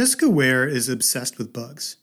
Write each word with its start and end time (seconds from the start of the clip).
Jessica 0.00 0.30
Ware 0.30 0.66
is 0.66 0.88
obsessed 0.88 1.36
with 1.36 1.52
bugs. 1.52 1.98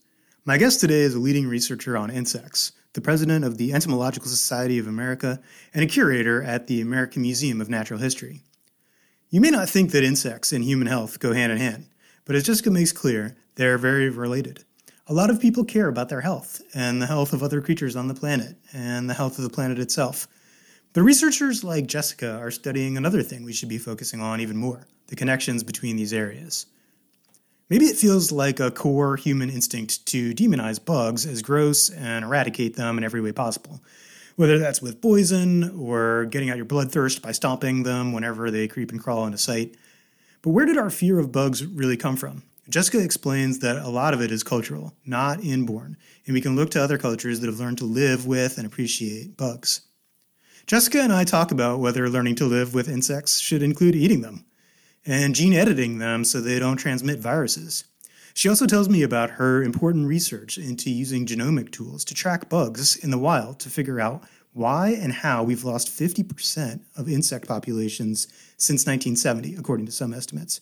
My 0.46 0.60
guest 0.60 0.80
today 0.80 1.02
is 1.02 1.16
a 1.16 1.20
leading 1.20 1.48
researcher 1.48 1.98
on 1.98 2.12
insects, 2.12 2.73
the 2.94 3.02
president 3.02 3.44
of 3.44 3.58
the 3.58 3.73
Entomological 3.73 4.29
Society 4.29 4.78
of 4.78 4.86
America, 4.86 5.42
and 5.73 5.84
a 5.84 5.88
curator 5.88 6.44
at 6.44 6.68
the 6.68 6.79
American 6.79 7.23
Museum 7.23 7.60
of 7.60 7.71
Natural 7.71 7.99
History. 7.99 8.44
You 9.31 9.41
may 9.41 9.49
not 9.49 9.68
think 9.68 9.89
that 9.89 10.04
insects 10.04 10.54
and 10.54 10.63
human 10.63 10.86
health 10.86 11.20
go 11.20 11.33
hand 11.33 11.52
in 11.52 11.57
hand, 11.57 11.88
but 12.23 12.36
as 12.36 12.44
Jessica 12.44 12.70
makes 12.70 12.91
clear, 12.91 13.36
they 13.55 13.65
are 13.65 13.80
very 13.80 14.11
related. 14.11 14.64
A 15.07 15.14
lot 15.16 15.32
of 15.32 15.41
people 15.41 15.66
care 15.66 15.88
about 15.88 16.09
their 16.09 16.21
health 16.21 16.61
and 16.75 17.02
the 17.02 17.07
health 17.07 17.34
of 17.34 17.41
other 17.41 17.61
creatures 17.61 17.95
on 17.95 18.07
the 18.07 18.14
planet 18.14 18.57
and 18.73 19.09
the 19.09 19.16
health 19.16 19.39
of 19.39 19.43
the 19.43 19.50
planet 19.50 19.79
itself. 19.79 20.27
But 20.93 21.02
researchers 21.02 21.64
like 21.64 21.88
Jessica 21.88 22.38
are 22.38 22.52
studying 22.52 22.95
another 22.95 23.23
thing 23.23 23.43
we 23.43 23.54
should 23.54 23.70
be 23.70 23.79
focusing 23.79 24.21
on 24.21 24.39
even 24.39 24.55
more 24.55 24.86
the 25.07 25.16
connections 25.16 25.64
between 25.64 25.95
these 25.95 26.14
areas. 26.14 26.68
Maybe 27.70 27.86
it 27.88 27.97
feels 27.97 28.31
like 28.31 28.61
a 28.61 28.71
core 28.71 29.18
human 29.18 29.49
instinct 29.49 30.05
to 30.08 30.34
demonize 30.34 30.84
bugs 30.84 31.25
as 31.25 31.41
gross 31.41 31.89
and 31.89 32.23
eradicate 32.23 32.77
them 32.77 32.98
in 32.98 33.03
every 33.03 33.20
way 33.20 33.34
possible. 33.34 33.81
Whether 34.38 34.58
that's 34.58 34.81
with 34.81 35.02
poison 35.02 35.77
or 35.77 36.25
getting 36.25 36.49
out 36.49 36.55
your 36.55 36.66
bloodthirst 36.66 37.22
by 37.22 37.34
stomping 37.34 37.84
them 37.84 38.13
whenever 38.13 38.49
they 38.49 38.70
creep 38.70 38.91
and 38.91 39.03
crawl 39.03 39.25
into 39.25 39.38
sight. 39.38 39.75
But 40.41 40.52
where 40.52 40.66
did 40.66 40.77
our 40.77 40.89
fear 40.89 41.20
of 41.20 41.34
bugs 41.34 41.66
really 41.66 41.98
come 41.98 42.16
from? 42.16 42.44
Jessica 42.70 43.03
explains 43.03 43.59
that 43.59 43.77
a 43.77 43.89
lot 43.89 44.13
of 44.13 44.22
it 44.22 44.31
is 44.31 44.44
cultural, 44.44 44.94
not 45.05 45.44
inborn, 45.44 45.97
and 46.25 46.34
we 46.34 46.41
can 46.41 46.55
look 46.55 46.70
to 46.72 46.81
other 46.81 46.97
cultures 46.97 47.41
that 47.41 47.47
have 47.47 47.59
learned 47.59 47.80
to 47.80 47.86
live 47.86 48.25
with 48.25 48.58
and 48.58 48.66
appreciate 48.66 49.36
bugs. 49.36 49.81
Jessica 50.67 51.02
and 51.02 51.11
I 51.11 51.25
talk 51.25 51.52
about 51.52 51.80
whether 51.80 52.09
learning 52.09 52.36
to 52.36 52.45
live 52.45 52.73
with 52.73 52.88
insects 52.88 53.39
should 53.39 53.63
include 53.63 53.95
eating 53.95 54.22
them 54.22 54.45
and 55.06 55.36
gene 55.36 55.54
editing 55.54 56.00
them 56.00 56.24
so 56.24 56.42
they 56.42 56.60
don't 56.60 56.78
transmit 56.78 57.20
viruses. 57.20 57.86
She 58.34 58.50
also 58.50 58.68
tells 58.68 58.88
me 58.88 59.02
about 59.02 59.32
her 59.32 59.64
important 59.64 60.08
research 60.08 60.58
into 60.58 60.92
using 60.92 61.26
genomic 61.26 61.72
tools 61.72 62.06
to 62.06 62.14
track 62.14 62.50
bugs 62.50 62.95
in 62.95 63.09
the 63.09 63.17
wild 63.17 63.59
to 63.62 63.70
figure 63.70 64.00
out 64.00 64.23
why 64.54 64.89
and 64.89 65.12
how 65.12 65.44
we've 65.44 65.64
lost 65.64 65.88
50% 65.88 66.81
of 66.95 67.09
insect 67.09 67.48
populations 67.48 68.28
since 68.58 68.86
1970, 68.86 69.56
according 69.56 69.86
to 69.86 69.92
some 69.92 70.14
estimates. 70.14 70.62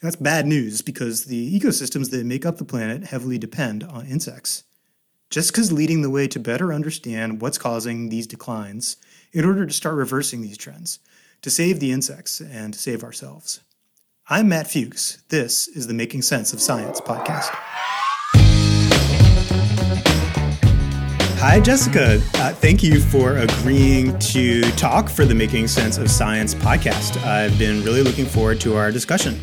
That's 0.00 0.16
bad 0.16 0.46
news 0.46 0.82
because 0.82 1.24
the 1.24 1.58
ecosystems 1.58 2.10
that 2.10 2.26
make 2.26 2.46
up 2.46 2.58
the 2.58 2.64
planet 2.64 3.04
heavily 3.04 3.38
depend 3.38 3.82
on 3.84 4.06
insects. 4.06 4.64
Jessica's 5.30 5.72
leading 5.72 6.02
the 6.02 6.10
way 6.10 6.28
to 6.28 6.38
better 6.38 6.72
understand 6.72 7.40
what's 7.40 7.58
causing 7.58 8.08
these 8.08 8.26
declines 8.26 8.96
in 9.32 9.44
order 9.44 9.66
to 9.66 9.72
start 9.72 9.96
reversing 9.96 10.42
these 10.42 10.58
trends, 10.58 11.00
to 11.44 11.50
save 11.50 11.78
the 11.78 11.92
insects 11.92 12.40
and 12.40 12.72
to 12.72 12.80
save 12.80 13.04
ourselves. 13.04 13.60
I'm 14.30 14.48
Matt 14.48 14.66
Fuchs. 14.66 15.22
This 15.28 15.68
is 15.68 15.86
the 15.86 15.92
Making 15.92 16.22
Sense 16.22 16.54
of 16.54 16.60
Science 16.62 17.02
podcast. 17.02 17.50
Hi, 21.36 21.60
Jessica. 21.60 22.18
Uh, 22.36 22.54
thank 22.54 22.82
you 22.82 22.98
for 22.98 23.36
agreeing 23.36 24.18
to 24.20 24.62
talk 24.78 25.10
for 25.10 25.26
the 25.26 25.34
Making 25.34 25.68
Sense 25.68 25.98
of 25.98 26.10
Science 26.10 26.54
podcast. 26.54 27.22
I've 27.26 27.58
been 27.58 27.84
really 27.84 28.02
looking 28.02 28.24
forward 28.24 28.58
to 28.62 28.76
our 28.76 28.90
discussion. 28.90 29.38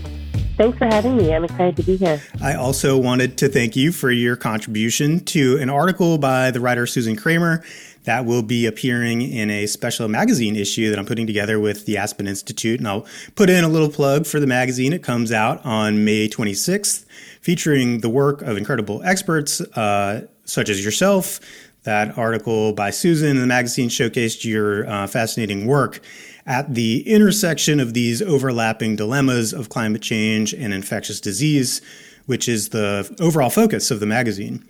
Thanks 0.58 0.80
for 0.80 0.86
having 0.86 1.18
me. 1.18 1.34
I'm 1.34 1.44
excited 1.44 1.76
to 1.78 1.84
be 1.84 1.98
here. 1.98 2.20
I 2.42 2.56
also 2.56 2.98
wanted 2.98 3.38
to 3.38 3.48
thank 3.48 3.76
you 3.76 3.92
for 3.92 4.10
your 4.10 4.36
contribution 4.36 5.20
to 5.26 5.58
an 5.58 5.70
article 5.70 6.18
by 6.18 6.50
the 6.50 6.60
writer 6.60 6.88
Susan 6.88 7.16
Kreimer 7.16 7.64
that 8.04 8.26
will 8.26 8.42
be 8.42 8.66
appearing 8.66 9.22
in 9.22 9.50
a 9.50 9.68
special 9.68 10.08
magazine 10.08 10.56
issue 10.56 10.90
that 10.90 10.98
I'm 10.98 11.06
putting 11.06 11.28
together 11.28 11.60
with 11.60 11.86
the 11.86 11.98
Aspen 11.98 12.28
Institute. 12.28 12.80
And 12.80 12.88
I'll 12.88 13.06
put 13.36 13.50
in 13.50 13.64
a 13.64 13.68
little 13.68 13.90
plug 13.90 14.26
for 14.26 14.40
the 14.40 14.48
magazine. 14.48 14.94
It 14.94 15.04
comes 15.04 15.32
out 15.32 15.64
on 15.66 16.04
May 16.04 16.28
26th, 16.28 17.06
featuring 17.42 18.00
the 18.00 18.10
work 18.10 18.42
of 18.42 18.58
incredible 18.58 19.02
experts 19.04 19.62
uh, 19.62 20.28
such 20.46 20.70
as 20.70 20.84
yourself. 20.84 21.40
That 21.84 22.16
article 22.16 22.74
by 22.74 22.92
Susan 22.92 23.30
in 23.30 23.40
the 23.40 23.48
magazine 23.48 23.90
showcased 23.90 24.46
your 24.46 24.88
uh, 24.88 25.08
fascinating 25.08 25.66
work 25.66 26.00
at 26.46 26.76
the 26.76 27.02
intersection 27.08 27.80
of 27.80 27.94
these 27.94 28.22
overlapping 28.22 28.96
dilemmas 28.96 29.52
of 29.52 29.70
climate 29.70 30.02
change 30.02 30.54
and 30.54 30.74
infectious 30.74 31.20
disease, 31.20 31.82
which 32.28 32.48
is 32.48 32.70
the 32.70 33.16
overall 33.20 33.50
focus 33.50 33.90
of 33.90 34.00
the 34.00 34.06
magazine. 34.06 34.64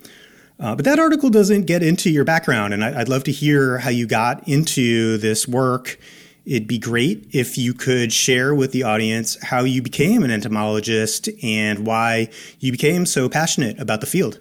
Uh, 0.60 0.76
but 0.76 0.84
that 0.84 0.98
article 0.98 1.30
doesn't 1.30 1.66
get 1.66 1.82
into 1.82 2.10
your 2.10 2.24
background, 2.24 2.72
and 2.72 2.84
I, 2.84 2.98
would 2.98 3.08
love 3.08 3.24
to 3.24 3.32
hear 3.32 3.78
how 3.78 3.90
you 3.90 4.06
got 4.06 4.46
into 4.48 5.18
this 5.18 5.48
work. 5.48 5.98
It'd 6.44 6.68
be 6.68 6.78
great 6.78 7.28
if 7.32 7.56
you 7.56 7.72
could 7.74 8.12
share 8.12 8.54
with 8.54 8.72
the 8.72 8.82
audience 8.82 9.36
how 9.42 9.64
you 9.64 9.80
became 9.80 10.22
an 10.22 10.30
entomologist 10.30 11.28
and 11.42 11.86
why 11.86 12.28
you 12.58 12.72
became 12.72 13.06
so 13.06 13.28
passionate 13.28 13.78
about 13.80 14.00
the 14.00 14.06
field. 14.06 14.38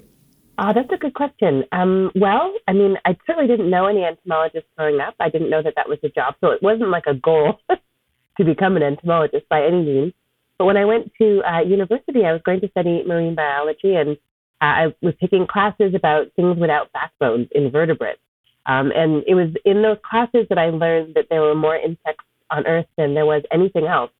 Uh, 0.58 0.74
that's 0.74 0.92
a 0.92 0.98
good 0.98 1.14
question. 1.14 1.64
Um, 1.72 2.12
well, 2.14 2.54
I 2.68 2.74
mean, 2.74 2.98
I 3.06 3.18
certainly 3.26 3.48
didn't 3.48 3.70
know 3.70 3.88
any 3.88 4.04
entomologists 4.04 4.70
growing 4.78 5.00
up. 5.00 5.16
I 5.20 5.30
didn't 5.30 5.50
know 5.50 5.64
that 5.64 5.74
that 5.76 5.90
was 5.90 5.98
a 6.04 6.10
job, 6.10 6.36
so 6.42 6.52
it 6.52 6.62
wasn't 6.62 6.90
like 6.90 7.06
a 7.08 7.16
goal 7.16 7.60
to 8.38 8.46
become 8.46 8.76
an 8.76 8.84
entomologist 8.84 9.48
by 9.50 9.66
any 9.66 9.84
means. 9.84 10.14
But 10.58 10.66
when 10.66 10.78
I 10.78 10.86
went 10.86 11.12
to 11.20 11.42
uh, 11.42 11.62
university, 11.62 12.26
I 12.26 12.34
was 12.34 12.42
going 12.46 12.62
to 12.62 12.70
study 12.70 13.04
marine 13.08 13.34
biology, 13.34 13.96
and 13.96 14.18
I 14.62 14.94
was 15.02 15.16
taking 15.20 15.48
classes 15.48 15.94
about 15.96 16.28
things 16.36 16.58
without 16.60 16.92
backbones, 16.94 17.48
invertebrates. 17.54 18.20
Um, 18.68 18.92
and 18.96 19.24
it 19.28 19.34
was 19.34 19.50
in 19.66 19.82
those 19.82 19.98
classes 20.08 20.46
that 20.50 20.60
I 20.60 20.70
learned 20.70 21.16
that 21.16 21.26
there 21.30 21.42
were 21.42 21.56
more 21.56 21.76
insects 21.76 22.24
on 22.52 22.68
Earth 22.68 22.86
than 22.98 23.16
there 23.16 23.26
was 23.26 23.42
anything 23.52 23.88
else. 23.88 24.12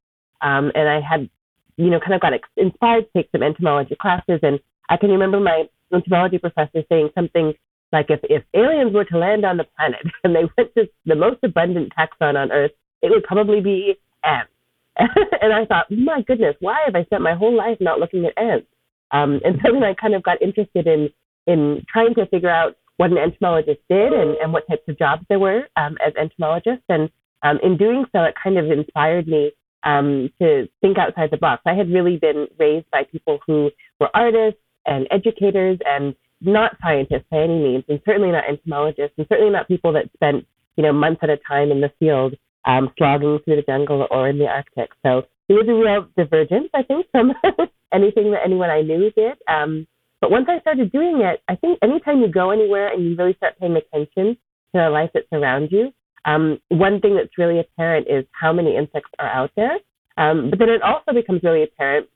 Um, 0.42 0.72
and 0.74 0.90
I 0.90 1.00
had, 1.00 1.30
you 1.78 1.92
know, 1.92 2.00
kind 2.00 2.16
of 2.16 2.22
got 2.22 2.34
inspired 2.58 3.04
to 3.04 3.10
take 3.16 3.30
some 3.32 3.44
entomology 3.44 3.96
classes. 4.02 4.40
And 4.42 4.60
I 4.90 4.98
can 4.98 5.12
remember 5.12 5.40
my 5.40 5.66
entomology 5.94 6.40
professor 6.40 6.84
saying 6.90 7.10
something 7.14 7.54
like, 7.94 8.08
if, 8.10 8.22
if 8.24 8.44
aliens 8.56 8.94
were 8.94 9.06
to 9.06 9.18
land 9.18 9.46
on 9.46 9.58
the 9.58 9.66
planet 9.78 10.02
and 10.24 10.36
they 10.36 10.46
went 10.58 10.74
to 10.76 10.90
the 11.06 11.16
most 11.16 11.44
abundant 11.44 11.94
taxon 11.98 12.36
on 12.36 12.52
Earth, 12.52 12.72
it 13.04 13.12
would 13.12 13.24
probably 13.24 13.62
be 13.62 13.96
ants. 14.24 14.52
and 14.98 15.54
I 15.54 15.66
thought, 15.66 15.92
my 15.92 16.22
goodness, 16.26 16.56
why 16.60 16.80
have 16.86 16.96
I 16.96 17.04
spent 17.06 17.22
my 17.22 17.36
whole 17.36 17.56
life 17.56 17.78
not 17.80 18.00
looking 18.00 18.26
at 18.26 18.38
ants? 18.42 18.68
Um, 19.12 19.40
and 19.44 19.60
so 19.64 19.74
then 19.74 19.84
I 19.84 19.94
kind 19.94 20.16
of 20.16 20.24
got 20.24 20.42
interested 20.42 20.88
in 20.88 21.10
in 21.48 21.84
trying 21.92 22.14
to 22.16 22.26
figure 22.28 22.50
out 22.50 22.76
what 22.98 23.12
an 23.12 23.18
entomologist 23.18 23.80
did 23.90 24.14
and, 24.14 24.38
and 24.38 24.54
what 24.54 24.68
types 24.68 24.84
of 24.88 24.98
jobs 24.98 25.26
there 25.28 25.40
were 25.40 25.68
um, 25.76 25.98
as 26.06 26.14
entomologists. 26.16 26.84
And 26.88 27.10
um, 27.42 27.60
in 27.64 27.76
doing 27.76 28.06
so, 28.12 28.24
it 28.24 28.36
kind 28.42 28.60
of 28.60 28.70
inspired 28.70 29.28
me 29.28 29.52
um, 29.84 30.30
to 30.40 30.68
think 30.82 30.98
outside 31.00 31.32
the 31.32 31.38
box. 31.38 31.64
I 31.66 31.74
had 31.74 31.90
really 31.90 32.18
been 32.18 32.48
raised 32.60 32.90
by 32.92 33.04
people 33.04 33.40
who 33.48 33.72
were 34.00 34.10
artists 34.14 34.62
and 34.86 35.08
educators 35.10 35.80
and 35.86 36.16
not 36.42 36.78
scientists 36.82 37.26
by 37.32 37.40
any 37.40 37.58
means, 37.60 37.84
and 37.88 38.00
certainly 38.06 38.32
not 38.32 38.48
entomologists, 38.48 39.14
and 39.18 39.28
certainly 39.30 39.52
not 39.52 39.68
people 39.68 39.94
that 39.94 40.12
spent 40.14 40.46
you 40.76 40.84
know 40.84 40.94
months 40.94 41.22
at 41.24 41.30
a 41.30 41.38
time 41.38 41.72
in 41.72 41.82
the 41.82 41.92
field 42.00 42.36
um, 42.66 42.92
slogging 42.98 43.40
through 43.44 43.56
the 43.56 43.64
jungle 43.64 44.08
or 44.12 44.30
in 44.30 44.38
the 44.38 44.48
Arctic. 44.48 44.92
So 45.04 45.24
there 45.48 45.58
was 45.58 45.68
a 45.68 45.74
real 45.74 46.08
divergence, 46.18 46.70
I 46.74 46.84
think, 46.84 47.08
from 47.12 47.34
anything 47.94 48.32
that 48.32 48.42
anyone 48.46 48.70
I 48.70 48.82
knew 48.82 49.12
did. 49.12 49.38
Um, 49.48 49.88
but 50.20 50.32
once 50.32 50.48
I 50.50 50.60
started 50.60 50.92
doing 50.92 51.22
it, 51.22 51.42
I 51.48 51.56
think 51.56 51.80
anytime 51.82 52.22
you 52.22 52.28
go 52.28 52.52
anywhere 52.52 52.94
and 52.94 53.04
you 53.04 53.16
really 53.16 53.34
start 53.36 53.60
paying 53.60 53.76
attention 53.76 54.36
to 54.36 54.82
the 54.82 54.90
life 54.90 55.10
that 55.14 55.24
surrounds 55.34 55.72
you, 55.72 55.92
um, 56.26 56.60
one 56.70 57.00
thing 57.02 57.16
that's 57.16 57.38
really 57.38 57.60
apparent 57.60 58.08
is 58.08 58.26
how 58.32 58.54
many 58.54 58.78
insects 58.78 59.10
are 59.18 59.28
out 59.28 59.52
there. 59.56 59.78
Um, 60.18 60.50
but 60.50 60.60
then 60.60 60.70
it 60.70 60.84
also 60.84 61.14
becomes 61.14 61.42
really 61.44 61.64
apparent 61.64 62.08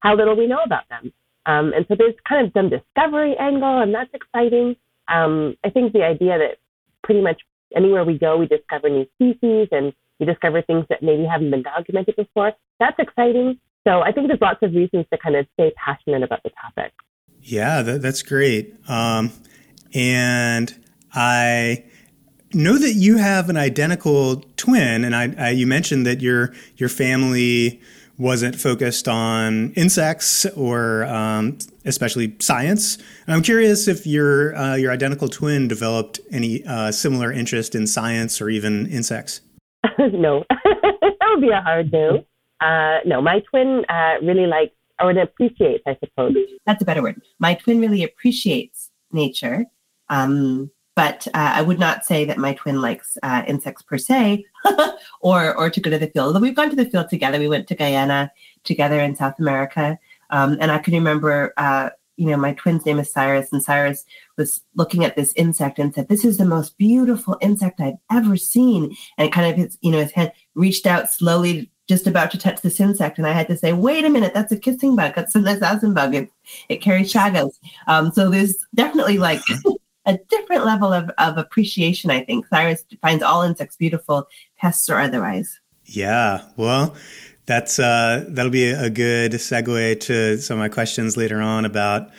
how 0.00 0.14
little 0.16 0.36
we 0.36 0.46
know 0.46 0.60
about 0.64 0.88
them. 0.88 1.12
Um, 1.46 1.72
and 1.74 1.84
so 1.88 1.96
there's 1.98 2.14
kind 2.28 2.46
of 2.46 2.52
some 2.54 2.70
discovery 2.70 3.34
angle, 3.38 3.80
and 3.80 3.92
that's 3.92 4.10
exciting. 4.14 4.76
Um, 5.08 5.56
I 5.64 5.70
think 5.70 5.92
the 5.92 6.04
idea 6.04 6.38
that 6.38 6.58
pretty 7.02 7.20
much 7.20 7.42
anywhere 7.74 8.04
we 8.04 8.18
go, 8.18 8.36
we 8.36 8.46
discover 8.46 8.88
new 8.88 9.06
species 9.16 9.68
and 9.72 9.92
we 10.20 10.26
discover 10.26 10.62
things 10.62 10.86
that 10.88 11.02
maybe 11.02 11.24
haven't 11.24 11.50
been 11.50 11.62
documented 11.62 12.16
before. 12.16 12.52
That's 12.78 12.98
exciting. 12.98 13.58
So 13.86 14.00
I 14.00 14.12
think 14.12 14.28
there's 14.28 14.40
lots 14.40 14.60
of 14.62 14.74
reasons 14.74 15.06
to 15.12 15.18
kind 15.18 15.36
of 15.36 15.46
stay 15.54 15.72
passionate 15.76 16.22
about 16.22 16.42
the 16.42 16.50
topic. 16.60 16.92
Yeah, 17.40 17.82
that, 17.82 18.00
that's 18.00 18.22
great. 18.22 18.74
Um, 18.88 19.30
and 19.92 20.74
I 21.12 21.84
know 22.54 22.78
that 22.78 22.94
you 22.94 23.18
have 23.18 23.50
an 23.50 23.56
identical 23.56 24.42
twin, 24.56 25.04
and 25.04 25.14
I, 25.14 25.34
I, 25.38 25.50
you 25.50 25.66
mentioned 25.66 26.06
that 26.06 26.20
your 26.20 26.54
your 26.76 26.88
family 26.88 27.82
wasn't 28.16 28.54
focused 28.54 29.08
on 29.08 29.72
insects 29.72 30.46
or 30.56 31.04
um, 31.04 31.58
especially 31.84 32.36
science. 32.38 32.96
I'm 33.26 33.42
curious 33.42 33.88
if 33.88 34.06
your 34.06 34.56
uh, 34.56 34.76
your 34.76 34.92
identical 34.92 35.28
twin 35.28 35.68
developed 35.68 36.20
any 36.30 36.64
uh, 36.64 36.92
similar 36.92 37.32
interest 37.32 37.74
in 37.74 37.86
science 37.86 38.40
or 38.40 38.48
even 38.48 38.86
insects. 38.86 39.40
no, 39.98 40.44
that 40.50 41.28
would 41.28 41.40
be 41.40 41.50
a 41.50 41.60
hard 41.60 41.92
no. 41.92 42.24
Uh, 42.64 43.00
no, 43.04 43.20
my 43.20 43.40
twin 43.40 43.84
uh, 43.88 44.14
really 44.22 44.46
likes 44.46 44.74
or 45.00 45.10
appreciates, 45.10 45.82
I 45.86 45.96
suppose. 46.02 46.34
That's 46.66 46.82
a 46.82 46.84
better 46.84 47.02
word. 47.02 47.20
My 47.38 47.54
twin 47.54 47.80
really 47.80 48.04
appreciates 48.04 48.90
nature. 49.12 49.66
Um, 50.08 50.70
but 50.96 51.26
uh, 51.28 51.52
I 51.56 51.62
would 51.62 51.80
not 51.80 52.04
say 52.04 52.24
that 52.24 52.38
my 52.38 52.54
twin 52.54 52.80
likes 52.80 53.18
uh, 53.22 53.42
insects 53.48 53.82
per 53.82 53.98
se, 53.98 54.44
or 55.20 55.56
or 55.56 55.68
to 55.68 55.80
go 55.80 55.90
to 55.90 55.98
the 55.98 56.06
field. 56.06 56.28
Although 56.28 56.40
we've 56.40 56.54
gone 56.54 56.70
to 56.70 56.76
the 56.76 56.88
field 56.88 57.08
together. 57.08 57.38
We 57.38 57.48
went 57.48 57.66
to 57.68 57.74
Guyana 57.74 58.30
together 58.62 59.00
in 59.00 59.16
South 59.16 59.38
America. 59.40 59.98
Um, 60.30 60.56
and 60.60 60.70
I 60.70 60.78
can 60.78 60.94
remember, 60.94 61.52
uh, 61.56 61.90
you 62.16 62.26
know, 62.28 62.36
my 62.36 62.54
twin's 62.54 62.86
name 62.86 63.00
is 63.00 63.10
Cyrus, 63.10 63.52
and 63.52 63.62
Cyrus 63.62 64.04
was 64.38 64.62
looking 64.76 65.04
at 65.04 65.16
this 65.16 65.32
insect 65.34 65.80
and 65.80 65.92
said, 65.92 66.08
"This 66.08 66.24
is 66.24 66.38
the 66.38 66.44
most 66.44 66.78
beautiful 66.78 67.36
insect 67.40 67.80
I've 67.80 67.98
ever 68.12 68.36
seen." 68.36 68.96
And 69.18 69.32
kind 69.32 69.50
of 69.50 69.56
his, 69.56 69.76
you 69.80 69.90
know, 69.90 69.98
his 69.98 70.12
head 70.12 70.32
reached 70.54 70.86
out 70.86 71.10
slowly, 71.10 71.72
just 71.88 72.06
about 72.06 72.30
to 72.30 72.38
touch 72.38 72.62
this 72.62 72.80
insect, 72.80 73.18
and 73.18 73.26
I 73.26 73.32
had 73.32 73.48
to 73.48 73.56
say, 73.56 73.72
"Wait 73.72 74.04
a 74.04 74.10
minute, 74.10 74.34
that's 74.34 74.52
a 74.52 74.58
kissing 74.58 74.96
bug. 74.96 75.14
That's 75.14 75.34
an 75.34 75.46
assassin 75.46 75.94
bug. 75.94 76.14
It, 76.14 76.30
it 76.68 76.76
carries 76.76 77.12
Chagas." 77.12 77.58
Um, 77.86 78.12
so 78.12 78.30
there's 78.30 78.56
definitely 78.74 79.18
like 79.18 79.40
a 80.06 80.18
different 80.28 80.64
level 80.64 80.92
of, 80.92 81.10
of 81.18 81.38
appreciation, 81.38 82.10
I 82.10 82.24
think. 82.24 82.46
Cyrus 82.46 82.84
finds 83.02 83.22
all 83.22 83.42
insects 83.42 83.76
beautiful, 83.76 84.26
pests 84.58 84.88
or 84.88 84.98
otherwise. 84.98 85.60
Yeah. 85.86 86.42
Well, 86.56 86.94
that's 87.46 87.78
uh, 87.78 88.24
that'll 88.28 88.50
be 88.50 88.68
a 88.68 88.90
good 88.90 89.32
segue 89.32 90.00
to 90.00 90.38
some 90.38 90.58
of 90.58 90.60
my 90.60 90.68
questions 90.68 91.16
later 91.16 91.40
on 91.40 91.64
about 91.64 92.10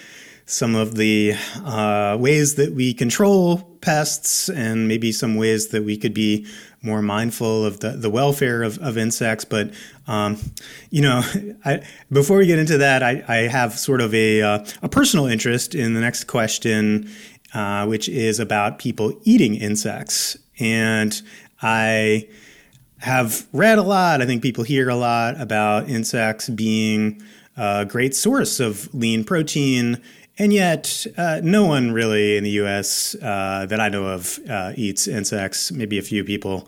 some 0.45 0.75
of 0.75 0.95
the 0.95 1.33
uh, 1.63 2.17
ways 2.19 2.55
that 2.55 2.73
we 2.73 2.93
control 2.93 3.74
pests 3.85 4.49
and 4.49 4.87
maybe 4.87 5.11
some 5.11 5.35
ways 5.35 5.67
that 5.69 5.83
we 5.83 5.95
could 5.95 6.13
be 6.13 6.47
more 6.81 7.01
mindful 7.01 7.65
of 7.65 7.79
the, 7.79 7.91
the 7.91 8.09
welfare 8.09 8.63
of, 8.63 8.77
of 8.79 8.97
insects. 8.97 9.45
But, 9.45 9.71
um, 10.07 10.37
you 10.89 11.01
know, 11.01 11.21
I, 11.65 11.83
before 12.11 12.37
we 12.37 12.47
get 12.47 12.59
into 12.59 12.77
that, 12.79 13.03
I, 13.03 13.23
I 13.27 13.35
have 13.47 13.77
sort 13.77 14.01
of 14.01 14.13
a, 14.13 14.41
uh, 14.41 14.65
a 14.81 14.89
personal 14.89 15.25
interest 15.25 15.75
in 15.75 15.93
the 15.93 16.01
next 16.01 16.25
question 16.25 17.09
uh, 17.55 17.85
which 17.85 18.09
is 18.09 18.39
about 18.39 18.79
people 18.79 19.17
eating 19.23 19.55
insects. 19.55 20.37
And 20.59 21.19
I 21.61 22.27
have 22.99 23.47
read 23.53 23.77
a 23.77 23.83
lot. 23.83 24.21
I 24.21 24.25
think 24.25 24.41
people 24.41 24.65
hear 24.65 24.89
a 24.89 24.95
lot 24.95 25.39
about 25.39 25.87
insects 25.89 26.49
being 26.49 27.21
a 27.55 27.85
great 27.85 28.13
source 28.13 28.59
of 28.59 28.93
lean 28.93 29.23
protein. 29.23 30.01
And 30.37 30.51
yet, 30.51 31.07
uh, 31.17 31.39
no 31.43 31.65
one 31.65 31.91
really 31.91 32.35
in 32.35 32.43
the 32.43 32.49
US 32.51 33.15
uh, 33.15 33.65
that 33.69 33.79
I 33.79 33.87
know 33.87 34.05
of 34.05 34.39
uh, 34.49 34.73
eats 34.75 35.07
insects, 35.07 35.71
maybe 35.71 35.97
a 35.97 36.01
few 36.01 36.23
people 36.23 36.67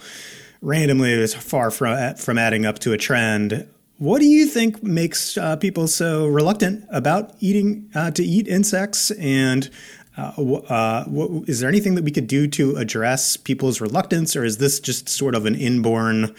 randomly, 0.62 1.12
is 1.12 1.34
far 1.34 1.70
from, 1.70 2.16
from 2.16 2.38
adding 2.38 2.66
up 2.66 2.80
to 2.80 2.94
a 2.94 2.98
trend. 2.98 3.68
What 3.98 4.20
do 4.20 4.26
you 4.26 4.46
think 4.46 4.82
makes 4.84 5.38
uh, 5.38 5.58
people 5.58 5.88
so 5.88 6.28
reluctant 6.28 6.86
about 6.92 7.36
eating 7.40 7.90
uh, 7.94 8.12
to 8.12 8.24
eat 8.24 8.48
insects? 8.48 9.12
And 9.12 9.70
uh, 10.16 10.32
what, 10.34 11.50
is 11.50 11.60
there 11.60 11.68
anything 11.68 11.96
that 11.96 12.04
we 12.06 12.12
could 12.12 12.28
do 12.28 12.48
to 12.48 12.78
address 12.78 13.36
people's 13.36 13.82
reluctance, 13.82 14.36
or 14.36 14.46
is 14.46 14.60
this 14.60 14.80
just 14.80 15.10
sort 15.10 15.36
of 15.36 15.46
an 15.46 15.56
inborn 15.56 16.34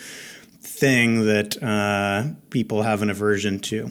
thing 0.62 1.26
that 1.26 2.36
people 2.48 2.82
have 2.82 3.02
an 3.02 3.10
aversion 3.10 3.58
to? 3.60 3.90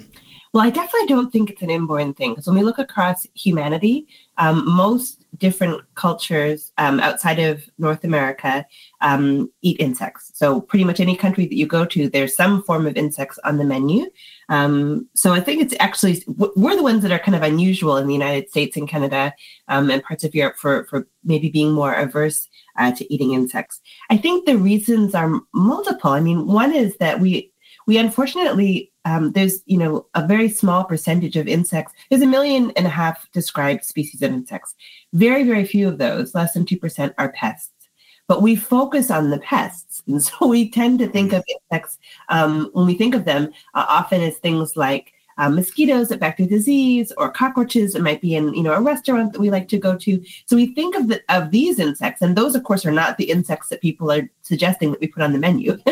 Well, 0.54 0.66
I 0.66 0.70
definitely 0.70 1.08
don't 1.08 1.32
think 1.32 1.50
it's 1.50 1.62
an 1.62 1.70
inborn 1.70 2.14
thing 2.14 2.32
because 2.32 2.48
when 2.48 2.58
we 2.58 2.64
look 2.64 2.80
across 2.80 3.28
humanity, 3.34 4.08
um, 4.38 4.64
most 4.66 5.26
different 5.38 5.82
cultures 5.96 6.72
um, 6.78 7.00
outside 7.00 7.40
of 7.40 7.64
North 7.78 8.04
America 8.04 8.66
um, 9.02 9.52
eat 9.62 9.80
insects. 9.80 10.32
So, 10.34 10.62
pretty 10.62 10.86
much 10.86 11.00
any 11.00 11.16
country 11.16 11.46
that 11.46 11.56
you 11.56 11.68
go 11.68 11.86
to, 11.86 12.10
there's 12.10 12.36
some 12.36 12.64
form 12.64 12.88
of 12.88 12.96
insects 12.96 13.38
on 13.44 13.58
the 13.58 13.66
menu. 13.66 14.06
Um, 14.50 15.08
so, 15.14 15.34
I 15.34 15.42
think 15.42 15.62
it's 15.62 15.76
actually 15.80 16.24
we're 16.28 16.76
the 16.76 16.84
ones 16.84 17.04
that 17.04 17.12
are 17.12 17.20
kind 17.20 17.36
of 17.36 17.44
unusual 17.44 17.98
in 17.98 18.08
the 18.08 18.14
United 18.14 18.50
States 18.50 18.78
and 18.78 18.88
Canada 18.88 19.34
um, 19.68 19.90
and 19.90 20.04
parts 20.04 20.24
of 20.24 20.34
Europe 20.34 20.56
for 20.58 20.86
for 20.86 21.08
maybe 21.24 21.50
being 21.50 21.74
more 21.74 21.94
averse 21.94 22.48
uh, 22.78 22.92
to 22.94 23.14
eating 23.14 23.34
insects. 23.34 23.82
I 24.10 24.18
think 24.18 24.46
the 24.46 24.58
reasons 24.58 25.14
are 25.14 25.42
multiple. 25.54 26.12
I 26.12 26.22
mean, 26.22 26.48
one 26.48 26.74
is 26.74 26.96
that 26.98 27.20
we 27.20 27.52
we 27.88 27.98
unfortunately 27.98 28.92
um, 29.06 29.32
there's 29.32 29.64
you 29.66 29.78
know 29.78 30.06
a 30.14 30.28
very 30.28 30.50
small 30.50 30.84
percentage 30.84 31.36
of 31.38 31.48
insects 31.48 31.94
there's 32.10 32.22
a 32.22 32.28
million 32.28 32.72
and 32.76 32.86
a 32.86 32.90
half 32.90 33.32
described 33.32 33.84
species 33.84 34.22
of 34.22 34.32
insects. 34.32 34.76
Very 35.14 35.44
very 35.44 35.66
few 35.66 35.88
of 35.88 35.98
those 35.98 36.36
less 36.36 36.54
than 36.54 36.66
2% 36.66 37.14
are 37.18 37.32
pests. 37.32 37.72
But 38.28 38.42
we 38.42 38.58
focus 38.58 39.10
on 39.10 39.30
the 39.30 39.40
pests 39.40 40.04
and 40.06 40.22
so 40.22 40.48
we 40.48 40.70
tend 40.70 41.00
to 41.00 41.08
think 41.08 41.34
of 41.34 41.44
insects 41.50 41.98
um, 42.30 42.70
when 42.74 42.86
we 42.86 42.96
think 42.96 43.16
of 43.16 43.26
them 43.26 43.52
uh, 43.74 43.86
often 43.88 44.22
as 44.22 44.38
things 44.38 44.76
like 44.76 45.14
um, 45.38 45.56
mosquitoes 45.56 46.10
that 46.10 46.20
vector 46.20 46.46
disease 46.46 47.12
or 47.18 47.32
cockroaches 47.32 47.94
that 47.94 48.02
might 48.02 48.22
be 48.22 48.36
in 48.36 48.54
you 48.54 48.64
know 48.64 48.74
a 48.74 48.82
restaurant 48.82 49.34
that 49.34 49.40
we 49.40 49.50
like 49.50 49.68
to 49.70 49.78
go 49.78 49.96
to. 49.98 50.24
So 50.46 50.56
we 50.56 50.68
think 50.74 50.96
of 50.96 51.08
the, 51.08 51.22
of 51.30 51.52
these 51.52 51.80
insects 51.80 52.22
and 52.22 52.36
those 52.36 52.56
of 52.56 52.64
course 52.64 52.86
are 52.86 52.92
not 52.92 53.18
the 53.18 53.30
insects 53.30 53.70
that 53.70 53.82
people 53.82 54.12
are 54.12 54.30
suggesting 54.42 54.92
that 54.92 55.02
we 55.02 55.08
put 55.08 55.24
on 55.24 55.34
the 55.34 55.40
menu. 55.40 55.78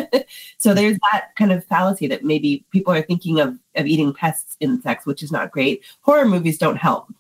So 0.57 0.73
there's 0.73 0.97
that 1.11 1.35
kind 1.35 1.51
of 1.51 1.63
fallacy 1.65 2.07
that 2.07 2.23
maybe 2.23 2.65
people 2.71 2.93
are 2.93 3.01
thinking 3.01 3.39
of 3.39 3.57
of 3.75 3.85
eating 3.85 4.13
pests 4.13 4.57
insects 4.59 5.05
which 5.05 5.21
is 5.21 5.31
not 5.31 5.51
great. 5.51 5.83
Horror 6.01 6.25
movies 6.25 6.57
don't 6.57 6.77
help. 6.77 7.13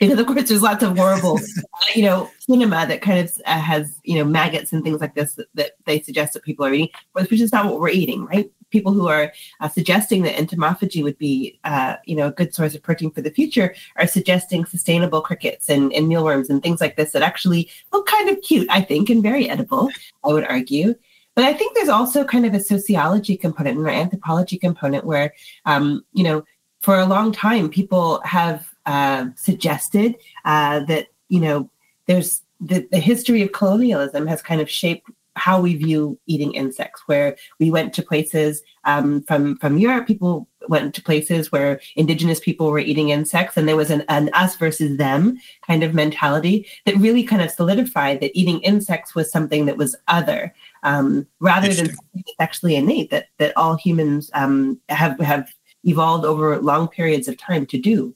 Because 0.00 0.18
of 0.18 0.26
course 0.26 0.48
there's 0.48 0.62
lots 0.62 0.82
of 0.82 0.96
horrible 0.96 1.40
you 1.94 2.02
know 2.02 2.30
cinema 2.38 2.86
that 2.86 3.02
kind 3.02 3.20
of 3.20 3.32
uh, 3.46 3.60
has 3.60 4.00
you 4.04 4.16
know 4.16 4.24
maggots 4.24 4.72
and 4.72 4.82
things 4.82 5.00
like 5.00 5.14
this 5.14 5.34
that, 5.34 5.46
that, 5.54 5.72
they 5.84 6.00
suggest 6.00 6.34
that 6.34 6.44
people 6.44 6.64
are 6.64 6.72
eating 6.72 6.90
which 7.12 7.40
is 7.40 7.52
not 7.52 7.66
what 7.66 7.80
we're 7.80 7.88
eating 7.88 8.24
right 8.24 8.50
people 8.70 8.92
who 8.92 9.08
are 9.08 9.32
uh, 9.60 9.68
suggesting 9.68 10.22
that 10.22 10.36
entomophagy 10.36 11.02
would 11.02 11.18
be, 11.18 11.58
uh, 11.64 11.96
you 12.04 12.14
know, 12.14 12.28
a 12.28 12.32
good 12.32 12.54
source 12.54 12.74
of 12.74 12.82
protein 12.82 13.10
for 13.10 13.22
the 13.22 13.30
future 13.30 13.74
are 13.96 14.06
suggesting 14.06 14.64
sustainable 14.64 15.20
crickets 15.20 15.68
and, 15.68 15.92
and 15.92 16.08
mealworms 16.08 16.50
and 16.50 16.62
things 16.62 16.80
like 16.80 16.96
this 16.96 17.12
that 17.12 17.22
actually 17.22 17.70
look 17.92 18.06
kind 18.06 18.28
of 18.28 18.40
cute, 18.42 18.68
I 18.70 18.80
think, 18.80 19.10
and 19.10 19.22
very 19.22 19.48
edible, 19.48 19.90
I 20.24 20.28
would 20.28 20.46
argue. 20.46 20.94
But 21.34 21.44
I 21.44 21.54
think 21.54 21.74
there's 21.74 21.88
also 21.88 22.24
kind 22.24 22.46
of 22.46 22.54
a 22.54 22.60
sociology 22.60 23.36
component 23.36 23.78
and 23.78 23.86
an 23.86 23.94
anthropology 23.94 24.58
component 24.58 25.04
where, 25.04 25.34
um, 25.66 26.04
you 26.12 26.24
know, 26.24 26.44
for 26.80 26.98
a 26.98 27.06
long 27.06 27.32
time, 27.32 27.68
people 27.68 28.20
have 28.24 28.68
uh, 28.86 29.26
suggested 29.36 30.16
uh, 30.44 30.80
that, 30.80 31.08
you 31.28 31.40
know, 31.40 31.70
there's 32.06 32.42
the, 32.60 32.88
the 32.90 32.98
history 32.98 33.42
of 33.42 33.52
colonialism 33.52 34.26
has 34.26 34.42
kind 34.42 34.60
of 34.60 34.68
shaped 34.68 35.08
how 35.38 35.60
we 35.60 35.74
view 35.74 36.18
eating 36.26 36.52
insects, 36.54 37.02
where 37.06 37.36
we 37.58 37.70
went 37.70 37.94
to 37.94 38.02
places 38.02 38.62
um, 38.84 39.22
from 39.22 39.56
from 39.58 39.78
Europe, 39.78 40.06
people 40.06 40.48
went 40.68 40.94
to 40.94 41.02
places 41.02 41.50
where 41.50 41.80
indigenous 41.96 42.40
people 42.40 42.70
were 42.70 42.78
eating 42.78 43.08
insects, 43.08 43.56
and 43.56 43.68
there 43.68 43.76
was 43.76 43.90
an, 43.90 44.04
an 44.08 44.30
us 44.34 44.56
versus 44.56 44.98
them 44.98 45.38
kind 45.66 45.82
of 45.82 45.94
mentality 45.94 46.66
that 46.84 46.96
really 46.96 47.22
kind 47.22 47.42
of 47.42 47.50
solidified 47.50 48.20
that 48.20 48.36
eating 48.38 48.60
insects 48.60 49.14
was 49.14 49.30
something 49.30 49.66
that 49.66 49.76
was 49.76 49.96
other, 50.08 50.54
um, 50.82 51.26
rather 51.40 51.72
than 51.72 51.94
actually 52.38 52.76
innate 52.76 53.10
that 53.10 53.26
that 53.38 53.56
all 53.56 53.76
humans 53.76 54.30
um, 54.34 54.78
have 54.88 55.18
have 55.20 55.48
evolved 55.84 56.24
over 56.24 56.60
long 56.60 56.88
periods 56.88 57.28
of 57.28 57.38
time 57.38 57.64
to 57.66 57.78
do. 57.78 58.14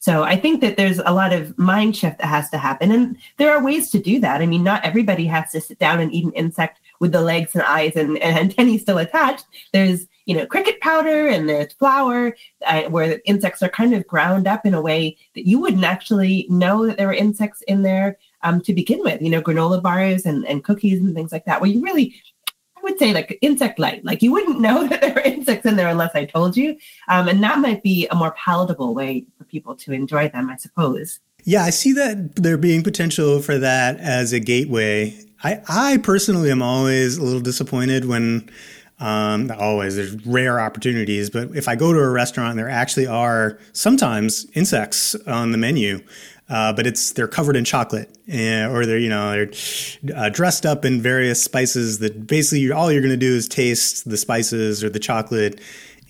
So 0.00 0.22
I 0.22 0.34
think 0.34 0.62
that 0.62 0.78
there's 0.78 0.98
a 0.98 1.12
lot 1.12 1.34
of 1.34 1.56
mind 1.58 1.94
shift 1.94 2.18
that 2.18 2.26
has 2.26 2.48
to 2.50 2.58
happen. 2.58 2.90
And 2.90 3.18
there 3.36 3.52
are 3.52 3.62
ways 3.62 3.90
to 3.90 3.98
do 3.98 4.18
that. 4.20 4.40
I 4.40 4.46
mean, 4.46 4.64
not 4.64 4.82
everybody 4.82 5.26
has 5.26 5.52
to 5.52 5.60
sit 5.60 5.78
down 5.78 6.00
and 6.00 6.12
eat 6.12 6.24
an 6.24 6.32
insect 6.32 6.80
with 7.00 7.12
the 7.12 7.20
legs 7.20 7.54
and 7.54 7.62
eyes 7.62 7.96
and, 7.96 8.16
and 8.18 8.38
antennae 8.38 8.78
still 8.78 8.96
attached. 8.96 9.44
There's, 9.74 10.06
you 10.24 10.34
know, 10.34 10.46
cricket 10.46 10.80
powder 10.80 11.28
and 11.28 11.46
there's 11.46 11.74
flour 11.74 12.34
uh, 12.66 12.84
where 12.84 13.20
insects 13.26 13.62
are 13.62 13.68
kind 13.68 13.92
of 13.92 14.06
ground 14.06 14.46
up 14.46 14.64
in 14.64 14.72
a 14.72 14.80
way 14.80 15.18
that 15.34 15.46
you 15.46 15.60
wouldn't 15.60 15.84
actually 15.84 16.46
know 16.48 16.86
that 16.86 16.96
there 16.96 17.06
were 17.06 17.12
insects 17.12 17.60
in 17.62 17.82
there 17.82 18.16
um, 18.42 18.62
to 18.62 18.72
begin 18.72 19.00
with, 19.00 19.20
you 19.20 19.28
know, 19.28 19.42
granola 19.42 19.82
bars 19.82 20.24
and, 20.24 20.46
and 20.46 20.64
cookies 20.64 20.98
and 20.98 21.14
things 21.14 21.30
like 21.30 21.44
that, 21.44 21.60
where 21.60 21.68
you 21.68 21.82
really 21.82 22.14
I 22.80 22.82
would 22.84 22.98
say 22.98 23.12
like 23.12 23.38
insect 23.42 23.78
light. 23.78 24.04
Like 24.04 24.22
you 24.22 24.32
wouldn't 24.32 24.60
know 24.66 24.86
that 24.86 25.00
there 25.00 25.16
are 25.16 25.22
insects 25.22 25.66
in 25.66 25.76
there 25.76 25.88
unless 25.88 26.14
I 26.14 26.24
told 26.24 26.56
you. 26.56 26.76
Um, 27.08 27.28
and 27.28 27.42
that 27.42 27.58
might 27.58 27.82
be 27.82 28.06
a 28.10 28.14
more 28.14 28.32
palatable 28.32 28.94
way 28.94 29.26
for 29.36 29.44
people 29.44 29.74
to 29.76 29.92
enjoy 29.92 30.28
them, 30.28 30.48
I 30.50 30.56
suppose. 30.56 31.20
Yeah, 31.44 31.62
I 31.62 31.70
see 31.70 31.92
that 31.92 32.36
there 32.36 32.58
being 32.58 32.82
potential 32.82 33.40
for 33.40 33.58
that 33.58 33.98
as 33.98 34.32
a 34.32 34.40
gateway. 34.40 35.18
I, 35.42 35.60
I 35.68 35.96
personally 35.98 36.50
am 36.50 36.60
always 36.62 37.16
a 37.16 37.22
little 37.22 37.40
disappointed 37.40 38.04
when, 38.04 38.50
um, 38.98 39.50
always, 39.58 39.96
there's 39.96 40.14
rare 40.26 40.60
opportunities, 40.60 41.30
but 41.30 41.56
if 41.56 41.66
I 41.66 41.76
go 41.76 41.94
to 41.94 41.98
a 41.98 42.10
restaurant, 42.10 42.56
there 42.56 42.68
actually 42.68 43.06
are 43.06 43.58
sometimes 43.72 44.46
insects 44.52 45.14
on 45.26 45.52
the 45.52 45.58
menu 45.58 46.02
uh, 46.50 46.72
but 46.72 46.86
it's 46.86 47.12
they're 47.12 47.28
covered 47.28 47.56
in 47.56 47.64
chocolate, 47.64 48.10
and, 48.28 48.72
or 48.72 48.84
they're 48.84 48.98
you 48.98 49.08
know 49.08 49.30
they're 49.30 50.16
uh, 50.16 50.28
dressed 50.28 50.66
up 50.66 50.84
in 50.84 51.00
various 51.00 51.42
spices 51.42 52.00
that 52.00 52.26
basically 52.26 52.70
all 52.72 52.90
you're 52.90 53.02
going 53.02 53.10
to 53.10 53.16
do 53.16 53.34
is 53.34 53.48
taste 53.48 54.08
the 54.08 54.16
spices 54.16 54.82
or 54.84 54.90
the 54.90 54.98
chocolate. 54.98 55.60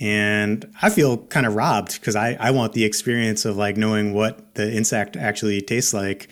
And 0.02 0.66
I 0.80 0.88
feel 0.88 1.18
kind 1.18 1.44
of 1.44 1.54
robbed 1.54 2.00
because 2.00 2.16
I, 2.16 2.34
I 2.40 2.52
want 2.52 2.72
the 2.72 2.86
experience 2.86 3.44
of 3.44 3.58
like 3.58 3.76
knowing 3.76 4.14
what 4.14 4.54
the 4.54 4.74
insect 4.74 5.14
actually 5.14 5.60
tastes 5.60 5.92
like. 5.92 6.30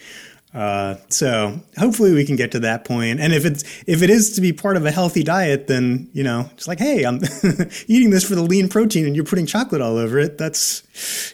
Uh, 0.55 0.97
so 1.09 1.61
hopefully 1.76 2.12
we 2.14 2.25
can 2.25 2.37
get 2.37 2.50
to 2.52 2.61
that 2.61 2.85
point. 2.85 3.21
And 3.21 3.33
if 3.33 3.45
it's 3.45 3.62
if 3.87 4.02
it 4.02 4.11
is 4.11 4.33
to 4.33 4.40
be 4.40 4.52
part 4.52 4.76
of 4.76 4.87
a 4.87 4.90
healthy 4.90 5.23
diet, 5.23 5.67
then 5.67 6.09
you 6.12 6.23
know 6.23 6.49
it's 6.52 6.67
like, 6.67 6.78
hey, 6.78 7.05
I'm 7.05 7.21
eating 7.87 8.11
this 8.11 8.26
for 8.26 8.35
the 8.35 8.43
lean 8.43 8.69
protein, 8.69 9.07
and 9.07 9.14
you're 9.14 9.25
putting 9.25 9.47
chocolate 9.47 9.83
all 9.83 9.97
over 9.97 10.19
it. 10.19 10.38
That's 10.38 10.83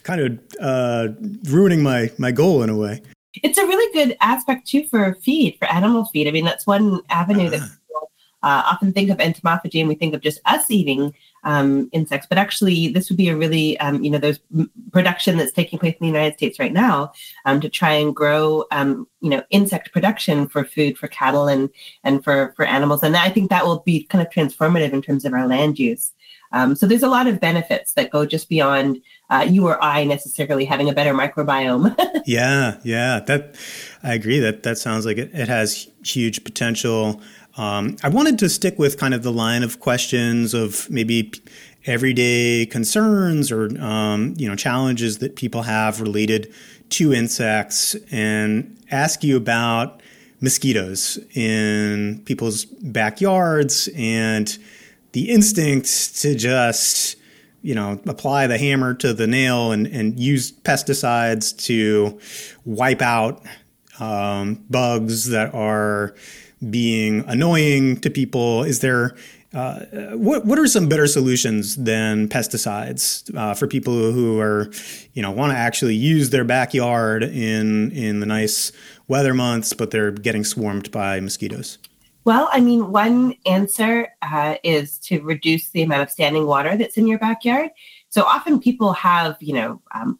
kind 0.02 0.20
of 0.20 0.38
uh, 0.60 1.08
ruining 1.44 1.82
my 1.82 2.10
my 2.18 2.32
goal 2.32 2.62
in 2.62 2.70
a 2.70 2.76
way. 2.76 3.02
It's 3.34 3.58
a 3.58 3.66
really 3.66 3.92
good 3.92 4.16
aspect 4.20 4.68
too 4.68 4.84
for 4.88 5.14
feed 5.22 5.56
for 5.58 5.66
animal 5.66 6.06
feed. 6.06 6.26
I 6.26 6.30
mean, 6.30 6.44
that's 6.44 6.66
one 6.66 7.00
avenue 7.10 7.46
uh-huh. 7.46 7.58
that 7.58 7.70
people 7.86 8.10
uh, 8.42 8.62
often 8.66 8.92
think 8.92 9.10
of 9.10 9.18
entomophagy, 9.18 9.78
and 9.80 9.88
we 9.88 9.94
think 9.94 10.14
of 10.14 10.22
just 10.22 10.40
us 10.44 10.68
eating 10.70 11.14
um, 11.44 11.88
insects. 11.92 12.26
But 12.28 12.38
actually, 12.38 12.88
this 12.88 13.08
would 13.08 13.16
be 13.16 13.28
a 13.28 13.36
really, 13.36 13.78
um, 13.78 14.02
you 14.02 14.10
know, 14.10 14.18
there's 14.18 14.40
production 14.92 15.36
that's 15.36 15.52
taking 15.52 15.78
place 15.78 15.94
in 15.94 16.00
the 16.00 16.06
United 16.06 16.36
States 16.36 16.58
right 16.58 16.72
now 16.72 17.12
um, 17.44 17.60
to 17.60 17.68
try 17.68 17.92
and 17.92 18.14
grow, 18.14 18.64
um, 18.70 19.06
you 19.20 19.30
know, 19.30 19.42
insect 19.50 19.92
production 19.92 20.48
for 20.48 20.64
food 20.64 20.98
for 20.98 21.08
cattle 21.08 21.46
and 21.46 21.70
and 22.02 22.24
for 22.24 22.52
for 22.56 22.64
animals. 22.64 23.02
And 23.02 23.16
I 23.16 23.30
think 23.30 23.50
that 23.50 23.64
will 23.64 23.80
be 23.80 24.04
kind 24.04 24.26
of 24.26 24.32
transformative 24.32 24.92
in 24.92 25.02
terms 25.02 25.24
of 25.24 25.32
our 25.32 25.46
land 25.46 25.78
use. 25.78 26.12
Um, 26.54 26.76
so 26.76 26.86
there's 26.86 27.02
a 27.02 27.08
lot 27.08 27.26
of 27.26 27.40
benefits 27.40 27.94
that 27.94 28.10
go 28.10 28.24
just 28.24 28.48
beyond 28.48 29.02
uh, 29.28 29.44
you 29.48 29.66
or 29.66 29.82
I 29.82 30.04
necessarily 30.04 30.64
having 30.64 30.88
a 30.88 30.92
better 30.92 31.12
microbiome. 31.12 31.96
yeah, 32.26 32.78
yeah, 32.84 33.20
that 33.26 33.56
I 34.04 34.14
agree. 34.14 34.38
That 34.38 34.62
that 34.62 34.78
sounds 34.78 35.04
like 35.04 35.18
it, 35.18 35.30
it 35.34 35.48
has 35.48 35.88
huge 36.04 36.44
potential. 36.44 37.20
Um, 37.56 37.96
I 38.02 38.08
wanted 38.08 38.38
to 38.40 38.48
stick 38.48 38.78
with 38.78 38.98
kind 38.98 39.14
of 39.14 39.22
the 39.22 39.32
line 39.32 39.62
of 39.62 39.80
questions 39.80 40.54
of 40.54 40.90
maybe 40.90 41.32
everyday 41.86 42.66
concerns 42.66 43.52
or 43.52 43.66
um, 43.80 44.34
you 44.36 44.48
know 44.48 44.56
challenges 44.56 45.18
that 45.18 45.36
people 45.36 45.62
have 45.62 46.00
related 46.00 46.52
to 46.90 47.12
insects, 47.12 47.94
and 48.10 48.76
ask 48.90 49.24
you 49.24 49.36
about 49.36 50.00
mosquitoes 50.40 51.18
in 51.34 52.22
people's 52.24 52.64
backyards 52.64 53.88
and 53.96 54.58
the 55.12 55.30
instinct 55.30 56.16
to 56.20 56.34
just 56.34 57.16
you 57.62 57.74
know 57.74 58.00
apply 58.06 58.46
the 58.46 58.58
hammer 58.58 58.94
to 58.94 59.12
the 59.14 59.26
nail 59.26 59.72
and, 59.72 59.86
and 59.86 60.18
use 60.18 60.52
pesticides 60.52 61.56
to 61.56 62.18
wipe 62.64 63.00
out 63.00 63.42
um, 64.00 64.54
bugs 64.68 65.28
that 65.28 65.54
are 65.54 66.14
being 66.70 67.24
annoying 67.26 68.00
to 68.00 68.10
people 68.10 68.62
is 68.64 68.80
there 68.80 69.14
uh, 69.54 69.84
what 70.16 70.44
what 70.44 70.58
are 70.58 70.66
some 70.66 70.88
better 70.88 71.06
solutions 71.06 71.76
than 71.76 72.28
pesticides 72.28 73.32
uh, 73.36 73.54
for 73.54 73.68
people 73.68 74.10
who 74.10 74.40
are, 74.40 74.70
you 75.12 75.22
know, 75.22 75.30
want 75.30 75.52
to 75.52 75.56
actually 75.56 75.94
use 75.94 76.30
their 76.30 76.44
backyard 76.44 77.22
in 77.22 77.92
in 77.92 78.18
the 78.18 78.26
nice 78.26 78.72
weather 79.06 79.32
months, 79.32 79.72
but 79.72 79.92
they're 79.92 80.10
getting 80.10 80.42
swarmed 80.42 80.90
by 80.90 81.20
mosquitoes? 81.20 81.78
Well, 82.24 82.48
I 82.52 82.60
mean, 82.60 82.90
one 82.90 83.34
answer 83.46 84.08
uh, 84.22 84.56
is 84.64 84.98
to 85.00 85.20
reduce 85.20 85.68
the 85.70 85.82
amount 85.82 86.02
of 86.02 86.10
standing 86.10 86.46
water 86.46 86.76
that's 86.76 86.96
in 86.96 87.06
your 87.06 87.18
backyard. 87.18 87.70
So 88.08 88.22
often 88.24 88.58
people 88.58 88.92
have, 88.94 89.36
you 89.40 89.54
know, 89.54 89.82
um, 89.94 90.18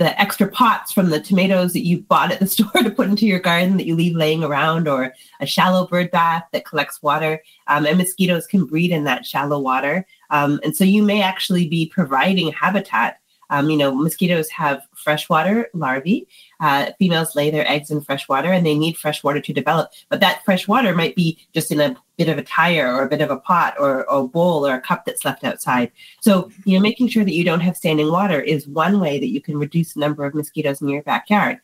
the 0.00 0.18
extra 0.18 0.48
pots 0.48 0.92
from 0.92 1.10
the 1.10 1.20
tomatoes 1.20 1.74
that 1.74 1.84
you 1.84 2.00
bought 2.00 2.32
at 2.32 2.40
the 2.40 2.46
store 2.54 2.82
to 2.82 2.90
put 2.90 3.08
into 3.08 3.26
your 3.26 3.38
garden 3.38 3.76
that 3.76 3.86
you 3.86 3.94
leave 3.94 4.16
laying 4.16 4.42
around, 4.42 4.88
or 4.88 5.14
a 5.40 5.46
shallow 5.46 5.86
bird 5.86 6.10
bath 6.10 6.44
that 6.52 6.64
collects 6.64 7.02
water. 7.02 7.42
Um, 7.66 7.84
and 7.84 7.98
mosquitoes 7.98 8.46
can 8.46 8.64
breed 8.64 8.92
in 8.92 9.04
that 9.04 9.26
shallow 9.26 9.60
water. 9.60 10.06
Um, 10.30 10.58
and 10.64 10.74
so 10.74 10.84
you 10.84 11.02
may 11.02 11.20
actually 11.20 11.68
be 11.68 11.86
providing 11.86 12.50
habitat 12.50 13.20
um, 13.50 13.68
you 13.68 13.76
know, 13.76 13.94
mosquitoes 13.94 14.48
have 14.48 14.86
freshwater 14.94 15.68
larvae. 15.74 16.26
Uh, 16.60 16.92
females 16.98 17.34
lay 17.34 17.50
their 17.50 17.68
eggs 17.68 17.90
in 17.90 18.00
fresh 18.00 18.28
water 18.28 18.52
and 18.52 18.64
they 18.64 18.78
need 18.78 18.96
fresh 18.96 19.22
water 19.22 19.40
to 19.40 19.52
develop. 19.52 19.90
But 20.08 20.20
that 20.20 20.44
fresh 20.44 20.68
water 20.68 20.94
might 20.94 21.16
be 21.16 21.38
just 21.52 21.70
in 21.70 21.80
a 21.80 21.96
bit 22.16 22.28
of 22.28 22.38
a 22.38 22.42
tire 22.42 22.94
or 22.94 23.02
a 23.02 23.08
bit 23.08 23.20
of 23.20 23.30
a 23.30 23.38
pot 23.38 23.74
or, 23.78 24.08
or 24.10 24.20
a 24.20 24.28
bowl 24.28 24.66
or 24.66 24.74
a 24.74 24.80
cup 24.80 25.04
that's 25.04 25.24
left 25.24 25.42
outside. 25.42 25.90
So, 26.20 26.50
you 26.64 26.78
know, 26.78 26.82
making 26.82 27.08
sure 27.08 27.24
that 27.24 27.34
you 27.34 27.44
don't 27.44 27.60
have 27.60 27.76
standing 27.76 28.10
water 28.10 28.40
is 28.40 28.68
one 28.68 29.00
way 29.00 29.18
that 29.18 29.30
you 29.30 29.40
can 29.40 29.58
reduce 29.58 29.94
the 29.94 30.00
number 30.00 30.24
of 30.24 30.34
mosquitoes 30.34 30.80
in 30.80 30.88
your 30.88 31.02
backyard. 31.02 31.60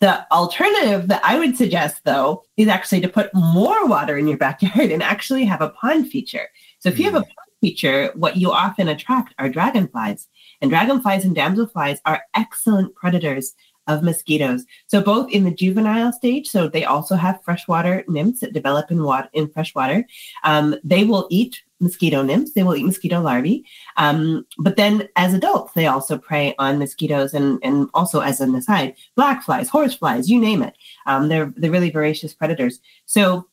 The 0.00 0.30
alternative 0.32 1.08
that 1.08 1.24
I 1.24 1.38
would 1.38 1.56
suggest, 1.56 2.02
though, 2.04 2.44
is 2.56 2.68
actually 2.68 3.00
to 3.00 3.08
put 3.08 3.34
more 3.34 3.86
water 3.86 4.16
in 4.16 4.28
your 4.28 4.38
backyard 4.38 4.92
and 4.92 5.02
actually 5.02 5.44
have 5.44 5.60
a 5.60 5.70
pond 5.70 6.08
feature. 6.08 6.48
So 6.78 6.88
if 6.88 6.98
you 6.98 7.04
have 7.04 7.16
a 7.16 7.20
mm. 7.20 7.24
pond 7.24 7.48
feature, 7.60 8.12
what 8.14 8.36
you 8.36 8.52
often 8.52 8.88
attract 8.88 9.34
are 9.38 9.48
dragonflies. 9.48 10.28
And 10.60 10.70
dragonflies 10.70 11.24
and 11.24 11.36
damselflies 11.36 11.98
are 12.04 12.22
excellent 12.34 12.94
predators 12.94 13.54
of 13.88 14.02
mosquitoes. 14.02 14.64
So 14.86 15.00
both 15.00 15.30
in 15.30 15.44
the 15.44 15.50
juvenile 15.50 16.12
stage, 16.12 16.46
so 16.46 16.68
they 16.68 16.84
also 16.84 17.16
have 17.16 17.42
freshwater 17.42 18.04
nymphs 18.06 18.40
that 18.40 18.52
develop 18.52 18.90
in 18.90 19.02
water 19.02 19.28
in 19.32 19.48
freshwater. 19.48 20.04
Um, 20.44 20.76
they 20.84 21.04
will 21.04 21.26
eat 21.30 21.62
mosquito 21.80 22.22
nymphs. 22.22 22.52
They 22.52 22.62
will 22.62 22.76
eat 22.76 22.84
mosquito 22.84 23.20
larvae. 23.20 23.64
Um, 23.96 24.46
but 24.58 24.76
then 24.76 25.08
as 25.16 25.32
adults, 25.32 25.72
they 25.72 25.86
also 25.86 26.18
prey 26.18 26.54
on 26.58 26.78
mosquitoes 26.78 27.32
and, 27.34 27.58
and 27.62 27.88
also 27.94 28.20
as 28.20 28.40
an 28.40 28.54
aside, 28.54 28.94
black 29.14 29.42
flies, 29.42 29.68
horse 29.68 29.94
flies, 29.94 30.28
you 30.28 30.38
name 30.38 30.62
it. 30.62 30.76
Um, 31.06 31.28
they're, 31.28 31.52
they're 31.56 31.70
really 31.70 31.90
voracious 31.90 32.34
predators. 32.34 32.80
So 33.06 33.48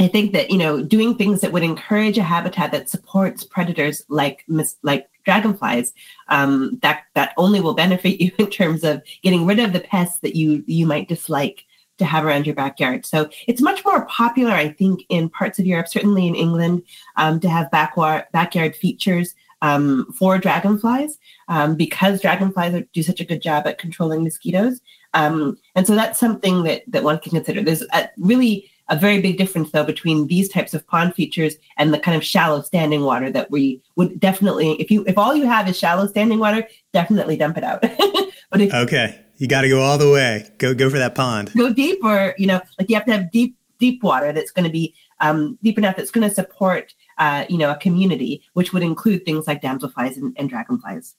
I 0.00 0.06
think 0.06 0.32
that 0.32 0.50
you 0.50 0.58
know 0.58 0.80
doing 0.80 1.16
things 1.16 1.40
that 1.40 1.52
would 1.52 1.64
encourage 1.64 2.18
a 2.18 2.22
habitat 2.22 2.70
that 2.70 2.88
supports 2.88 3.42
predators 3.42 4.02
like 4.08 4.44
like 4.82 5.08
dragonflies 5.28 5.92
um, 6.28 6.78
that 6.80 7.02
that 7.14 7.34
only 7.36 7.60
will 7.60 7.74
benefit 7.74 8.18
you 8.22 8.32
in 8.38 8.48
terms 8.48 8.82
of 8.82 9.02
getting 9.22 9.44
rid 9.44 9.58
of 9.58 9.74
the 9.74 9.80
pests 9.80 10.20
that 10.20 10.34
you 10.34 10.64
you 10.66 10.86
might 10.86 11.08
dislike 11.08 11.64
to 11.98 12.04
have 12.04 12.24
around 12.24 12.46
your 12.46 12.54
backyard. 12.54 13.04
So 13.04 13.28
it's 13.48 13.60
much 13.60 13.84
more 13.84 14.06
popular, 14.06 14.52
I 14.52 14.68
think, 14.68 15.02
in 15.08 15.28
parts 15.28 15.58
of 15.58 15.66
Europe, 15.66 15.88
certainly 15.88 16.28
in 16.28 16.36
England, 16.36 16.84
um, 17.16 17.40
to 17.40 17.48
have 17.48 17.70
backyard 17.70 18.24
backyard 18.32 18.74
features 18.74 19.34
um, 19.60 20.06
for 20.16 20.38
dragonflies 20.38 21.18
um, 21.48 21.74
because 21.74 22.22
dragonflies 22.22 22.82
do 22.94 23.02
such 23.02 23.20
a 23.20 23.24
good 23.24 23.42
job 23.42 23.66
at 23.66 23.78
controlling 23.78 24.22
mosquitoes. 24.24 24.80
Um, 25.12 25.58
and 25.74 25.86
so 25.86 25.94
that's 25.94 26.18
something 26.18 26.62
that 26.62 26.84
that 26.88 27.04
one 27.04 27.18
can 27.18 27.32
consider. 27.32 27.62
There's 27.62 27.82
a 27.92 28.08
really 28.16 28.70
a 28.88 28.96
very 28.96 29.20
big 29.20 29.36
difference 29.36 29.70
though 29.70 29.84
between 29.84 30.26
these 30.26 30.48
types 30.48 30.74
of 30.74 30.86
pond 30.86 31.14
features 31.14 31.56
and 31.76 31.92
the 31.92 31.98
kind 31.98 32.16
of 32.16 32.24
shallow 32.24 32.62
standing 32.62 33.02
water 33.02 33.30
that 33.30 33.50
we 33.50 33.82
would 33.96 34.18
definitely 34.18 34.72
if 34.80 34.90
you 34.90 35.04
if 35.06 35.18
all 35.18 35.34
you 35.34 35.46
have 35.46 35.68
is 35.68 35.78
shallow 35.78 36.06
standing 36.06 36.38
water 36.38 36.66
definitely 36.92 37.36
dump 37.36 37.56
it 37.58 37.64
out. 37.64 37.84
But 38.50 38.60
if 38.62 38.72
okay. 38.72 39.20
You 39.36 39.46
got 39.46 39.60
to 39.60 39.68
go 39.68 39.80
all 39.80 39.98
the 39.98 40.10
way. 40.10 40.50
Go 40.58 40.74
go 40.74 40.90
for 40.90 40.98
that 40.98 41.14
pond. 41.14 41.52
Go 41.56 41.72
deep 41.72 42.02
or 42.02 42.34
you 42.38 42.46
know 42.46 42.60
like 42.78 42.88
you 42.88 42.96
have 42.96 43.04
to 43.06 43.12
have 43.12 43.30
deep 43.30 43.56
deep 43.78 44.02
water 44.02 44.32
that's 44.32 44.50
going 44.50 44.64
to 44.64 44.70
be 44.70 44.94
um, 45.20 45.58
deep 45.62 45.78
enough 45.78 45.96
that's 45.96 46.10
going 46.10 46.28
to 46.28 46.34
support 46.34 46.94
uh, 47.18 47.44
you 47.48 47.58
know 47.58 47.70
a 47.70 47.76
community 47.76 48.42
which 48.54 48.72
would 48.72 48.82
include 48.82 49.24
things 49.24 49.46
like 49.46 49.62
damselflies 49.62 50.16
and, 50.16 50.34
and 50.38 50.48
dragonflies. 50.48 51.14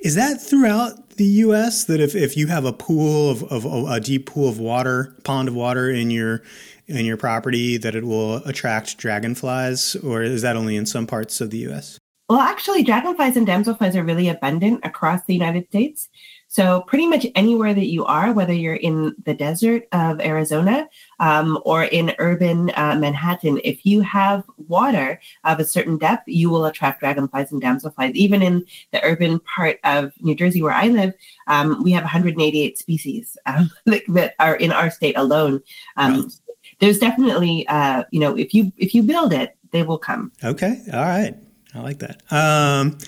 Is 0.00 0.14
that 0.14 0.42
throughout 0.42 1.10
the 1.10 1.24
U.S. 1.24 1.84
that 1.84 2.00
if, 2.00 2.14
if 2.14 2.36
you 2.36 2.48
have 2.48 2.66
a 2.66 2.72
pool 2.72 3.30
of, 3.30 3.44
of 3.44 3.64
a 3.64 3.98
deep 3.98 4.26
pool 4.26 4.46
of 4.46 4.58
water, 4.58 5.16
pond 5.24 5.48
of 5.48 5.54
water 5.54 5.88
in 5.88 6.10
your 6.10 6.42
in 6.86 7.04
your 7.04 7.16
property 7.16 7.76
that 7.76 7.94
it 7.94 8.04
will 8.04 8.36
attract 8.44 8.98
dragonflies, 8.98 9.96
or 9.96 10.22
is 10.22 10.42
that 10.42 10.56
only 10.56 10.76
in 10.76 10.86
some 10.86 11.06
parts 11.06 11.40
of 11.40 11.50
the 11.50 11.58
U.S.? 11.58 11.98
Well, 12.30 12.40
actually, 12.40 12.82
dragonflies 12.82 13.36
and 13.36 13.46
damselflies 13.46 13.94
are 13.94 14.02
really 14.02 14.28
abundant 14.28 14.80
across 14.82 15.22
the 15.24 15.34
United 15.34 15.66
States. 15.68 16.08
So, 16.48 16.82
pretty 16.82 17.06
much 17.06 17.26
anywhere 17.34 17.74
that 17.74 17.86
you 17.86 18.06
are, 18.06 18.32
whether 18.32 18.52
you're 18.52 18.76
in 18.76 19.14
the 19.26 19.34
desert 19.34 19.86
of 19.92 20.20
Arizona 20.20 20.88
um, 21.20 21.58
or 21.66 21.84
in 21.84 22.14
urban 22.18 22.70
uh, 22.76 22.96
Manhattan, 22.98 23.60
if 23.62 23.84
you 23.84 24.00
have 24.00 24.44
water 24.56 25.20
of 25.42 25.60
a 25.60 25.64
certain 25.64 25.98
depth, 25.98 26.22
you 26.26 26.48
will 26.48 26.64
attract 26.64 27.00
dragonflies 27.00 27.52
and 27.52 27.60
damselflies. 27.60 28.14
Even 28.14 28.40
in 28.40 28.64
the 28.92 29.04
urban 29.04 29.40
part 29.40 29.78
of 29.84 30.12
New 30.20 30.34
Jersey, 30.34 30.62
where 30.62 30.72
I 30.72 30.88
live, 30.88 31.12
um, 31.46 31.82
we 31.82 31.92
have 31.92 32.04
188 32.04 32.78
species 32.78 33.36
um, 33.44 33.70
that, 33.84 34.34
are 34.38 34.56
in 34.56 34.72
our 34.72 34.90
state 34.90 35.18
alone. 35.18 35.60
Um, 35.98 36.22
right 36.22 36.43
there's 36.80 36.98
definitely 36.98 37.66
uh, 37.68 38.04
you 38.10 38.20
know 38.20 38.36
if 38.36 38.54
you 38.54 38.72
if 38.76 38.94
you 38.94 39.02
build 39.02 39.32
it 39.32 39.56
they 39.70 39.82
will 39.82 39.98
come. 39.98 40.30
Okay. 40.44 40.80
All 40.92 41.00
right. 41.00 41.34
I 41.74 41.80
like 41.80 41.98
that. 41.98 42.22
Um 42.30 42.98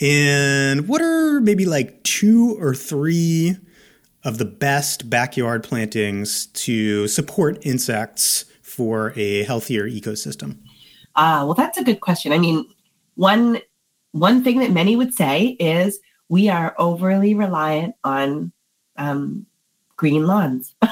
and 0.00 0.88
what 0.88 1.00
are 1.00 1.40
maybe 1.40 1.64
like 1.64 2.02
two 2.04 2.56
or 2.60 2.74
three 2.74 3.56
of 4.24 4.38
the 4.38 4.44
best 4.44 5.08
backyard 5.08 5.62
plantings 5.62 6.46
to 6.46 7.06
support 7.08 7.64
insects 7.64 8.44
for 8.62 9.12
a 9.16 9.44
healthier 9.44 9.88
ecosystem? 9.88 10.58
Ah 11.14 11.40
uh, 11.40 11.46
well 11.46 11.54
that's 11.54 11.78
a 11.78 11.84
good 11.84 12.00
question. 12.00 12.32
I 12.32 12.38
mean 12.38 12.66
one 13.14 13.60
one 14.12 14.42
thing 14.42 14.58
that 14.58 14.72
many 14.72 14.96
would 14.96 15.14
say 15.14 15.56
is 15.60 16.00
we 16.28 16.48
are 16.48 16.74
overly 16.78 17.34
reliant 17.34 17.94
on 18.04 18.52
um, 18.96 19.46
green 19.96 20.26
lawns. 20.26 20.74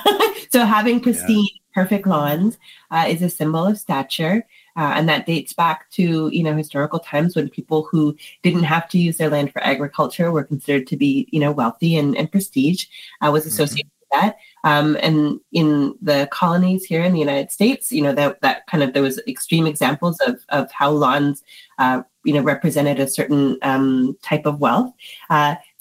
So 0.53 0.65
having 0.65 1.01
pristine 1.01 1.45
yeah 1.45 1.66
perfect 1.77 2.07
lawns 2.07 2.57
uh, 2.91 3.05
is 3.07 3.21
a 3.21 3.29
symbol 3.29 3.67
of 3.67 3.79
stature. 3.79 4.47
Uh, 4.79 4.93
and 4.97 5.09
that 5.09 5.27
dates 5.27 5.53
back 5.53 5.89
to 5.91 6.29
you 6.33 6.43
know 6.43 6.57
historical 6.57 6.99
times 6.99 7.37
when 7.37 7.49
people 7.51 7.87
who 7.91 8.17
didn't 8.43 8.65
have 8.65 8.89
to 8.89 8.99
use 8.99 9.19
their 9.19 9.31
land 9.31 9.53
for 9.53 9.63
agriculture 9.63 10.31
were 10.33 10.45
considered 10.45 10.87
to 10.87 10.97
be 10.97 11.29
you 11.33 11.41
know 11.41 11.53
wealthy 11.53 11.97
and, 11.97 12.17
and 12.17 12.33
prestige 12.33 12.87
uh, 13.21 13.31
was 13.31 13.43
mm-hmm. 13.43 13.49
associated 13.49 13.91
mm-hmm. 13.91 14.19
with 14.23 14.33
that. 14.33 14.37
Um, 14.65 14.97
and 15.01 15.41
in 15.53 15.95
the 16.03 16.29
colonies 16.31 16.85
here 16.85 17.03
in 17.03 17.13
the 17.13 17.25
United 17.29 17.51
States, 17.53 17.93
you 17.93 18.03
know 18.03 18.15
that 18.15 18.41
that 18.41 18.67
kind 18.67 18.83
of 18.83 18.93
there 18.93 19.03
was 19.03 19.21
extreme 19.27 19.67
examples 19.67 20.19
of 20.21 20.35
of 20.49 20.71
how 20.73 20.91
lawns 20.91 21.43
uh, 21.79 22.03
you 22.25 22.35
know 22.35 22.43
represented 22.43 22.99
a 23.01 23.09
certain 23.09 23.59
um, 23.63 24.17
type 24.23 24.47
of 24.47 24.61
wealth. 24.61 24.93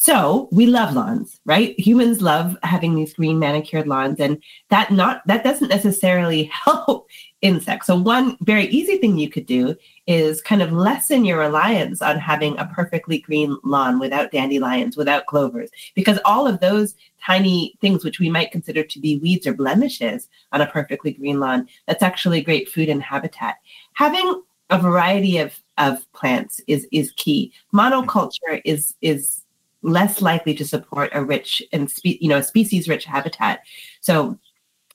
So 0.05 0.49
we 0.51 0.67
love 0.67 0.93
lawns, 0.93 1.39
right? 1.45 1.73
Humans 1.79 2.21
love 2.21 2.55
having 2.61 2.93
these 2.93 3.15
green 3.15 3.39
manicured 3.39 3.87
lawns, 3.87 4.19
and 4.19 4.39
that 4.69 4.91
not 4.91 5.25
that 5.25 5.43
doesn't 5.43 5.69
necessarily 5.69 6.43
help 6.65 7.07
insects. 7.41 7.87
So 7.87 7.99
one 7.99 8.37
very 8.41 8.67
easy 8.67 8.99
thing 8.99 9.17
you 9.17 9.31
could 9.31 9.47
do 9.47 9.75
is 10.05 10.43
kind 10.43 10.61
of 10.61 10.71
lessen 10.71 11.25
your 11.25 11.39
reliance 11.39 12.03
on 12.03 12.19
having 12.19 12.55
a 12.59 12.67
perfectly 12.67 13.17
green 13.17 13.57
lawn 13.63 13.97
without 13.97 14.31
dandelions, 14.31 14.95
without 14.95 15.25
clovers, 15.25 15.71
because 15.95 16.19
all 16.23 16.45
of 16.45 16.59
those 16.59 16.93
tiny 17.19 17.73
things 17.81 18.05
which 18.05 18.19
we 18.19 18.29
might 18.29 18.51
consider 18.51 18.83
to 18.83 18.99
be 18.99 19.17
weeds 19.17 19.47
or 19.47 19.55
blemishes 19.55 20.29
on 20.51 20.61
a 20.61 20.67
perfectly 20.67 21.13
green 21.13 21.39
lawn, 21.39 21.67
that's 21.87 22.03
actually 22.03 22.41
great 22.41 22.69
food 22.69 22.89
and 22.89 23.01
habitat. 23.01 23.55
Having 23.93 24.43
a 24.69 24.77
variety 24.77 25.39
of, 25.39 25.59
of 25.79 26.05
plants 26.13 26.61
is 26.67 26.87
is 26.91 27.11
key. 27.17 27.51
Mm-hmm. 27.73 27.79
Monoculture 27.79 28.61
is 28.65 28.93
is 29.01 29.41
less 29.85 30.21
likely 30.21 30.53
to 30.55 30.65
support 30.65 31.11
a 31.13 31.23
rich 31.23 31.61
and 31.71 31.89
spe- 31.89 32.19
you 32.19 32.27
know 32.27 32.41
species 32.41 32.89
rich 32.89 33.05
habitat. 33.05 33.61
So 34.01 34.37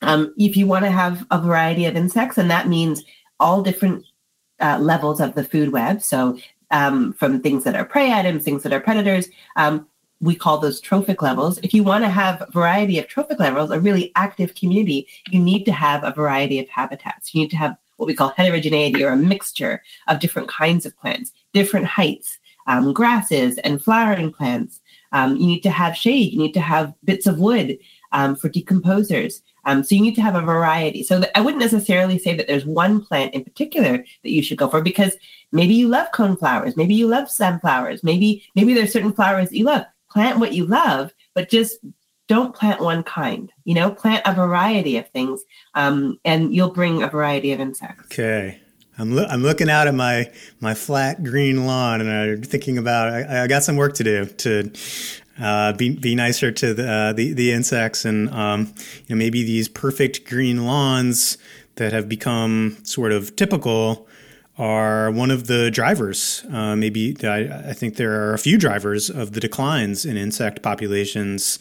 um, 0.02 0.34
if 0.38 0.56
you 0.56 0.66
want 0.66 0.84
to 0.84 0.90
have 0.90 1.26
a 1.30 1.40
variety 1.40 1.84
of 1.86 1.96
insects, 1.96 2.38
and 2.38 2.50
that 2.50 2.68
means 2.68 3.04
all 3.38 3.62
different 3.62 4.04
uh, 4.60 4.78
levels 4.78 5.20
of 5.20 5.34
the 5.34 5.44
food 5.44 5.72
web. 5.72 6.02
So 6.02 6.38
um, 6.70 7.12
from 7.14 7.40
things 7.40 7.64
that 7.64 7.74
are 7.74 7.84
prey 7.84 8.12
items, 8.12 8.44
things 8.44 8.62
that 8.62 8.72
are 8.72 8.80
predators. 8.80 9.28
Um, 9.56 9.86
we 10.20 10.34
call 10.34 10.58
those 10.58 10.80
trophic 10.80 11.22
levels. 11.22 11.58
If 11.62 11.72
you 11.72 11.82
want 11.82 12.04
to 12.04 12.10
have 12.10 12.42
a 12.42 12.50
variety 12.50 12.98
of 12.98 13.08
trophic 13.08 13.38
levels, 13.38 13.70
a 13.70 13.80
really 13.80 14.12
active 14.16 14.54
community, 14.54 15.08
you 15.30 15.40
need 15.40 15.64
to 15.64 15.72
have 15.72 16.04
a 16.04 16.12
variety 16.12 16.58
of 16.58 16.68
habitats. 16.68 17.34
You 17.34 17.42
need 17.42 17.50
to 17.50 17.56
have 17.56 17.76
what 17.96 18.06
we 18.06 18.14
call 18.14 18.28
heterogeneity 18.30 19.02
or 19.02 19.12
a 19.12 19.16
mixture 19.16 19.82
of 20.08 20.20
different 20.20 20.48
kinds 20.48 20.84
of 20.84 20.98
plants, 20.98 21.32
different 21.52 21.86
heights, 21.86 22.38
um, 22.70 22.92
grasses 22.92 23.58
and 23.58 23.82
flowering 23.82 24.32
plants. 24.32 24.80
Um, 25.10 25.36
you 25.36 25.46
need 25.46 25.62
to 25.62 25.70
have 25.70 25.96
shade. 25.96 26.32
You 26.32 26.38
need 26.38 26.54
to 26.54 26.60
have 26.60 26.94
bits 27.04 27.26
of 27.26 27.40
wood 27.40 27.78
um, 28.12 28.36
for 28.36 28.48
decomposers. 28.48 29.42
Um, 29.64 29.82
so 29.82 29.96
you 29.96 30.00
need 30.00 30.14
to 30.14 30.22
have 30.22 30.36
a 30.36 30.40
variety. 30.40 31.02
So 31.02 31.20
I 31.34 31.40
wouldn't 31.40 31.60
necessarily 31.60 32.16
say 32.16 32.34
that 32.36 32.46
there's 32.46 32.64
one 32.64 33.04
plant 33.04 33.34
in 33.34 33.42
particular 33.42 33.98
that 34.22 34.30
you 34.30 34.40
should 34.40 34.56
go 34.56 34.68
for 34.68 34.80
because 34.80 35.16
maybe 35.50 35.74
you 35.74 35.88
love 35.88 36.12
coneflowers, 36.12 36.76
maybe 36.76 36.94
you 36.94 37.08
love 37.08 37.28
sunflowers, 37.28 38.04
maybe 38.04 38.44
maybe 38.54 38.72
there's 38.72 38.92
certain 38.92 39.12
flowers 39.12 39.48
that 39.48 39.58
you 39.58 39.64
love. 39.64 39.84
Plant 40.08 40.38
what 40.38 40.54
you 40.54 40.64
love, 40.64 41.12
but 41.34 41.50
just 41.50 41.78
don't 42.28 42.54
plant 42.54 42.80
one 42.80 43.02
kind. 43.02 43.52
You 43.64 43.74
know, 43.74 43.90
plant 43.90 44.22
a 44.26 44.32
variety 44.32 44.96
of 44.96 45.08
things, 45.10 45.42
um, 45.74 46.18
and 46.24 46.54
you'll 46.54 46.70
bring 46.70 47.02
a 47.02 47.08
variety 47.08 47.52
of 47.52 47.60
insects. 47.60 48.04
Okay. 48.06 48.60
I'm, 49.00 49.12
lo- 49.12 49.26
I'm 49.28 49.42
looking 49.42 49.70
out 49.70 49.86
at 49.86 49.94
my 49.94 50.30
my 50.60 50.74
flat 50.74 51.24
green 51.24 51.66
lawn 51.66 52.02
and 52.02 52.10
I'm 52.10 52.42
thinking 52.42 52.76
about 52.76 53.08
I, 53.08 53.44
I 53.44 53.46
got 53.46 53.62
some 53.62 53.76
work 53.76 53.94
to 53.94 54.04
do 54.04 54.26
to 54.26 54.70
uh, 55.40 55.72
be 55.72 55.96
be 55.96 56.14
nicer 56.14 56.52
to 56.52 56.74
the 56.74 56.90
uh, 56.90 57.12
the, 57.14 57.32
the, 57.32 57.50
insects 57.52 58.04
and 58.04 58.28
um, 58.30 58.74
you 59.06 59.14
know 59.14 59.16
maybe 59.16 59.42
these 59.42 59.68
perfect 59.68 60.26
green 60.26 60.66
lawns 60.66 61.38
that 61.76 61.94
have 61.94 62.08
become 62.10 62.76
sort 62.82 63.12
of 63.12 63.34
typical 63.36 64.06
are 64.58 65.10
one 65.10 65.30
of 65.30 65.46
the 65.46 65.70
drivers. 65.70 66.44
Uh, 66.52 66.76
maybe 66.76 67.16
I, 67.24 67.70
I, 67.70 67.72
think 67.72 67.96
there 67.96 68.12
are 68.12 68.34
a 68.34 68.38
few 68.38 68.58
drivers 68.58 69.08
of 69.08 69.32
the 69.32 69.40
declines 69.40 70.04
in 70.04 70.18
insect 70.18 70.60
populations 70.60 71.58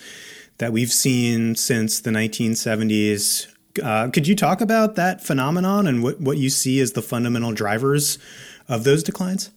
that 0.58 0.74
we've 0.74 0.92
seen 0.92 1.56
since 1.56 2.02
the 2.02 2.10
1970s. 2.10 3.48
Uh, 3.82 4.10
could 4.10 4.28
you 4.28 4.36
talk 4.36 4.62
about 4.62 4.96
that 4.96 5.24
phenomenon 5.24 5.88
and 5.88 6.04
what, 6.04 6.20
what 6.20 6.38
you 6.38 6.50
see 6.50 6.80
as 6.80 6.94
the 6.94 7.02
fundamental 7.02 7.52
drivers 7.52 8.18
of 8.68 8.84
those 8.84 9.04
declines? 9.04 9.52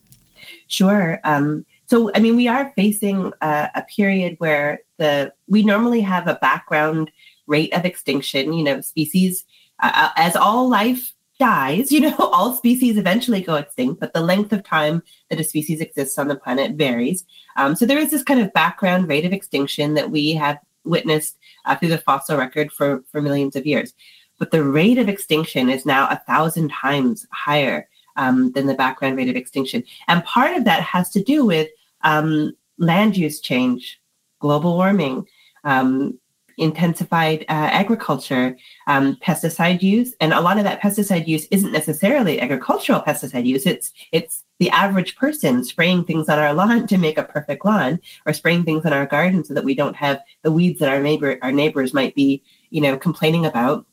Sure. 0.67 1.21
Um, 1.25 1.67
so, 1.87 2.11
I 2.15 2.21
mean, 2.21 2.37
we 2.37 2.49
are 2.49 2.73
facing 2.75 3.33
a, 3.43 3.71
a 3.75 3.83
period 3.95 4.37
where 4.39 4.81
the 4.99 5.33
we 5.49 5.63
normally 5.63 6.01
have 6.01 6.27
a 6.27 6.37
background 6.37 7.11
rate 7.47 7.75
of 7.75 7.85
extinction. 7.85 8.53
You 8.55 8.65
know, 8.65 8.81
species 8.81 9.45
uh, 9.83 9.91
uh 9.95 10.11
as 10.17 10.37
all 10.37 10.69
life 10.69 11.13
dies, 11.39 11.93
you 11.95 12.01
know, 12.01 12.17
all 12.19 12.55
species 12.55 12.97
eventually 12.97 13.43
go 13.43 13.57
extinct, 13.57 14.01
but 14.01 14.15
the 14.15 14.21
length 14.21 14.53
of 14.53 14.63
time 14.63 15.03
that 15.29 15.41
a 15.41 15.45
species 15.45 15.81
exists 15.81 16.19
on 16.19 16.29
the 16.29 16.37
planet 16.37 16.77
varies. 16.77 17.25
Um, 17.57 17.77
so 17.77 17.85
there 17.85 17.99
is 17.99 18.11
this 18.11 18.23
kind 18.23 18.41
of 18.41 18.53
background 18.53 19.09
rate 19.09 19.27
of 19.27 19.33
extinction 19.33 19.95
that 19.95 20.11
we 20.11 20.33
have 20.33 20.59
witnessed 20.85 21.39
uh, 21.65 21.77
through 21.77 21.89
the 21.89 21.99
fossil 21.99 22.37
record 22.37 22.73
for, 22.73 23.03
for 23.11 23.21
millions 23.21 23.57
of 23.57 23.67
years. 23.67 23.95
But 24.39 24.51
the 24.51 24.65
rate 24.65 24.99
of 24.99 25.09
extinction 25.09 25.69
is 25.69 25.87
now 25.87 26.09
a 26.09 26.23
thousand 26.27 26.71
times 26.71 27.27
higher 27.33 27.89
um, 28.17 28.53
than 28.53 28.67
the 28.67 28.75
background 28.75 29.17
rate 29.17 29.29
of 29.29 29.37
extinction. 29.37 29.85
And 30.09 30.25
part 30.25 30.57
of 30.57 30.65
that 30.65 30.83
has 30.83 31.11
to 31.11 31.23
do 31.23 31.45
with 31.45 31.69
um, 32.03 32.57
land 32.79 33.17
use 33.17 33.41
change, 33.41 34.01
global 34.41 34.75
warming, 34.77 35.27
um, 35.65 36.19
intensified 36.59 37.43
uh, 37.43 37.71
agriculture, 37.73 38.57
um, 38.87 39.17
pesticide 39.17 39.83
use, 39.83 40.15
and 40.21 40.33
a 40.33 40.41
lot 40.41 40.59
of 40.59 40.65
that 40.65 40.81
pesticide 40.81 41.27
use 41.27 41.47
isn't 41.51 41.73
necessarily 41.73 42.41
agricultural 42.41 43.01
pesticide 43.01 43.47
use. 43.47 43.67
It's 43.67 43.93
it's 44.13 44.45
the 44.63 44.71
average 44.71 45.17
person 45.17 45.65
spraying 45.65 46.05
things 46.05 46.29
on 46.29 46.39
our 46.39 46.55
lawn 46.55 46.87
to 46.87 46.97
make 46.97 47.19
a 47.19 47.25
perfect 47.25 47.65
lawn, 47.65 47.99
or 48.27 48.33
spraying 48.33 48.63
things 48.63 48.85
in 48.85 48.93
our 48.93 49.07
garden 49.07 49.43
so 49.43 49.53
that 49.55 49.65
we 49.65 49.75
don't 49.75 49.97
have 49.97 50.21
the 50.43 50.53
weeds 50.53 50.79
that 50.79 50.89
our 50.89 51.03
neighbor 51.03 51.37
our 51.43 51.51
neighbors 51.51 51.93
might 51.93 52.15
be 52.15 52.41
you 52.71 52.81
know 52.81 52.97
complaining 52.97 53.45
about 53.45 53.85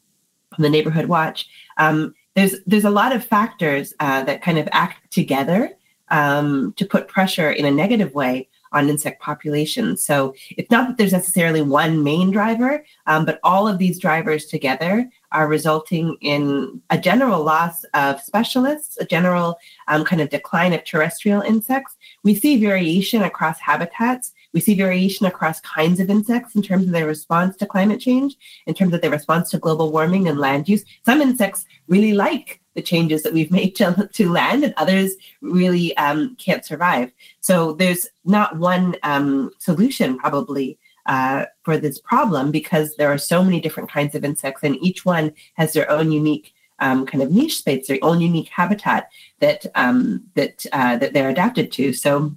from 0.54 0.62
the 0.62 0.70
neighborhood 0.70 1.08
watch. 1.08 1.48
Um, 1.78 2.14
there's 2.36 2.58
there's 2.68 2.86
a 2.86 2.92
lot 2.92 3.16
of 3.16 3.26
factors 3.26 3.96
uh, 4.00 4.24
that 4.26 4.44
kind 4.44 4.60
of 4.60 4.70
act 4.72 5.12
together 5.12 5.72
um, 6.10 6.74
to 6.78 6.86
put 6.86 7.08
pressure 7.08 7.50
in 7.50 7.66
a 7.66 7.72
negative 7.72 8.14
way 8.14 8.48
on 8.72 8.90
insect 8.90 9.22
populations. 9.22 10.04
So 10.06 10.34
it's 10.58 10.72
not 10.72 10.88
that 10.88 10.98
there's 10.98 11.12
necessarily 11.12 11.62
one 11.62 12.04
main 12.04 12.32
driver, 12.32 12.86
um, 13.08 13.26
but 13.26 13.40
all 13.44 13.68
of 13.68 13.78
these 13.78 14.00
drivers 14.00 14.46
together 14.46 15.10
are 15.32 15.48
resulting 15.48 16.18
in 16.22 16.82
a 16.90 16.98
general 16.98 17.44
loss 17.44 17.84
of 17.94 18.22
specialists, 18.22 18.98
a 18.98 19.06
general 19.06 19.58
um, 19.88 20.04
kind 20.04 20.22
of 20.22 20.30
decline 20.30 20.74
of 20.74 20.84
terrestrial 20.84 21.42
insects. 21.42 21.96
We 22.24 22.36
see 22.36 22.60
variation 22.60 23.24
across 23.24 23.60
habitats. 23.60 24.34
We 24.54 24.60
see 24.60 24.76
variation 24.76 25.26
across 25.26 25.62
kinds 25.62 26.00
of 26.00 26.10
insects 26.10 26.56
in 26.56 26.62
terms 26.62 26.86
of 26.86 26.92
their 26.92 27.06
response 27.08 27.56
to 27.58 27.66
climate 27.66 28.00
change, 28.00 28.36
in 28.66 28.74
terms 28.74 28.94
of 28.94 29.02
their 29.02 29.12
response 29.12 29.52
to 29.52 29.60
global 29.60 29.92
warming 29.92 30.28
and 30.28 30.40
land 30.40 30.68
use. 30.68 30.84
Some 31.06 31.22
insects 31.22 31.66
really 31.88 32.14
like 32.14 32.62
the 32.74 32.82
changes 32.82 33.24
that 33.24 33.34
we've 33.34 33.52
made 33.60 33.76
to, 33.76 34.10
to 34.14 34.32
land, 34.32 34.64
and 34.64 34.74
others 34.78 35.14
really 35.42 35.96
um, 35.98 36.36
can't 36.38 36.66
survive. 36.66 37.12
So 37.42 37.74
there's 37.74 38.08
not 38.26 38.58
one 38.58 38.96
um, 39.04 39.52
solution, 39.60 40.18
probably, 40.18 40.80
uh, 41.06 41.46
for 41.64 41.78
this 41.78 42.00
problem 42.00 42.52
because 42.52 42.96
there 42.96 43.12
are 43.12 43.18
so 43.18 43.44
many 43.44 43.60
different 43.60 43.92
kinds 43.92 44.16
of 44.16 44.24
insects, 44.24 44.64
and 44.64 44.76
each 44.78 45.06
one 45.06 45.34
has 45.56 45.74
their 45.74 45.90
own 45.90 46.12
unique 46.12 46.54
um, 46.80 47.06
kind 47.06 47.22
of 47.22 47.32
niche 47.32 47.58
space, 47.58 47.88
their 47.88 48.00
own 48.02 48.22
unique 48.22 48.50
habitat 48.50 49.10
that 49.40 49.66
um, 49.76 50.24
that 50.36 50.66
uh, 50.72 50.98
that 50.98 51.14
they're 51.14 51.30
adapted 51.30 51.72
to. 51.74 51.94
So 51.94 52.36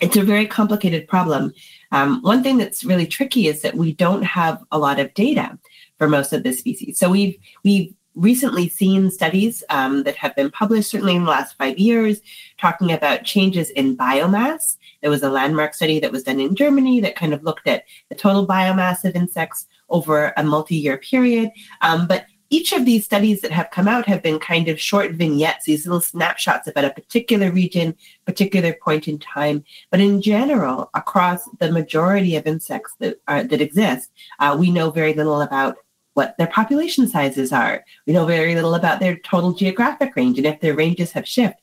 it's 0.00 0.16
a 0.16 0.22
very 0.22 0.46
complicated 0.46 1.08
problem. 1.08 1.52
Um, 1.92 2.22
one 2.22 2.42
thing 2.42 2.58
that's 2.58 2.84
really 2.84 3.06
tricky 3.06 3.48
is 3.48 3.62
that 3.62 3.74
we 3.74 3.92
don't 3.92 4.22
have 4.22 4.62
a 4.70 4.78
lot 4.78 5.00
of 5.00 5.12
data 5.14 5.58
for 5.96 6.08
most 6.08 6.32
of 6.32 6.42
the 6.42 6.52
species. 6.52 6.98
So 6.98 7.10
we've 7.10 7.36
we've 7.64 7.92
recently 8.14 8.68
seen 8.68 9.10
studies 9.10 9.62
um, 9.70 10.02
that 10.02 10.16
have 10.16 10.34
been 10.34 10.50
published, 10.50 10.90
certainly 10.90 11.14
in 11.14 11.24
the 11.24 11.30
last 11.30 11.56
five 11.56 11.78
years, 11.78 12.20
talking 12.58 12.92
about 12.92 13.24
changes 13.24 13.70
in 13.70 13.96
biomass. 13.96 14.76
There 15.02 15.10
was 15.10 15.22
a 15.22 15.30
landmark 15.30 15.74
study 15.74 16.00
that 16.00 16.10
was 16.10 16.24
done 16.24 16.40
in 16.40 16.56
Germany 16.56 17.00
that 17.00 17.14
kind 17.14 17.32
of 17.32 17.44
looked 17.44 17.68
at 17.68 17.84
the 18.08 18.16
total 18.16 18.46
biomass 18.46 19.04
of 19.04 19.14
insects 19.14 19.66
over 19.88 20.32
a 20.36 20.42
multi-year 20.42 20.98
period. 20.98 21.50
Um, 21.80 22.06
but 22.08 22.26
each 22.50 22.72
of 22.72 22.84
these 22.84 23.04
studies 23.04 23.42
that 23.42 23.50
have 23.50 23.70
come 23.70 23.88
out 23.88 24.06
have 24.06 24.22
been 24.22 24.38
kind 24.38 24.68
of 24.68 24.80
short 24.80 25.12
vignettes, 25.12 25.66
these 25.66 25.86
little 25.86 26.00
snapshots 26.00 26.66
about 26.66 26.84
a 26.84 26.90
particular 26.90 27.50
region, 27.50 27.94
particular 28.24 28.72
point 28.72 29.06
in 29.06 29.18
time. 29.18 29.64
But 29.90 30.00
in 30.00 30.22
general, 30.22 30.90
across 30.94 31.48
the 31.58 31.70
majority 31.70 32.36
of 32.36 32.46
insects 32.46 32.94
that 33.00 33.20
are, 33.28 33.44
that 33.44 33.60
exist, 33.60 34.10
uh, 34.38 34.56
we 34.58 34.70
know 34.70 34.90
very 34.90 35.12
little 35.12 35.42
about 35.42 35.76
what 36.14 36.36
their 36.38 36.46
population 36.46 37.06
sizes 37.06 37.52
are. 37.52 37.84
We 38.06 38.12
know 38.12 38.24
very 38.24 38.54
little 38.54 38.74
about 38.74 38.98
their 38.98 39.18
total 39.18 39.52
geographic 39.52 40.16
range 40.16 40.38
and 40.38 40.46
if 40.46 40.60
their 40.60 40.74
ranges 40.74 41.12
have 41.12 41.28
shifted. 41.28 41.62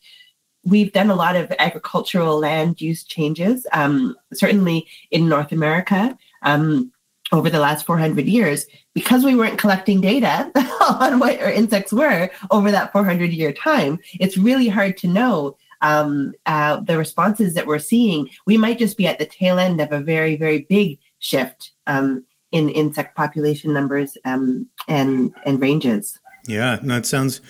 We've 0.63 0.93
done 0.93 1.09
a 1.09 1.15
lot 1.15 1.35
of 1.35 1.51
agricultural 1.59 2.39
land 2.39 2.79
use 2.79 3.03
changes, 3.03 3.67
um, 3.73 4.15
certainly 4.33 4.87
in 5.11 5.29
North 5.29 5.51
America. 5.51 6.17
Um, 6.41 6.91
over 7.31 7.49
the 7.49 7.59
last 7.59 7.85
400 7.85 8.25
years, 8.25 8.65
because 8.93 9.23
we 9.23 9.35
weren't 9.35 9.57
collecting 9.57 10.01
data 10.01 10.51
on 10.99 11.19
what 11.19 11.39
our 11.41 11.51
insects 11.51 11.91
were 11.91 12.29
over 12.51 12.71
that 12.71 12.91
400 12.91 13.31
year 13.31 13.51
time, 13.51 13.99
it's 14.19 14.37
really 14.37 14.67
hard 14.67 14.97
to 14.97 15.07
know 15.07 15.57
um, 15.81 16.33
uh, 16.45 16.79
the 16.81 16.97
responses 16.97 17.53
that 17.53 17.67
we're 17.67 17.79
seeing. 17.79 18.29
We 18.45 18.57
might 18.57 18.79
just 18.79 18.97
be 18.97 19.07
at 19.07 19.19
the 19.19 19.25
tail 19.25 19.59
end 19.59 19.81
of 19.81 19.91
a 19.91 19.99
very, 19.99 20.35
very 20.35 20.65
big 20.69 20.99
shift 21.19 21.71
um, 21.87 22.25
in 22.51 22.69
insect 22.69 23.15
population 23.15 23.73
numbers 23.73 24.17
um, 24.25 24.67
and 24.87 25.33
and 25.45 25.59
ranges. 25.59 26.19
Yeah, 26.47 26.79
no, 26.83 26.97
it 26.97 27.07
sounds 27.07 27.41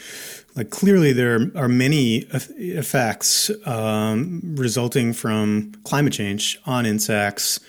like 0.55 0.69
clearly 0.69 1.11
there 1.11 1.51
are 1.55 1.67
many 1.67 2.27
effects 2.57 3.51
um, 3.65 4.41
resulting 4.55 5.11
from 5.11 5.73
climate 5.83 6.13
change 6.13 6.57
on 6.65 6.85
insects 6.85 7.59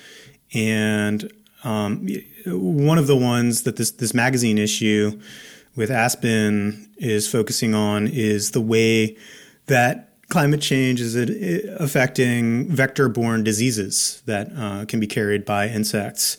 And 0.55 1.31
um, 1.67 2.07
one 2.47 2.97
of 2.97 3.09
the 3.09 3.17
ones 3.17 3.65
that 3.65 3.77
this 3.77 3.91
this 3.91 4.15
magazine 4.15 4.57
issue 4.57 5.21
with 5.75 5.91
Aspen 5.91 6.89
is 6.97 7.29
focusing 7.29 7.75
on 7.75 8.07
is 8.07 8.53
the 8.53 8.61
way 8.61 9.17
that 9.67 10.11
climate 10.29 10.61
change 10.61 11.01
is 11.01 11.15
affecting 11.79 12.69
vector-borne 12.69 13.45
diseases 13.45 14.23
that 14.27 14.51
uh, 14.57 14.85
can 14.87 15.01
be 15.01 15.07
carried 15.07 15.45
by 15.45 15.69
insects. 15.69 16.37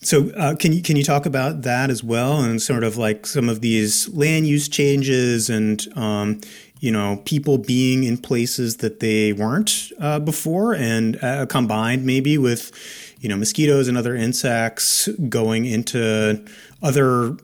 So, 0.00 0.30
uh, 0.30 0.54
can 0.54 0.72
you 0.72 0.80
can 0.80 0.96
you 0.96 1.04
talk 1.04 1.26
about 1.26 1.62
that 1.62 1.90
as 1.90 2.02
well, 2.04 2.40
and 2.40 2.62
sort 2.62 2.84
of 2.84 2.96
like 2.96 3.26
some 3.26 3.48
of 3.48 3.60
these 3.60 4.08
land 4.08 4.46
use 4.46 4.68
changes, 4.68 5.50
and 5.50 5.84
um, 5.96 6.40
you 6.80 6.92
know, 6.92 7.20
people 7.24 7.58
being 7.58 8.04
in 8.04 8.16
places 8.16 8.76
that 8.76 9.00
they 9.00 9.32
weren't 9.32 9.90
uh, 9.98 10.20
before, 10.20 10.74
and 10.74 11.22
uh, 11.22 11.46
combined 11.46 12.06
maybe 12.06 12.38
with 12.38 12.70
you 13.20 13.28
know 13.28 13.36
mosquitoes 13.36 13.88
and 13.88 13.96
other 13.96 14.14
insects 14.14 15.08
going 15.28 15.66
into 15.66 16.44
other 16.82 17.36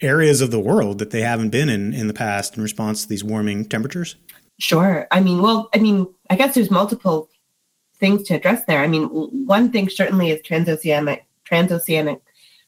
areas 0.00 0.40
of 0.40 0.50
the 0.50 0.60
world 0.60 0.98
that 0.98 1.10
they 1.10 1.20
haven't 1.20 1.50
been 1.50 1.68
in 1.68 1.94
in 1.94 2.08
the 2.08 2.14
past 2.14 2.56
in 2.56 2.62
response 2.62 3.02
to 3.02 3.08
these 3.08 3.24
warming 3.24 3.64
temperatures. 3.64 4.16
Sure. 4.58 5.06
I 5.10 5.20
mean, 5.20 5.42
well, 5.42 5.68
I 5.74 5.78
mean, 5.78 6.06
I 6.30 6.36
guess 6.36 6.54
there's 6.54 6.70
multiple 6.70 7.28
things 7.98 8.24
to 8.24 8.34
address 8.34 8.64
there. 8.64 8.82
I 8.82 8.86
mean, 8.86 9.04
one 9.46 9.70
thing 9.70 9.88
certainly 9.88 10.30
is 10.30 10.40
transoceanic 10.42 11.20
transoceanic 11.44 12.20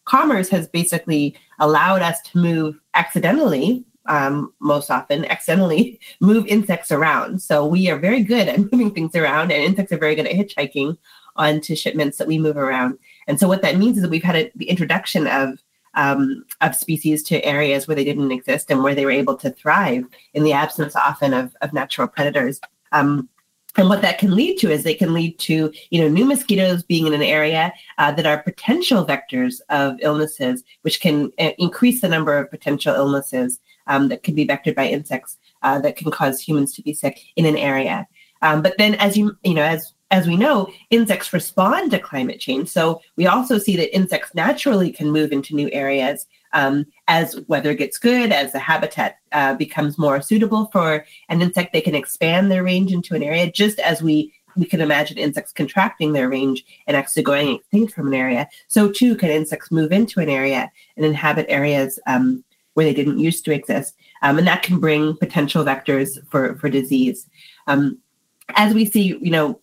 commerce 0.04 0.48
has 0.48 0.68
basically 0.68 1.36
allowed 1.58 2.02
us 2.02 2.20
to 2.22 2.38
move 2.38 2.78
accidentally 2.94 3.84
um, 4.06 4.52
most 4.60 4.90
often 4.90 5.24
accidentally 5.26 6.00
move 6.20 6.46
insects 6.46 6.92
around. 6.92 7.42
So 7.42 7.66
we 7.66 7.90
are 7.90 7.98
very 7.98 8.22
good 8.22 8.48
at 8.48 8.58
moving 8.72 8.90
things 8.90 9.14
around, 9.14 9.52
and 9.52 9.62
insects 9.62 9.92
are 9.92 9.98
very 9.98 10.14
good 10.14 10.26
at 10.26 10.32
hitchhiking 10.32 10.96
onto 11.36 11.74
shipments 11.74 12.18
that 12.18 12.26
we 12.26 12.38
move 12.38 12.56
around. 12.56 12.98
And 13.26 13.38
so 13.38 13.48
what 13.48 13.62
that 13.62 13.76
means 13.76 13.96
is 13.96 14.02
that 14.02 14.10
we've 14.10 14.22
had 14.22 14.36
a, 14.36 14.52
the 14.54 14.68
introduction 14.68 15.26
of 15.26 15.58
um, 15.94 16.44
of 16.60 16.74
species 16.74 17.22
to 17.22 17.44
areas 17.44 17.86
where 17.86 17.94
they 17.94 18.04
didn't 18.04 18.32
exist 18.32 18.70
and 18.70 18.82
where 18.82 18.94
they 18.94 19.04
were 19.04 19.12
able 19.12 19.36
to 19.36 19.50
thrive 19.50 20.04
in 20.34 20.42
the 20.42 20.52
absence 20.52 20.96
often 20.96 21.32
of, 21.32 21.54
of 21.62 21.72
natural 21.72 22.08
predators. 22.08 22.60
Um, 22.90 23.28
and 23.76 23.88
what 23.88 24.02
that 24.02 24.18
can 24.18 24.34
lead 24.34 24.58
to 24.58 24.70
is 24.70 24.82
they 24.82 24.94
can 24.94 25.12
lead 25.12 25.38
to 25.40 25.72
you 25.90 26.00
know 26.00 26.08
new 26.08 26.24
mosquitoes 26.24 26.82
being 26.82 27.06
in 27.06 27.12
an 27.12 27.22
area 27.22 27.72
uh, 27.98 28.12
that 28.12 28.26
are 28.26 28.42
potential 28.42 29.04
vectors 29.04 29.60
of 29.68 29.96
illnesses 30.00 30.62
which 30.82 31.00
can 31.00 31.32
uh, 31.38 31.50
increase 31.58 32.00
the 32.00 32.08
number 32.08 32.36
of 32.36 32.50
potential 32.50 32.94
illnesses 32.94 33.60
um, 33.86 34.08
that 34.08 34.22
can 34.22 34.34
be 34.34 34.46
vectored 34.46 34.74
by 34.74 34.86
insects 34.86 35.38
uh, 35.62 35.78
that 35.80 35.96
can 35.96 36.10
cause 36.10 36.40
humans 36.40 36.74
to 36.74 36.82
be 36.82 36.94
sick 36.94 37.20
in 37.36 37.46
an 37.46 37.56
area 37.56 38.06
um, 38.42 38.62
but 38.62 38.76
then 38.78 38.94
as 38.96 39.16
you 39.16 39.36
you 39.42 39.54
know 39.54 39.64
as 39.64 39.93
as 40.10 40.26
we 40.26 40.36
know 40.36 40.70
insects 40.90 41.32
respond 41.32 41.90
to 41.90 41.98
climate 41.98 42.40
change 42.40 42.68
so 42.68 43.00
we 43.16 43.26
also 43.26 43.58
see 43.58 43.76
that 43.76 43.94
insects 43.94 44.34
naturally 44.34 44.92
can 44.92 45.10
move 45.10 45.32
into 45.32 45.54
new 45.54 45.70
areas 45.72 46.26
um, 46.54 46.86
as 47.08 47.38
weather 47.48 47.74
gets 47.74 47.98
good, 47.98 48.32
as 48.32 48.52
the 48.52 48.58
habitat 48.58 49.18
uh, 49.32 49.54
becomes 49.54 49.98
more 49.98 50.22
suitable 50.22 50.70
for 50.72 51.04
an 51.28 51.42
insect, 51.42 51.72
they 51.72 51.80
can 51.80 51.96
expand 51.96 52.50
their 52.50 52.62
range 52.62 52.92
into 52.92 53.14
an 53.14 53.22
area, 53.22 53.50
just 53.50 53.78
as 53.80 54.02
we 54.02 54.32
we 54.56 54.64
can 54.64 54.80
imagine 54.80 55.18
insects 55.18 55.52
contracting 55.52 56.12
their 56.12 56.28
range 56.28 56.64
and 56.86 56.96
actually 56.96 57.24
going 57.24 57.56
extinct 57.56 57.92
from 57.92 58.06
an 58.06 58.14
area. 58.14 58.48
So 58.68 58.88
too 58.88 59.16
can 59.16 59.28
insects 59.28 59.72
move 59.72 59.90
into 59.90 60.20
an 60.20 60.28
area 60.28 60.70
and 60.96 61.04
inhabit 61.04 61.46
areas 61.48 61.98
um, 62.06 62.44
where 62.74 62.86
they 62.86 62.94
didn't 62.94 63.18
used 63.18 63.44
to 63.46 63.52
exist, 63.52 63.96
um, 64.22 64.38
and 64.38 64.46
that 64.46 64.62
can 64.62 64.78
bring 64.78 65.16
potential 65.16 65.64
vectors 65.64 66.24
for 66.30 66.54
for 66.56 66.68
disease. 66.68 67.28
Um, 67.66 67.98
as 68.56 68.74
we 68.74 68.84
see, 68.86 69.18
you 69.20 69.30
know, 69.30 69.60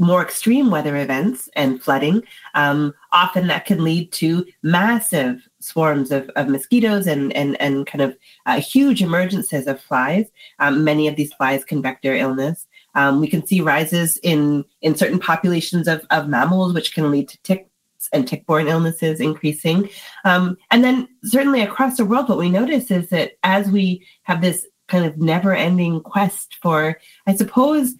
more 0.00 0.22
extreme 0.22 0.70
weather 0.70 0.96
events 0.96 1.48
and 1.54 1.80
flooding, 1.80 2.22
um, 2.54 2.92
often 3.12 3.46
that 3.46 3.66
can 3.66 3.84
lead 3.84 4.10
to 4.12 4.44
massive 4.62 5.46
swarms 5.60 6.10
of, 6.10 6.28
of 6.36 6.48
mosquitoes 6.48 7.06
and, 7.06 7.32
and, 7.34 7.60
and 7.60 7.86
kind 7.86 8.00
of 8.00 8.16
uh, 8.46 8.60
huge 8.60 9.00
emergences 9.00 9.66
of 9.66 9.80
flies. 9.80 10.26
Um, 10.58 10.82
many 10.82 11.06
of 11.06 11.16
these 11.16 11.32
flies 11.34 11.64
can 11.64 11.82
vector 11.82 12.14
illness. 12.14 12.66
Um, 12.94 13.20
we 13.20 13.28
can 13.28 13.46
see 13.46 13.60
rises 13.60 14.16
in, 14.22 14.64
in 14.80 14.96
certain 14.96 15.20
populations 15.20 15.86
of, 15.86 16.04
of 16.10 16.28
mammals, 16.28 16.72
which 16.72 16.94
can 16.94 17.10
lead 17.10 17.28
to 17.28 17.42
ticks 17.42 17.68
and 18.12 18.26
tick-borne 18.26 18.68
illnesses 18.68 19.20
increasing. 19.20 19.88
Um, 20.24 20.56
and 20.70 20.82
then 20.82 21.06
certainly 21.22 21.60
across 21.60 21.98
the 21.98 22.06
world, 22.06 22.30
what 22.30 22.38
we 22.38 22.48
notice 22.48 22.90
is 22.90 23.10
that 23.10 23.32
as 23.42 23.70
we 23.70 24.06
have 24.22 24.40
this 24.40 24.66
kind 24.88 25.04
of 25.04 25.18
never-ending 25.18 26.00
quest 26.00 26.56
for, 26.62 26.98
I 27.26 27.36
suppose, 27.36 27.94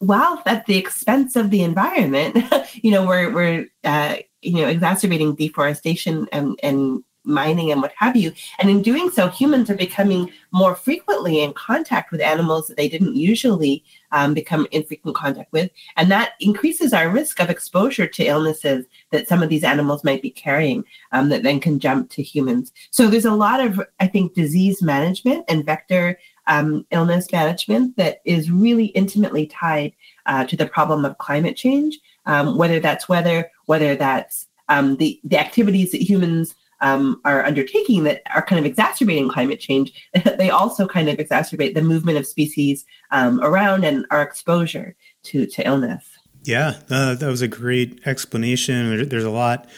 wealth 0.00 0.42
at 0.46 0.66
the 0.66 0.76
expense 0.76 1.36
of 1.36 1.50
the 1.50 1.62
environment. 1.62 2.44
you 2.74 2.90
know, 2.90 3.06
we're 3.06 3.32
we're 3.32 3.66
uh, 3.84 4.16
you 4.42 4.60
know 4.60 4.68
exacerbating 4.68 5.34
deforestation 5.34 6.26
and 6.32 6.58
and 6.62 7.04
mining 7.24 7.70
and 7.70 7.82
what 7.82 7.92
have 7.96 8.16
you. 8.16 8.32
And 8.58 8.70
in 8.70 8.82
doing 8.82 9.10
so, 9.10 9.28
humans 9.28 9.70
are 9.70 9.76
becoming 9.76 10.30
more 10.52 10.74
frequently 10.74 11.40
in 11.40 11.52
contact 11.52 12.10
with 12.10 12.20
animals 12.20 12.66
that 12.66 12.76
they 12.76 12.88
didn't 12.88 13.14
usually 13.14 13.84
um, 14.12 14.34
become 14.34 14.66
in 14.70 14.84
frequent 14.84 15.16
contact 15.16 15.52
with. 15.52 15.70
And 15.96 16.10
that 16.10 16.32
increases 16.40 16.92
our 16.92 17.10
risk 17.10 17.40
of 17.40 17.50
exposure 17.50 18.06
to 18.06 18.24
illnesses 18.24 18.86
that 19.12 19.28
some 19.28 19.42
of 19.42 19.48
these 19.48 19.64
animals 19.64 20.02
might 20.02 20.22
be 20.22 20.30
carrying 20.30 20.84
um, 21.12 21.28
that 21.28 21.42
then 21.42 21.60
can 21.60 21.78
jump 21.78 22.10
to 22.10 22.22
humans. 22.22 22.72
So 22.90 23.08
there's 23.08 23.24
a 23.24 23.34
lot 23.34 23.60
of, 23.60 23.80
I 24.00 24.06
think, 24.06 24.34
disease 24.34 24.82
management 24.82 25.44
and 25.48 25.64
vector 25.64 26.18
um, 26.50 26.84
illness 26.90 27.30
management 27.32 27.96
that 27.96 28.20
is 28.24 28.50
really 28.50 28.86
intimately 28.86 29.46
tied 29.46 29.92
uh, 30.26 30.44
to 30.44 30.56
the 30.56 30.66
problem 30.66 31.04
of 31.04 31.16
climate 31.18 31.56
change, 31.56 31.98
um, 32.26 32.58
whether 32.58 32.80
that's 32.80 33.08
weather, 33.08 33.50
whether 33.66 33.94
that's 33.94 34.48
um, 34.68 34.96
the, 34.96 35.18
the 35.22 35.38
activities 35.38 35.92
that 35.92 36.02
humans 36.02 36.54
um, 36.80 37.20
are 37.24 37.44
undertaking 37.44 38.02
that 38.04 38.22
are 38.34 38.42
kind 38.42 38.58
of 38.58 38.66
exacerbating 38.66 39.28
climate 39.28 39.60
change, 39.60 39.92
they 40.38 40.50
also 40.50 40.88
kind 40.88 41.08
of 41.08 41.18
exacerbate 41.18 41.74
the 41.74 41.82
movement 41.82 42.18
of 42.18 42.26
species 42.26 42.84
um, 43.12 43.40
around 43.42 43.84
and 43.84 44.04
our 44.10 44.22
exposure 44.22 44.96
to, 45.22 45.46
to 45.46 45.64
illness. 45.66 46.04
Yeah, 46.42 46.80
uh, 46.90 47.14
that 47.14 47.28
was 47.28 47.42
a 47.42 47.48
great 47.48 48.00
explanation. 48.06 49.08
There's 49.08 49.24
a 49.24 49.30
lot 49.30 49.68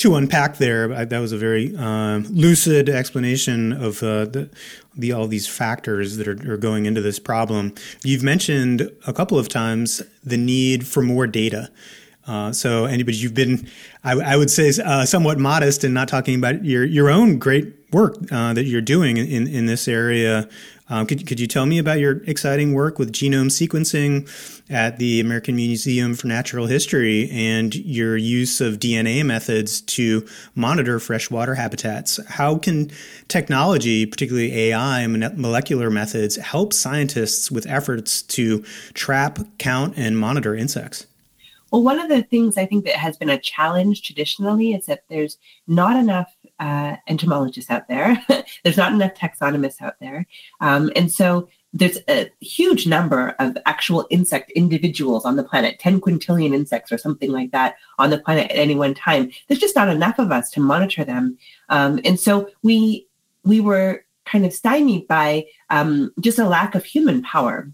to 0.00 0.14
unpack 0.14 0.56
there. 0.56 1.04
That 1.04 1.18
was 1.18 1.32
a 1.32 1.38
very 1.38 1.76
um, 1.76 2.24
lucid 2.24 2.88
explanation 2.88 3.72
of 3.72 4.02
uh, 4.02 4.24
the, 4.24 4.50
the, 4.96 5.12
all 5.12 5.26
these 5.26 5.46
factors 5.46 6.16
that 6.16 6.26
are, 6.26 6.52
are, 6.52 6.56
going 6.56 6.86
into 6.86 7.00
this 7.00 7.18
problem. 7.18 7.74
You've 8.02 8.22
mentioned 8.22 8.90
a 9.06 9.12
couple 9.12 9.38
of 9.38 9.48
times 9.48 10.02
the 10.24 10.36
need 10.36 10.86
for 10.86 11.02
more 11.02 11.26
data. 11.26 11.70
Uh, 12.26 12.52
so 12.52 12.84
anybody 12.84 13.16
you've 13.16 13.34
been, 13.34 13.68
I, 14.04 14.12
I 14.12 14.36
would 14.36 14.50
say, 14.50 14.72
uh, 14.82 15.04
somewhat 15.04 15.38
modest 15.38 15.84
in 15.84 15.92
not 15.92 16.08
talking 16.08 16.34
about 16.34 16.64
your 16.64 16.84
your 16.84 17.10
own 17.10 17.38
great 17.38 17.74
work 17.92 18.16
uh, 18.30 18.52
that 18.54 18.64
you're 18.64 18.80
doing 18.80 19.16
in 19.16 19.46
in 19.46 19.66
this 19.66 19.88
area 19.88 20.48
um, 20.90 21.06
could, 21.06 21.26
could 21.26 21.40
you 21.40 21.46
tell 21.46 21.66
me 21.66 21.78
about 21.78 22.00
your 22.00 22.22
exciting 22.24 22.74
work 22.74 22.98
with 22.98 23.12
genome 23.12 23.46
sequencing 23.46 24.28
at 24.68 24.98
the 24.98 25.20
American 25.20 25.54
Museum 25.56 26.14
for 26.14 26.26
Natural 26.26 26.66
History 26.66 27.30
and 27.30 27.74
your 27.74 28.16
use 28.16 28.60
of 28.60 28.80
DNA 28.80 29.24
methods 29.24 29.80
to 29.82 30.26
monitor 30.56 30.98
freshwater 30.98 31.54
habitats? 31.54 32.18
How 32.28 32.58
can 32.58 32.90
technology, 33.28 34.04
particularly 34.04 34.52
AI 34.70 35.00
and 35.00 35.38
molecular 35.38 35.90
methods, 35.90 36.36
help 36.36 36.72
scientists 36.72 37.50
with 37.50 37.66
efforts 37.66 38.22
to 38.22 38.64
trap, 38.92 39.38
count, 39.58 39.94
and 39.96 40.18
monitor 40.18 40.56
insects? 40.56 41.06
Well, 41.70 41.84
one 41.84 42.00
of 42.00 42.08
the 42.08 42.22
things 42.22 42.56
I 42.56 42.66
think 42.66 42.84
that 42.86 42.96
has 42.96 43.16
been 43.16 43.30
a 43.30 43.38
challenge 43.38 44.02
traditionally 44.02 44.74
is 44.74 44.86
that 44.86 45.04
there's 45.08 45.38
not 45.68 45.96
enough 45.96 46.34
uh, 46.60 46.96
entomologists 47.08 47.70
out 47.70 47.88
there. 47.88 48.22
there's 48.64 48.76
not 48.76 48.92
enough 48.92 49.14
taxonomists 49.14 49.82
out 49.82 49.98
there. 50.00 50.26
Um, 50.60 50.92
and 50.94 51.10
so 51.10 51.48
there's 51.72 51.98
a 52.08 52.30
huge 52.40 52.86
number 52.86 53.34
of 53.38 53.56
actual 53.64 54.06
insect 54.10 54.50
individuals 54.52 55.24
on 55.24 55.36
the 55.36 55.44
planet 55.44 55.78
10 55.78 56.00
quintillion 56.00 56.54
insects 56.54 56.92
or 56.92 56.98
something 56.98 57.30
like 57.30 57.52
that 57.52 57.76
on 57.98 58.10
the 58.10 58.18
planet 58.18 58.50
at 58.50 58.58
any 58.58 58.74
one 58.74 58.92
time 58.92 59.30
there's 59.46 59.60
just 59.60 59.76
not 59.76 59.88
enough 59.88 60.18
of 60.18 60.32
us 60.32 60.50
to 60.50 60.60
monitor 60.60 61.04
them 61.04 61.38
um, 61.68 62.00
and 62.04 62.18
so 62.18 62.50
we 62.62 63.06
we 63.44 63.60
were 63.60 64.04
kind 64.24 64.44
of 64.44 64.52
stymied 64.52 65.06
by 65.06 65.44
um, 65.70 66.12
just 66.18 66.40
a 66.40 66.48
lack 66.48 66.74
of 66.74 66.84
human 66.84 67.22
power 67.22 67.70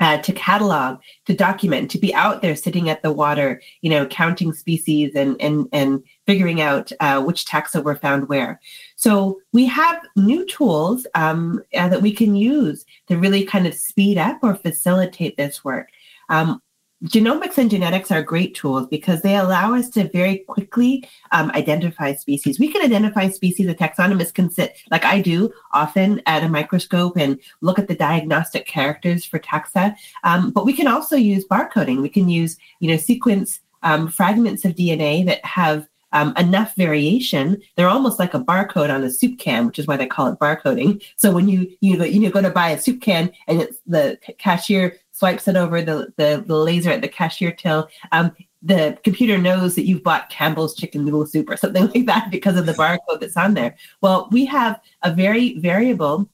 uh, 0.00 0.16
to 0.18 0.32
catalog, 0.32 0.98
to 1.26 1.34
document, 1.34 1.90
to 1.90 1.98
be 1.98 2.14
out 2.14 2.40
there 2.40 2.56
sitting 2.56 2.88
at 2.88 3.02
the 3.02 3.12
water, 3.12 3.60
you 3.82 3.90
know, 3.90 4.06
counting 4.06 4.52
species 4.52 5.12
and 5.14 5.36
and 5.40 5.68
and 5.72 6.02
figuring 6.30 6.60
out 6.60 6.92
uh, 7.00 7.20
which 7.20 7.44
taxa 7.44 7.82
were 7.82 7.96
found 7.96 8.28
where. 8.28 8.60
So 8.94 9.40
we 9.52 9.66
have 9.66 10.00
new 10.14 10.46
tools 10.46 11.04
um, 11.16 11.60
uh, 11.74 11.88
that 11.88 12.02
we 12.02 12.12
can 12.12 12.36
use 12.36 12.86
to 13.08 13.18
really 13.18 13.44
kind 13.44 13.66
of 13.66 13.74
speed 13.74 14.16
up 14.16 14.38
or 14.40 14.54
facilitate 14.54 15.36
this 15.36 15.64
work. 15.64 15.88
Um, 16.28 16.62
genomics 17.06 17.58
and 17.58 17.68
genetics 17.68 18.12
are 18.12 18.22
great 18.22 18.54
tools 18.54 18.86
because 18.86 19.22
they 19.22 19.34
allow 19.34 19.74
us 19.74 19.88
to 19.90 20.08
very 20.10 20.44
quickly 20.46 21.08
um, 21.32 21.50
identify 21.50 22.14
species. 22.14 22.60
We 22.60 22.70
can 22.70 22.84
identify 22.84 23.28
species, 23.28 23.66
a 23.66 23.74
taxonomist 23.74 24.34
can 24.34 24.50
sit, 24.50 24.76
like 24.92 25.04
I 25.04 25.20
do 25.20 25.52
often, 25.72 26.22
at 26.26 26.44
a 26.44 26.48
microscope 26.48 27.16
and 27.16 27.40
look 27.60 27.80
at 27.80 27.88
the 27.88 27.96
diagnostic 27.96 28.68
characters 28.68 29.24
for 29.24 29.40
taxa. 29.40 29.96
Um, 30.22 30.52
but 30.52 30.64
we 30.64 30.74
can 30.74 30.86
also 30.86 31.16
use 31.16 31.44
barcoding. 31.44 32.02
We 32.02 32.08
can 32.08 32.28
use, 32.28 32.56
you 32.78 32.88
know, 32.88 32.98
sequence 32.98 33.58
um, 33.82 34.06
fragments 34.06 34.64
of 34.64 34.76
DNA 34.76 35.26
that 35.26 35.44
have 35.44 35.88
um, 36.12 36.34
enough 36.36 36.74
variation, 36.76 37.60
they're 37.76 37.88
almost 37.88 38.18
like 38.18 38.34
a 38.34 38.40
barcode 38.40 38.92
on 38.92 39.04
a 39.04 39.10
soup 39.10 39.38
can, 39.38 39.66
which 39.66 39.78
is 39.78 39.86
why 39.86 39.96
they 39.96 40.06
call 40.06 40.26
it 40.28 40.38
barcoding. 40.38 41.02
So 41.16 41.32
when 41.32 41.48
you 41.48 41.70
you 41.80 41.96
know, 41.96 42.04
you 42.04 42.30
go 42.30 42.42
to 42.42 42.50
buy 42.50 42.70
a 42.70 42.80
soup 42.80 43.00
can 43.00 43.30
and 43.46 43.60
it's 43.60 43.78
the 43.86 44.18
cashier 44.38 44.96
swipes 45.12 45.48
it 45.48 45.56
over 45.56 45.82
the, 45.82 46.12
the, 46.16 46.42
the 46.46 46.56
laser 46.56 46.90
at 46.90 47.02
the 47.02 47.08
cashier 47.08 47.52
till, 47.52 47.88
um, 48.12 48.32
the 48.62 48.98
computer 49.04 49.38
knows 49.38 49.74
that 49.74 49.86
you've 49.86 50.02
bought 50.02 50.28
Campbell's 50.30 50.74
chicken 50.74 51.04
noodle 51.04 51.26
soup 51.26 51.48
or 51.48 51.56
something 51.56 51.86
like 51.94 52.06
that 52.06 52.30
because 52.30 52.56
of 52.56 52.66
the 52.66 52.72
barcode 52.72 53.20
that's 53.20 53.36
on 53.36 53.54
there. 53.54 53.76
Well, 54.00 54.28
we 54.30 54.44
have 54.46 54.80
a 55.02 55.12
very 55.12 55.58
variable 55.58 56.28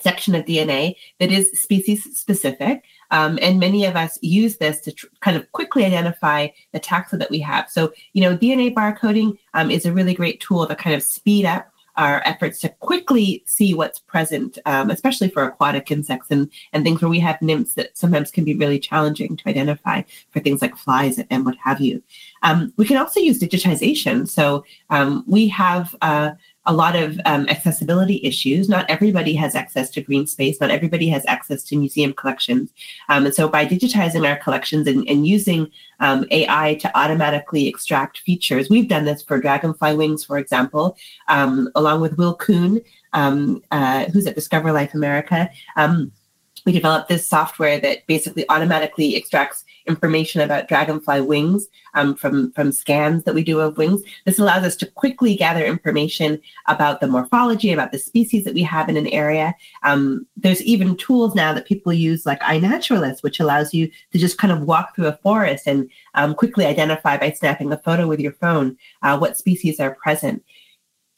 section 0.00 0.34
of 0.34 0.44
DNA 0.44 0.94
that 1.18 1.30
is 1.30 1.50
species 1.52 2.16
specific. 2.16 2.84
Um, 3.10 3.38
and 3.42 3.58
many 3.58 3.84
of 3.84 3.96
us 3.96 4.18
use 4.22 4.56
this 4.56 4.80
to 4.82 4.92
tr- 4.92 5.06
kind 5.20 5.36
of 5.36 5.50
quickly 5.52 5.84
identify 5.84 6.48
the 6.72 6.80
taxa 6.80 7.18
that 7.18 7.30
we 7.30 7.40
have. 7.40 7.70
So, 7.70 7.92
you 8.12 8.22
know, 8.22 8.36
DNA 8.36 8.72
barcoding 8.72 9.36
um, 9.54 9.70
is 9.70 9.86
a 9.86 9.92
really 9.92 10.14
great 10.14 10.40
tool 10.40 10.66
to 10.66 10.74
kind 10.74 10.94
of 10.94 11.02
speed 11.02 11.44
up 11.44 11.70
our 11.96 12.22
efforts 12.24 12.60
to 12.60 12.68
quickly 12.68 13.42
see 13.46 13.74
what's 13.74 13.98
present, 13.98 14.58
um, 14.64 14.90
especially 14.90 15.28
for 15.28 15.44
aquatic 15.44 15.90
insects 15.90 16.28
and, 16.30 16.50
and 16.72 16.82
things 16.82 17.02
where 17.02 17.10
we 17.10 17.20
have 17.20 17.40
nymphs 17.42 17.74
that 17.74 17.96
sometimes 17.96 18.30
can 18.30 18.44
be 18.44 18.54
really 18.54 18.78
challenging 18.78 19.36
to 19.36 19.48
identify 19.48 20.02
for 20.30 20.40
things 20.40 20.62
like 20.62 20.76
flies 20.76 21.20
and 21.30 21.44
what 21.44 21.56
have 21.62 21.80
you. 21.80 22.02
Um, 22.42 22.72
we 22.76 22.86
can 22.86 22.96
also 22.96 23.20
use 23.20 23.38
digitization. 23.38 24.26
So 24.28 24.64
um, 24.88 25.24
we 25.26 25.48
have 25.48 25.94
uh, 26.00 26.32
a 26.66 26.72
lot 26.74 26.94
of 26.94 27.18
um, 27.24 27.48
accessibility 27.48 28.20
issues. 28.22 28.68
Not 28.68 28.88
everybody 28.90 29.34
has 29.34 29.54
access 29.54 29.90
to 29.90 30.02
green 30.02 30.26
space. 30.26 30.60
Not 30.60 30.70
everybody 30.70 31.08
has 31.08 31.24
access 31.26 31.62
to 31.64 31.76
museum 31.76 32.12
collections. 32.12 32.70
Um, 33.08 33.26
and 33.26 33.34
so 33.34 33.48
by 33.48 33.66
digitizing 33.66 34.28
our 34.28 34.36
collections 34.36 34.86
and, 34.86 35.08
and 35.08 35.26
using 35.26 35.70
um, 36.00 36.26
AI 36.30 36.74
to 36.74 36.98
automatically 36.98 37.66
extract 37.66 38.18
features, 38.18 38.68
we've 38.68 38.88
done 38.88 39.04
this 39.04 39.22
for 39.22 39.40
dragonfly 39.40 39.94
wings, 39.94 40.24
for 40.24 40.38
example, 40.38 40.96
um, 41.28 41.70
along 41.74 42.02
with 42.02 42.18
Will 42.18 42.34
Kuhn, 42.34 42.80
um, 43.14 43.62
uh, 43.70 44.04
who's 44.06 44.26
at 44.26 44.34
Discover 44.34 44.72
Life 44.72 44.94
America. 44.94 45.50
Um, 45.76 46.12
we 46.66 46.72
developed 46.72 47.08
this 47.08 47.26
software 47.26 47.80
that 47.80 48.06
basically 48.06 48.44
automatically 48.50 49.16
extracts 49.16 49.64
information 49.86 50.40
about 50.40 50.68
dragonfly 50.68 51.20
wings 51.20 51.68
um, 51.94 52.14
from, 52.14 52.52
from 52.52 52.72
scans 52.72 53.24
that 53.24 53.34
we 53.34 53.42
do 53.42 53.60
of 53.60 53.76
wings. 53.76 54.02
This 54.24 54.38
allows 54.38 54.64
us 54.64 54.76
to 54.76 54.86
quickly 54.86 55.34
gather 55.34 55.64
information 55.64 56.40
about 56.66 57.00
the 57.00 57.06
morphology, 57.06 57.72
about 57.72 57.92
the 57.92 57.98
species 57.98 58.44
that 58.44 58.54
we 58.54 58.62
have 58.62 58.88
in 58.88 58.96
an 58.96 59.08
area. 59.08 59.54
Um, 59.82 60.26
there's 60.36 60.62
even 60.62 60.96
tools 60.96 61.34
now 61.34 61.52
that 61.52 61.66
people 61.66 61.92
use 61.92 62.26
like 62.26 62.40
iNaturalist, 62.40 63.22
which 63.22 63.40
allows 63.40 63.74
you 63.74 63.90
to 64.12 64.18
just 64.18 64.38
kind 64.38 64.52
of 64.52 64.62
walk 64.62 64.94
through 64.94 65.08
a 65.08 65.18
forest 65.22 65.66
and 65.66 65.90
um, 66.14 66.34
quickly 66.34 66.66
identify 66.66 67.16
by 67.16 67.30
snapping 67.32 67.72
a 67.72 67.78
photo 67.78 68.06
with 68.06 68.20
your 68.20 68.32
phone 68.32 68.76
uh, 69.02 69.18
what 69.18 69.36
species 69.36 69.80
are 69.80 69.94
present 69.94 70.42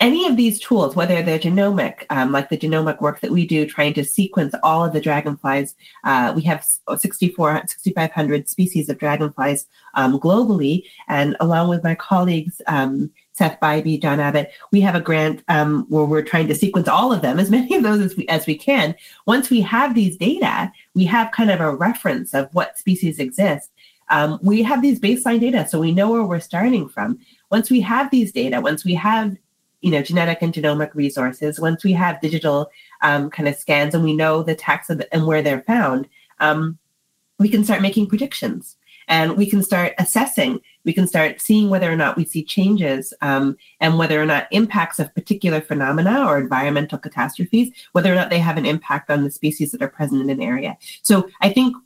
any 0.02 0.26
of 0.26 0.36
these 0.36 0.58
tools, 0.58 0.96
whether 0.96 1.22
they're 1.22 1.38
genomic, 1.38 2.06
um, 2.10 2.32
like 2.32 2.48
the 2.48 2.58
genomic 2.58 3.00
work 3.00 3.20
that 3.20 3.30
we 3.30 3.46
do, 3.46 3.64
trying 3.64 3.94
to 3.94 4.04
sequence 4.04 4.52
all 4.64 4.84
of 4.84 4.92
the 4.92 5.00
dragonflies, 5.00 5.76
uh, 6.02 6.32
we 6.34 6.42
have 6.42 6.66
64, 6.96 7.62
6,500 7.68 8.48
species 8.48 8.88
of 8.88 8.98
dragonflies 8.98 9.68
um, 9.94 10.18
globally. 10.18 10.82
And 11.06 11.36
along 11.38 11.68
with 11.68 11.84
my 11.84 11.94
colleagues, 11.94 12.60
um, 12.66 13.12
Seth 13.34 13.60
Bybee, 13.60 14.02
John 14.02 14.18
Abbott, 14.18 14.50
we 14.72 14.80
have 14.80 14.96
a 14.96 15.00
grant 15.00 15.44
um, 15.46 15.86
where 15.88 16.04
we're 16.04 16.22
trying 16.22 16.48
to 16.48 16.54
sequence 16.56 16.88
all 16.88 17.12
of 17.12 17.22
them, 17.22 17.38
as 17.38 17.48
many 17.56 17.76
of 17.76 17.84
those 17.84 18.00
as 18.00 18.16
we, 18.16 18.26
as 18.26 18.44
we 18.44 18.58
can. 18.58 18.96
Once 19.28 19.50
we 19.50 19.60
have 19.60 19.94
these 19.94 20.16
data, 20.16 20.72
we 20.94 21.04
have 21.04 21.30
kind 21.30 21.50
of 21.52 21.60
a 21.60 21.76
reference 21.76 22.34
of 22.34 22.52
what 22.52 22.76
species 22.76 23.20
exist. 23.20 23.70
Um, 24.10 24.40
we 24.42 24.64
have 24.64 24.82
these 24.82 24.98
baseline 24.98 25.38
data, 25.38 25.66
so 25.68 25.78
we 25.78 25.92
know 25.92 26.10
where 26.10 26.24
we're 26.24 26.40
starting 26.40 26.88
from. 26.88 27.20
Once 27.52 27.70
we 27.70 27.80
have 27.82 28.10
these 28.10 28.32
data, 28.32 28.60
once 28.60 28.84
we 28.84 28.94
have 28.94 29.36
you 29.82 29.90
know, 29.90 30.02
genetic 30.02 30.38
and 30.40 30.54
genomic 30.54 30.94
resources, 30.94 31.60
once 31.60 31.84
we 31.84 31.92
have 31.92 32.20
digital 32.20 32.70
um, 33.02 33.28
kind 33.30 33.48
of 33.48 33.56
scans 33.56 33.94
and 33.94 34.02
we 34.02 34.16
know 34.16 34.42
the 34.42 34.56
taxa 34.56 35.04
and 35.12 35.26
where 35.26 35.42
they're 35.42 35.62
found, 35.62 36.08
um, 36.40 36.78
we 37.38 37.48
can 37.48 37.64
start 37.64 37.82
making 37.82 38.06
predictions 38.06 38.76
and 39.08 39.36
we 39.36 39.48
can 39.48 39.62
start 39.62 39.94
assessing. 39.98 40.60
We 40.84 40.92
can 40.92 41.06
start 41.06 41.40
seeing 41.40 41.68
whether 41.68 41.90
or 41.90 41.96
not 41.96 42.16
we 42.16 42.24
see 42.24 42.44
changes 42.44 43.12
um, 43.20 43.56
and 43.80 43.98
whether 43.98 44.20
or 44.20 44.26
not 44.26 44.46
impacts 44.52 44.98
of 44.98 45.14
particular 45.14 45.60
phenomena 45.60 46.24
or 46.26 46.38
environmental 46.38 46.98
catastrophes, 46.98 47.70
whether 47.92 48.12
or 48.12 48.16
not 48.16 48.30
they 48.30 48.38
have 48.38 48.56
an 48.56 48.66
impact 48.66 49.10
on 49.10 49.24
the 49.24 49.30
species 49.30 49.72
that 49.72 49.82
are 49.82 49.88
present 49.88 50.22
in 50.22 50.30
an 50.30 50.40
area. 50.40 50.76
So 51.02 51.28
I 51.40 51.52
think 51.52 51.76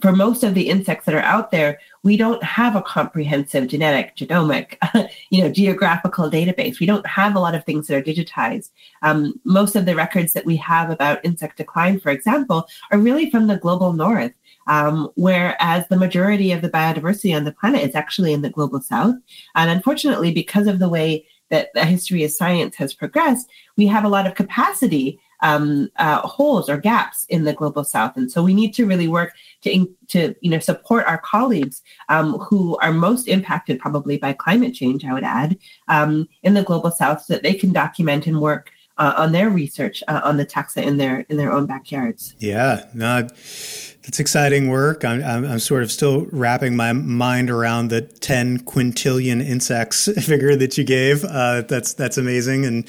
for 0.00 0.12
most 0.14 0.44
of 0.44 0.54
the 0.54 0.68
insects 0.68 1.06
that 1.06 1.14
are 1.14 1.20
out 1.22 1.50
there, 1.50 1.80
we 2.02 2.16
don't 2.16 2.42
have 2.42 2.76
a 2.76 2.82
comprehensive 2.82 3.66
genetic, 3.66 4.14
genomic, 4.14 4.76
you 5.30 5.42
know, 5.42 5.50
geographical 5.50 6.30
database. 6.30 6.78
We 6.78 6.86
don't 6.86 7.06
have 7.06 7.34
a 7.34 7.40
lot 7.40 7.54
of 7.54 7.64
things 7.64 7.86
that 7.86 7.96
are 7.96 8.02
digitized. 8.02 8.70
Um, 9.02 9.40
most 9.44 9.74
of 9.74 9.86
the 9.86 9.94
records 9.94 10.34
that 10.34 10.44
we 10.44 10.56
have 10.56 10.90
about 10.90 11.24
insect 11.24 11.56
decline, 11.56 11.98
for 11.98 12.10
example, 12.10 12.68
are 12.90 12.98
really 12.98 13.30
from 13.30 13.46
the 13.46 13.56
global 13.56 13.92
north. 13.92 14.32
Um, 14.66 15.10
whereas 15.14 15.86
the 15.88 15.96
majority 15.96 16.52
of 16.52 16.60
the 16.60 16.70
biodiversity 16.70 17.34
on 17.34 17.44
the 17.44 17.52
planet 17.52 17.82
is 17.82 17.94
actually 17.94 18.32
in 18.32 18.42
the 18.42 18.50
global 18.50 18.80
south. 18.80 19.14
And 19.54 19.70
unfortunately, 19.70 20.32
because 20.32 20.66
of 20.66 20.80
the 20.80 20.88
way 20.88 21.24
that 21.50 21.68
the 21.74 21.84
history 21.84 22.24
of 22.24 22.32
science 22.32 22.74
has 22.76 22.92
progressed, 22.92 23.48
we 23.76 23.86
have 23.86 24.04
a 24.04 24.08
lot 24.08 24.26
of 24.26 24.34
capacity 24.34 25.20
um, 25.40 25.90
uh, 25.96 26.20
holes 26.20 26.68
or 26.68 26.76
gaps 26.76 27.26
in 27.28 27.44
the 27.44 27.52
global 27.52 27.84
south. 27.84 28.16
And 28.16 28.30
so 28.30 28.42
we 28.42 28.54
need 28.54 28.72
to 28.74 28.86
really 28.86 29.08
work 29.08 29.32
to, 29.62 29.88
to 30.08 30.34
you 30.40 30.50
know, 30.50 30.58
support 30.58 31.06
our 31.06 31.18
colleagues 31.18 31.82
um, 32.08 32.38
who 32.38 32.76
are 32.78 32.92
most 32.92 33.28
impacted 33.28 33.78
probably 33.78 34.18
by 34.18 34.32
climate 34.32 34.74
change, 34.74 35.04
I 35.04 35.12
would 35.12 35.24
add, 35.24 35.58
um, 35.88 36.28
in 36.42 36.54
the 36.54 36.62
global 36.62 36.90
south 36.90 37.22
so 37.22 37.34
that 37.34 37.42
they 37.42 37.54
can 37.54 37.72
document 37.72 38.26
and 38.26 38.40
work 38.40 38.70
uh, 38.98 39.14
on 39.16 39.32
their 39.32 39.50
research 39.50 40.02
uh, 40.08 40.20
on 40.24 40.36
the 40.36 40.46
taxa 40.46 40.82
in 40.82 40.96
their 40.96 41.20
in 41.28 41.36
their 41.36 41.52
own 41.52 41.66
backyards. 41.66 42.34
Yeah, 42.38 42.86
no, 42.94 43.22
that's 43.22 44.18
exciting 44.18 44.68
work. 44.68 45.04
I'm, 45.04 45.22
I'm, 45.22 45.44
I'm, 45.44 45.58
sort 45.58 45.82
of 45.82 45.92
still 45.92 46.26
wrapping 46.32 46.76
my 46.76 46.92
mind 46.92 47.50
around 47.50 47.88
the 47.88 48.02
10 48.02 48.60
quintillion 48.60 49.44
insects 49.44 50.08
figure 50.24 50.56
that 50.56 50.78
you 50.78 50.84
gave. 50.84 51.24
Uh, 51.24 51.62
that's 51.62 51.92
that's 51.92 52.16
amazing, 52.16 52.64
and 52.64 52.88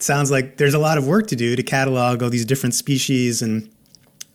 it 0.00 0.04
sounds 0.04 0.30
like 0.30 0.56
there's 0.56 0.72
a 0.72 0.78
lot 0.78 0.96
of 0.96 1.06
work 1.06 1.26
to 1.26 1.36
do 1.36 1.54
to 1.54 1.62
catalog 1.62 2.22
all 2.22 2.30
these 2.30 2.46
different 2.46 2.74
species 2.74 3.42
and 3.42 3.70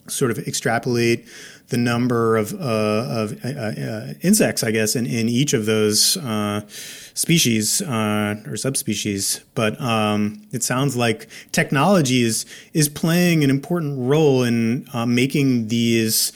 sort 0.08 0.30
of 0.30 0.38
extrapolate 0.38 1.28
the 1.70 1.78
number 1.78 2.38
of, 2.38 2.54
uh, 2.54 2.58
of 2.62 3.44
uh, 3.44 3.48
uh, 3.48 4.14
insects, 4.22 4.64
I 4.64 4.70
guess, 4.70 4.96
in, 4.96 5.08
in 5.08 5.28
each 5.28 5.54
of 5.54 5.66
those 5.66 6.18
uh, 6.18 6.62
species 6.68 7.82
uh, 7.82 8.36
or 8.46 8.58
subspecies. 8.58 9.42
But 9.56 9.82
um, 9.82 10.46
it 10.52 10.62
sounds 10.62 10.96
like 10.96 11.30
technology 11.52 12.22
is 12.22 12.46
is 12.74 12.88
playing 12.88 13.44
an 13.44 13.50
important 13.50 13.98
role 13.98 14.44
in 14.44 14.88
uh, 14.94 15.08
making 15.08 15.70
these 15.70 16.32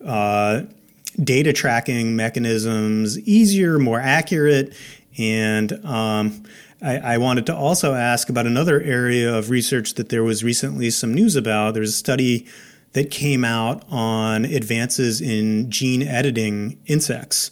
data 0.00 1.52
tracking 1.52 2.14
mechanisms 2.14 3.18
easier, 3.26 3.80
more 3.80 3.98
accurate, 3.98 4.72
and 5.18 5.84
um, 5.84 6.44
I, 6.80 6.98
I, 6.98 7.18
wanted 7.18 7.46
to 7.46 7.56
also 7.56 7.94
ask 7.94 8.28
about 8.28 8.46
another 8.46 8.80
area 8.80 9.34
of 9.34 9.50
research 9.50 9.94
that 9.94 10.10
there 10.10 10.22
was 10.22 10.44
recently 10.44 10.90
some 10.90 11.12
news 11.12 11.34
about. 11.34 11.74
There's 11.74 11.90
a 11.90 11.92
study 11.92 12.46
that 12.92 13.10
came 13.10 13.44
out 13.44 13.84
on 13.90 14.44
advances 14.44 15.20
in 15.20 15.70
gene 15.70 16.02
editing 16.02 16.80
insects. 16.86 17.50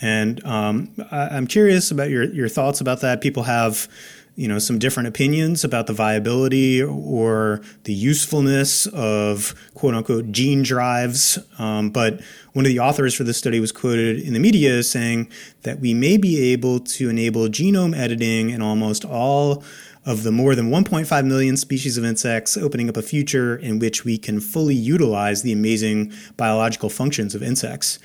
And 0.00 0.44
um, 0.44 0.92
I, 1.10 1.36
am 1.36 1.46
curious 1.46 1.90
about 1.90 2.10
your, 2.10 2.24
your 2.24 2.48
thoughts 2.48 2.80
about 2.80 3.00
that. 3.00 3.20
People 3.20 3.44
have 3.44 3.88
you 4.36 4.46
know 4.46 4.58
some 4.58 4.78
different 4.78 5.08
opinions 5.08 5.64
about 5.64 5.86
the 5.86 5.92
viability 5.92 6.82
or 6.82 7.62
the 7.84 7.92
usefulness 7.92 8.86
of 8.88 9.54
quote 9.74 9.94
unquote 9.94 10.30
gene 10.30 10.62
drives. 10.62 11.38
Um, 11.58 11.90
but 11.90 12.20
one 12.52 12.64
of 12.64 12.68
the 12.68 12.78
authors 12.78 13.14
for 13.14 13.24
this 13.24 13.38
study 13.38 13.58
was 13.58 13.72
quoted 13.72 14.20
in 14.20 14.34
the 14.34 14.38
media 14.38 14.78
as 14.78 14.88
saying 14.88 15.30
that 15.62 15.80
we 15.80 15.94
may 15.94 16.16
be 16.16 16.52
able 16.52 16.80
to 16.80 17.08
enable 17.08 17.48
genome 17.48 17.96
editing 17.96 18.50
in 18.50 18.62
almost 18.62 19.04
all 19.04 19.64
of 20.04 20.22
the 20.22 20.30
more 20.30 20.54
than 20.54 20.70
1.5 20.70 21.26
million 21.26 21.56
species 21.56 21.98
of 21.98 22.04
insects, 22.04 22.56
opening 22.56 22.88
up 22.88 22.96
a 22.96 23.02
future 23.02 23.56
in 23.56 23.80
which 23.80 24.04
we 24.04 24.16
can 24.16 24.38
fully 24.38 24.74
utilize 24.74 25.42
the 25.42 25.52
amazing 25.52 26.12
biological 26.36 26.88
functions 26.88 27.34
of 27.34 27.42
insects. 27.42 27.98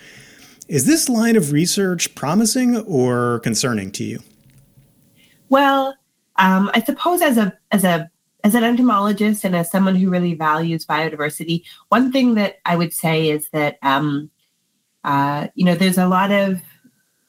Is 0.68 0.86
this 0.86 1.08
line 1.08 1.36
of 1.36 1.52
research 1.52 2.16
promising 2.16 2.78
or 2.78 3.40
concerning 3.42 3.92
to 3.92 4.04
you? 4.04 4.20
Well, 5.48 5.96
um, 6.38 6.72
I 6.74 6.82
suppose 6.82 7.22
as 7.22 7.38
a 7.38 7.58
as 7.72 7.84
a 7.84 8.10
as 8.44 8.56
an 8.56 8.64
entomologist 8.64 9.44
and 9.44 9.56
as 9.56 9.70
someone 9.70 9.96
who 9.96 10.10
really 10.10 10.34
values 10.34 10.86
biodiversity, 10.86 11.64
one 11.90 12.12
thing 12.12 12.36
that 12.36 12.60
I 12.66 12.76
would 12.76 12.94
say 12.94 13.30
is 13.30 13.50
that 13.50 13.78
um, 13.82 14.30
uh, 15.04 15.48
you 15.56 15.66
know 15.66 15.76
there's 15.76 15.98
a 15.98 16.08
lot 16.08 16.32
of 16.32 16.62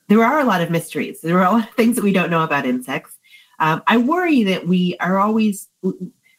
there 0.09 0.23
are 0.23 0.41
a 0.41 0.45
lot 0.45 0.61
of 0.61 0.71
mysteries. 0.71 1.21
There 1.21 1.39
are 1.39 1.47
a 1.47 1.53
lot 1.53 1.69
of 1.69 1.75
things 1.75 1.97
that 1.97 2.05
we 2.05 2.13
don't 2.13 2.31
know 2.31 2.43
about 2.43 2.67
insects. 2.67 3.19
Um, 3.59 3.83
I 3.87 3.97
worry 3.97 4.45
that 4.45 4.67
we 4.67 4.97
are 5.01 5.19
always 5.19 5.69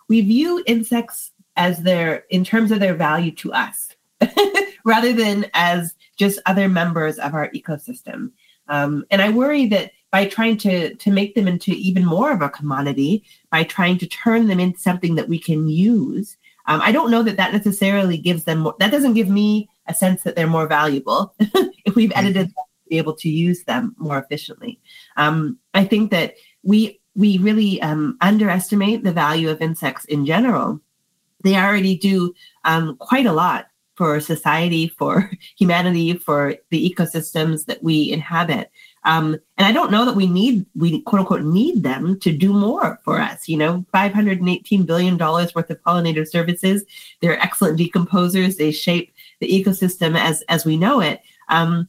we 0.09 0.21
view 0.21 0.63
insects 0.65 1.31
as 1.55 1.83
their 1.83 2.25
in 2.29 2.43
terms 2.43 2.71
of 2.71 2.79
their 2.79 2.95
value 2.95 3.31
to 3.31 3.53
us, 3.53 3.89
rather 4.85 5.13
than 5.13 5.45
as 5.53 5.95
just 6.17 6.39
other 6.45 6.69
members 6.69 7.17
of 7.19 7.33
our 7.33 7.49
ecosystem. 7.51 8.31
Um, 8.67 9.05
and 9.11 9.21
I 9.21 9.29
worry 9.29 9.65
that 9.67 9.91
by 10.13 10.25
trying 10.25 10.55
to 10.55 10.93
to 10.93 11.11
make 11.11 11.33
them 11.33 11.47
into 11.47 11.71
even 11.71 12.05
more 12.05 12.31
of 12.31 12.43
a 12.43 12.47
commodity, 12.47 13.25
by 13.49 13.63
trying 13.63 13.97
to 13.97 14.07
turn 14.07 14.47
them 14.47 14.59
into 14.59 14.79
something 14.79 15.15
that 15.15 15.27
we 15.27 15.39
can 15.39 15.67
use, 15.67 16.37
um, 16.67 16.81
I 16.83 16.91
don't 16.91 17.09
know 17.09 17.23
that 17.23 17.35
that 17.37 17.51
necessarily 17.51 18.17
gives 18.17 18.43
them 18.43 18.59
more. 18.59 18.75
That 18.79 18.91
doesn't 18.91 19.15
give 19.15 19.27
me 19.27 19.67
a 19.87 19.93
sense 19.93 20.21
that 20.21 20.35
they're 20.35 20.47
more 20.47 20.67
valuable 20.67 21.33
if 21.39 21.95
we've 21.95 22.11
mm-hmm. 22.11 22.19
edited 22.19 22.49
them 22.49 22.53
to 22.53 22.89
be 22.89 22.99
able 22.99 23.15
to 23.15 23.27
use 23.27 23.63
them 23.63 23.95
more 23.97 24.19
efficiently. 24.19 24.79
Um, 25.17 25.57
I 25.73 25.83
think 25.83 26.11
that 26.11 26.35
we 26.61 27.01
we 27.15 27.39
really 27.39 27.81
um, 27.81 28.15
underestimate 28.21 29.03
the 29.03 29.11
value 29.11 29.49
of 29.49 29.63
insects 29.63 30.05
in 30.05 30.27
general. 30.27 30.79
They 31.43 31.55
already 31.55 31.97
do 31.97 32.35
um, 32.65 32.97
quite 32.97 33.25
a 33.25 33.33
lot 33.33 33.65
for 33.95 34.19
society, 34.19 34.87
for 34.87 35.29
humanity, 35.57 36.13
for 36.13 36.55
the 36.69 36.89
ecosystems 36.89 37.65
that 37.65 37.83
we 37.83 38.11
inhabit. 38.11 38.71
Um, 39.05 39.37
and 39.57 39.67
I 39.67 39.71
don't 39.71 39.91
know 39.91 40.05
that 40.05 40.15
we 40.15 40.27
need, 40.27 40.65
we 40.75 41.01
quote 41.01 41.21
unquote 41.21 41.41
need 41.41 41.83
them 41.83 42.19
to 42.21 42.31
do 42.31 42.53
more 42.53 42.99
for 43.03 43.19
us. 43.19 43.47
You 43.47 43.57
know, 43.57 43.85
$518 43.93 44.85
billion 44.85 45.17
worth 45.17 45.69
of 45.69 45.83
pollinator 45.83 46.27
services. 46.27 46.83
They're 47.21 47.39
excellent 47.39 47.79
decomposers. 47.79 48.57
They 48.57 48.71
shape 48.71 49.13
the 49.39 49.49
ecosystem 49.49 50.17
as, 50.17 50.41
as 50.43 50.65
we 50.65 50.77
know 50.77 51.01
it. 51.01 51.21
Um, 51.49 51.87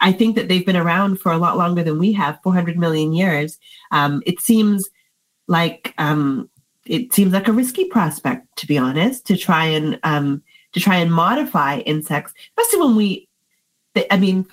I 0.00 0.12
think 0.12 0.36
that 0.36 0.48
they've 0.48 0.66
been 0.66 0.76
around 0.76 1.20
for 1.20 1.32
a 1.32 1.38
lot 1.38 1.56
longer 1.56 1.82
than 1.82 1.98
we 1.98 2.12
have, 2.12 2.40
400 2.42 2.78
million 2.78 3.12
years. 3.12 3.58
Um, 3.92 4.22
it 4.26 4.40
seems 4.40 4.88
like 5.46 5.94
um, 5.98 6.50
it 6.84 7.12
seems 7.12 7.32
like 7.32 7.48
a 7.48 7.52
risky 7.52 7.86
prospect, 7.86 8.46
to 8.56 8.66
be 8.66 8.78
honest, 8.78 9.26
to 9.26 9.36
try 9.36 9.64
and 9.64 9.98
um, 10.02 10.42
to 10.76 10.82
try 10.82 10.96
and 10.96 11.10
modify 11.10 11.78
insects, 11.80 12.34
especially 12.50 12.86
when 12.86 12.96
we, 12.96 13.28
I 14.10 14.18
mean, 14.18 14.46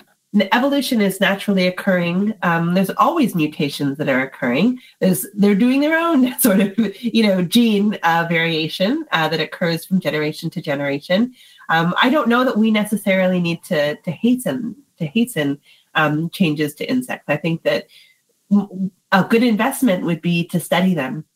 evolution 0.52 1.02
is 1.02 1.20
naturally 1.20 1.66
occurring. 1.66 2.32
Um, 2.42 2.72
there's 2.72 2.88
always 2.96 3.34
mutations 3.34 3.98
that 3.98 4.08
are 4.08 4.22
occurring. 4.22 4.80
There's, 5.00 5.26
they're 5.34 5.54
doing 5.54 5.82
their 5.82 5.98
own 5.98 6.36
sort 6.40 6.60
of, 6.60 6.72
you 7.02 7.24
know, 7.24 7.42
gene 7.42 7.98
uh, 8.02 8.24
variation 8.26 9.04
uh, 9.12 9.28
that 9.28 9.38
occurs 9.38 9.84
from 9.84 10.00
generation 10.00 10.48
to 10.48 10.62
generation. 10.62 11.34
Um, 11.68 11.94
I 12.02 12.08
don't 12.08 12.28
know 12.28 12.42
that 12.42 12.56
we 12.56 12.70
necessarily 12.70 13.38
need 13.38 13.62
to 13.64 13.96
to 13.96 14.10
hasten 14.10 14.76
to 14.98 15.04
hasten 15.04 15.60
um, 15.94 16.30
changes 16.30 16.74
to 16.76 16.88
insects. 16.90 17.24
I 17.28 17.36
think 17.36 17.64
that 17.64 17.86
a 19.12 19.24
good 19.28 19.42
investment 19.42 20.04
would 20.04 20.22
be 20.22 20.46
to 20.48 20.58
study 20.58 20.94
them, 20.94 21.26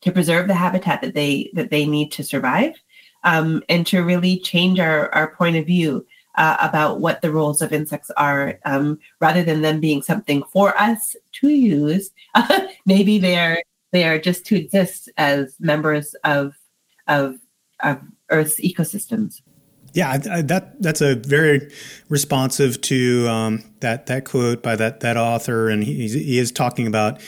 to 0.00 0.10
preserve 0.10 0.48
the 0.48 0.54
habitat 0.54 1.00
that 1.02 1.14
they 1.14 1.50
that 1.54 1.70
they 1.70 1.86
need 1.86 2.10
to 2.12 2.24
survive, 2.24 2.74
um, 3.24 3.62
and 3.68 3.86
to 3.88 4.02
really 4.02 4.38
change 4.38 4.78
our, 4.78 5.12
our 5.14 5.34
point 5.34 5.56
of 5.56 5.66
view 5.66 6.06
uh, 6.36 6.56
about 6.60 7.00
what 7.00 7.22
the 7.22 7.30
roles 7.30 7.60
of 7.60 7.72
insects 7.72 8.10
are, 8.16 8.58
um, 8.64 8.98
rather 9.20 9.42
than 9.42 9.62
them 9.62 9.80
being 9.80 10.02
something 10.02 10.42
for 10.52 10.76
us 10.80 11.16
to 11.32 11.48
use. 11.48 12.10
maybe 12.86 13.18
they're 13.18 13.62
they 13.92 14.04
are 14.04 14.18
just 14.18 14.46
to 14.46 14.56
exist 14.56 15.08
as 15.16 15.56
members 15.58 16.14
of 16.24 16.54
of, 17.06 17.36
of 17.80 18.00
Earth's 18.30 18.60
ecosystems. 18.60 19.42
Yeah, 19.92 20.18
that 20.18 20.80
that's 20.80 21.00
a 21.00 21.16
very 21.16 21.68
responsive 22.08 22.80
to 22.82 23.26
um, 23.28 23.64
that 23.80 24.06
that 24.06 24.24
quote 24.24 24.62
by 24.62 24.76
that 24.76 25.00
that 25.00 25.16
author, 25.16 25.68
and 25.68 25.82
he, 25.82 26.08
he 26.08 26.38
is 26.38 26.52
talking 26.52 26.86
about 26.86 27.20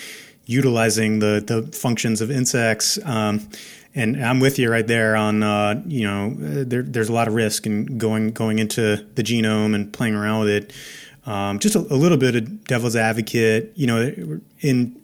utilizing 0.47 1.19
the 1.19 1.43
the 1.45 1.77
functions 1.77 2.21
of 2.21 2.31
insects. 2.31 2.99
Um, 3.05 3.49
and 3.95 4.25
I'm 4.25 4.41
with 4.41 4.59
you 4.59 4.71
right 4.71 4.87
there 4.87 5.17
on 5.17 5.43
uh, 5.43 5.83
you 5.87 6.07
know 6.07 6.35
there, 6.65 6.83
there's 6.83 7.09
a 7.09 7.13
lot 7.13 7.29
of 7.29 7.35
risk 7.35 7.67
in 7.67 7.99
going 7.99 8.33
going 8.33 8.59
into 8.59 9.07
the 9.15 9.23
genome 9.23 9.75
and 9.75 9.93
playing 9.93 10.15
around 10.15 10.41
with 10.41 10.49
it. 10.49 10.73
Um, 11.25 11.61
just 11.61 11.77
a, 11.77 11.79
a, 11.79 11.95
little 11.95 12.19
bit 12.19 12.35
of 12.35 12.65
devil's 12.65 12.97
advocate, 12.97 13.73
you 13.77 13.87
know, 13.87 14.41
in 14.61 15.01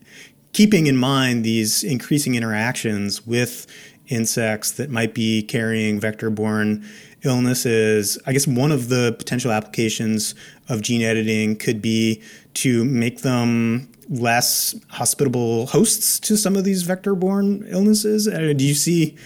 keeping 0.53 0.89
in 0.89 0.97
mind 0.97 1.45
these 1.45 1.85
increasing 1.85 2.35
interactions 2.35 3.25
with 3.25 3.69
insects 4.09 4.73
that 4.73 4.91
might 4.91 5.15
be 5.15 5.43
carrying 5.43 6.01
vector-borne 6.01 6.85
illnesses. 7.23 8.19
I 8.27 8.33
guess 8.33 8.49
one 8.49 8.73
of 8.73 8.89
the 8.89 9.15
potential 9.17 9.53
applications 9.53 10.35
of 10.69 10.83
gene 10.83 11.03
editing 11.03 11.55
could 11.55 11.81
be 11.81 12.21
to 12.55 12.85
make 12.85 13.23
them 13.23 13.89
less 14.09 14.75
hospitable 14.89 15.67
hosts 15.67 16.19
to 16.21 16.37
some 16.37 16.57
of 16.57 16.65
these 16.65 16.83
vector 16.83 17.15
borne 17.15 17.67
illnesses? 17.69 18.27
Uh, 18.27 18.53
do 18.57 18.65
you 18.65 18.75
see 18.75 19.17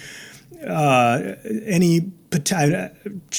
uh, 0.66 1.35
any 1.66 2.12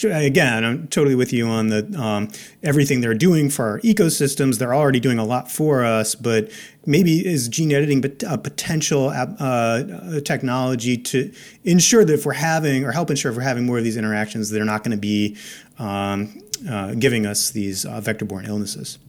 again 0.04 0.64
i'm 0.64 0.88
totally 0.90 1.16
with 1.16 1.34
you 1.34 1.48
on 1.48 1.68
the 1.68 2.00
um, 2.00 2.30
everything 2.62 3.02
they're 3.02 3.16
doing 3.16 3.50
for 3.50 3.66
our 3.66 3.80
ecosystems 3.80 4.60
they're 4.60 4.76
already 4.76 5.00
doing 5.00 5.18
a 5.18 5.26
lot 5.26 5.50
for 5.50 5.84
us 5.84 6.14
but 6.14 6.52
maybe 6.86 7.26
is 7.26 7.48
gene 7.48 7.72
editing 7.72 8.04
a 8.28 8.38
potential 8.38 9.10
uh, 9.10 10.20
technology 10.22 10.96
to 10.96 11.34
ensure 11.64 12.06
that 12.06 12.14
if 12.14 12.26
we're 12.26 12.34
having 12.34 12.86
or 12.86 12.92
help 12.92 13.10
ensure 13.10 13.32
if 13.32 13.38
we're 13.38 13.44
having 13.44 13.66
more 13.66 13.80
of 13.80 13.84
these 13.84 13.98
interactions 13.98 14.52
they're 14.52 14.64
not 14.64 14.84
going 14.84 14.96
to 14.96 15.02
be 15.02 15.36
um, 15.80 16.40
uh, 16.70 16.94
giving 16.94 17.26
us 17.26 17.50
these 17.50 17.86
uh, 17.86 18.00
vector-borne 18.00 18.46
illnesses 18.46 19.00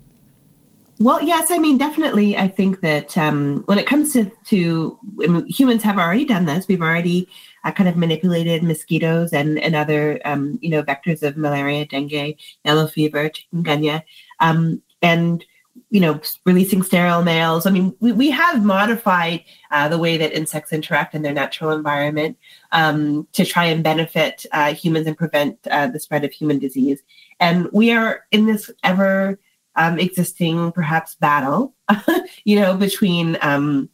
well, 0.99 1.23
yes, 1.23 1.51
I 1.51 1.59
mean, 1.59 1.77
definitely. 1.77 2.37
I 2.37 2.49
think 2.49 2.81
that 2.81 3.17
um, 3.19 3.63
when 3.67 3.79
it 3.79 3.87
comes 3.87 4.13
to, 4.13 4.31
to 4.47 4.99
I 5.23 5.27
mean, 5.27 5.47
humans 5.47 5.83
have 5.83 5.99
already 5.99 6.25
done 6.25 6.45
this. 6.45 6.69
We've 6.69 6.83
already 6.83 7.29
uh, 7.65 7.73
kind 7.73 7.89
of 7.89 7.97
manipulated 7.97 8.63
mosquitoes 8.63 9.33
and, 9.33 9.59
and 9.59 9.75
other, 9.75 10.21
um, 10.25 10.59
you 10.63 10.71
know, 10.71 10.83
vectors 10.83 11.23
of 11.23 11.37
malaria, 11.37 11.87
dengue, 11.87 12.37
yellow 12.65 12.87
fever, 12.87 13.31
chikungunya, 13.31 14.03
um, 14.41 14.83
and, 15.03 15.45
you 15.91 16.01
know, 16.01 16.21
releasing 16.45 16.83
sterile 16.83 17.23
males. 17.23 17.67
I 17.67 17.71
mean, 17.71 17.95
we, 18.01 18.13
we 18.13 18.31
have 18.31 18.65
modified 18.65 19.45
uh, 19.73 19.89
the 19.89 19.99
way 19.99 20.17
that 20.17 20.33
insects 20.33 20.73
interact 20.73 21.15
in 21.15 21.23
their 21.23 21.33
natural 21.33 21.73
environment 21.73 22.37
um, 22.73 23.27
to 23.33 23.45
try 23.45 23.65
and 23.65 23.83
benefit 23.83 24.47
uh, 24.53 24.75
humans 24.75 25.07
and 25.07 25.17
prevent 25.17 25.59
uh, 25.71 25.89
the 25.89 25.99
spread 25.99 26.25
of 26.25 26.33
human 26.33 26.59
disease. 26.59 27.03
And 27.41 27.69
we 27.73 27.91
are 27.91 28.25
in 28.31 28.47
this 28.47 28.71
ever 28.85 29.39
um, 29.77 29.99
existing 29.99 30.73
perhaps 30.73 31.15
battle, 31.17 31.75
you 32.45 32.59
know, 32.59 32.77
between 32.77 33.37
um, 33.41 33.89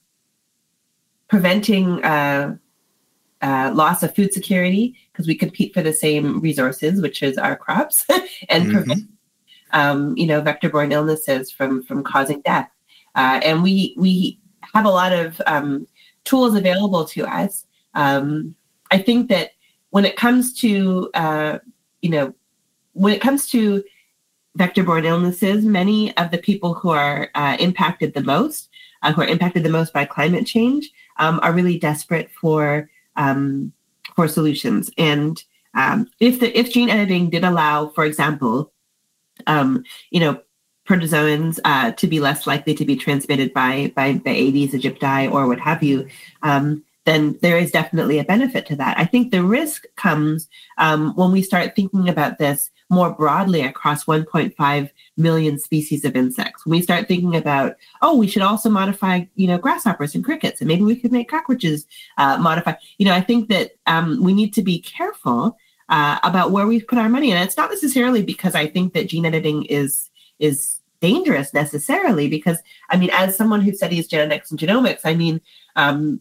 preventing 1.29 2.03
uh, 2.05 2.57
uh, 3.43 3.73
loss 3.75 4.03
of 4.03 4.15
food 4.15 4.33
security 4.33 4.97
because 5.13 5.27
we 5.27 5.35
compete 5.35 5.73
for 5.73 5.83
the 5.83 5.93
same 5.93 6.41
resources, 6.41 7.01
which 7.01 7.23
is 7.23 7.39
our 7.39 7.57
crops, 7.57 8.05
and 8.49 8.65
mm-hmm. 8.65 8.73
prevent, 8.73 9.03
um, 9.73 10.17
you 10.17 10.27
know, 10.27 10.41
vector-borne 10.41 10.93
illnesses 10.93 11.51
from 11.51 11.83
from 11.83 12.03
causing 12.03 12.41
death. 12.43 12.71
Uh, 13.15 13.41
and 13.43 13.63
we 13.63 13.95
we 13.97 14.39
have 14.75 14.85
a 14.85 14.91
lot 14.91 15.13
of 15.13 15.41
um, 15.47 15.87
tools 16.25 16.55
available 16.55 17.05
to 17.05 17.25
us. 17.27 17.67
Um, 17.95 18.55
I 18.91 18.99
think 18.99 19.29
that 19.31 19.53
when 19.91 20.05
it 20.05 20.17
comes 20.17 20.53
to 20.61 21.11
uh, 21.15 21.59
you 22.03 22.11
know 22.11 22.35
when 22.93 23.15
it 23.15 23.21
comes 23.21 23.49
to 23.51 23.83
vector-borne 24.57 25.05
illnesses, 25.05 25.65
many 25.65 26.17
of 26.17 26.31
the 26.31 26.39
people 26.39 26.75
who 26.75 26.91
are 26.91 27.31
uh, 27.35 27.57
impacted 27.61 28.15
the 28.15 28.23
most, 28.23 28.69
uh, 29.03 29.13
who 29.13 29.23
are 29.23 29.27
impacted 29.27 29.63
the 29.63 29.71
most 29.71 29.93
by 29.93 30.05
climate 30.05 30.47
change, 30.47 30.91
um, 31.19 31.41
are 31.43 31.53
really 31.53 31.79
desperate 31.79 32.31
for 32.31 32.91
um, 33.17 33.73
for 34.17 34.27
solutions. 34.29 34.91
And 34.99 35.43
um, 35.75 36.09
if 36.19 36.41
the 36.41 36.59
if 36.59 36.73
gene 36.73 36.91
editing 36.91 37.31
did 37.31 37.45
allow, 37.45 37.89
for 37.89 38.05
example, 38.05 38.73
um, 39.47 39.85
you 40.11 40.21
know, 40.21 40.41
protozoans 40.89 41.61
uh, 41.65 41.93
to 41.93 42.07
be 42.07 42.19
less 42.19 42.47
likely 42.47 42.75
to 42.75 42.85
be 42.85 42.97
transmitted 42.97 43.53
by 43.53 43.93
by 43.95 44.21
the 44.25 44.31
Aedes 44.31 44.73
aegypti 44.73 45.31
or 45.31 45.47
what 45.47 45.61
have 45.61 45.83
you, 45.83 46.09
um, 46.43 46.83
then 47.05 47.39
there 47.41 47.57
is 47.57 47.71
definitely 47.71 48.19
a 48.19 48.25
benefit 48.25 48.67
to 48.67 48.77
that. 48.77 48.99
I 48.99 49.05
think 49.05 49.31
the 49.31 49.45
risk 49.45 49.85
comes 49.97 50.49
um, 50.79 51.15
when 51.15 51.31
we 51.33 51.43
start 51.43 51.77
thinking 51.77 52.09
about 52.09 52.39
this 52.39 52.71
more 52.91 53.11
broadly 53.11 53.63
across 53.63 54.05
1.5 54.05 54.91
million 55.17 55.59
species 55.59 56.05
of 56.05 56.17
insects. 56.17 56.67
When 56.67 56.73
we 56.73 56.83
start 56.83 57.07
thinking 57.07 57.37
about, 57.37 57.77
oh, 58.03 58.17
we 58.17 58.27
should 58.27 58.43
also 58.43 58.69
modify, 58.69 59.23
you 59.37 59.47
know, 59.47 59.59
grasshoppers 59.59 60.15
and 60.15 60.25
crickets, 60.25 60.61
and 60.61 60.69
maybe 60.69 60.83
we 60.83 60.97
could 60.97 61.13
make 61.13 61.31
cockroaches 61.31 61.87
uh, 62.19 62.37
modify. 62.39 62.75
You 62.99 63.07
know, 63.07 63.15
I 63.15 63.21
think 63.21 63.49
that 63.49 63.73
um, 63.87 64.23
we 64.23 64.35
need 64.35 64.53
to 64.55 64.63
be 64.63 64.81
careful 64.81 65.57
uh, 65.89 66.19
about 66.25 66.51
where 66.51 66.67
we 66.67 66.83
put 66.83 66.99
our 66.99 67.09
money, 67.09 67.33
and 67.33 67.43
it's 67.43 67.57
not 67.57 67.71
necessarily 67.71 68.23
because 68.23 68.55
I 68.55 68.67
think 68.67 68.93
that 68.95 69.09
gene 69.09 69.25
editing 69.25 69.65
is 69.65 70.11
is 70.41 70.81
dangerous 71.01 71.55
necessarily. 71.55 72.29
Because 72.29 72.59
I 72.91 72.97
mean, 72.97 73.11
as 73.13 73.37
someone 73.37 73.61
who 73.61 73.73
studies 73.73 74.09
genetics 74.09 74.51
and 74.51 74.59
genomics, 74.59 75.01
I 75.05 75.15
mean, 75.15 75.41
um, 75.77 76.21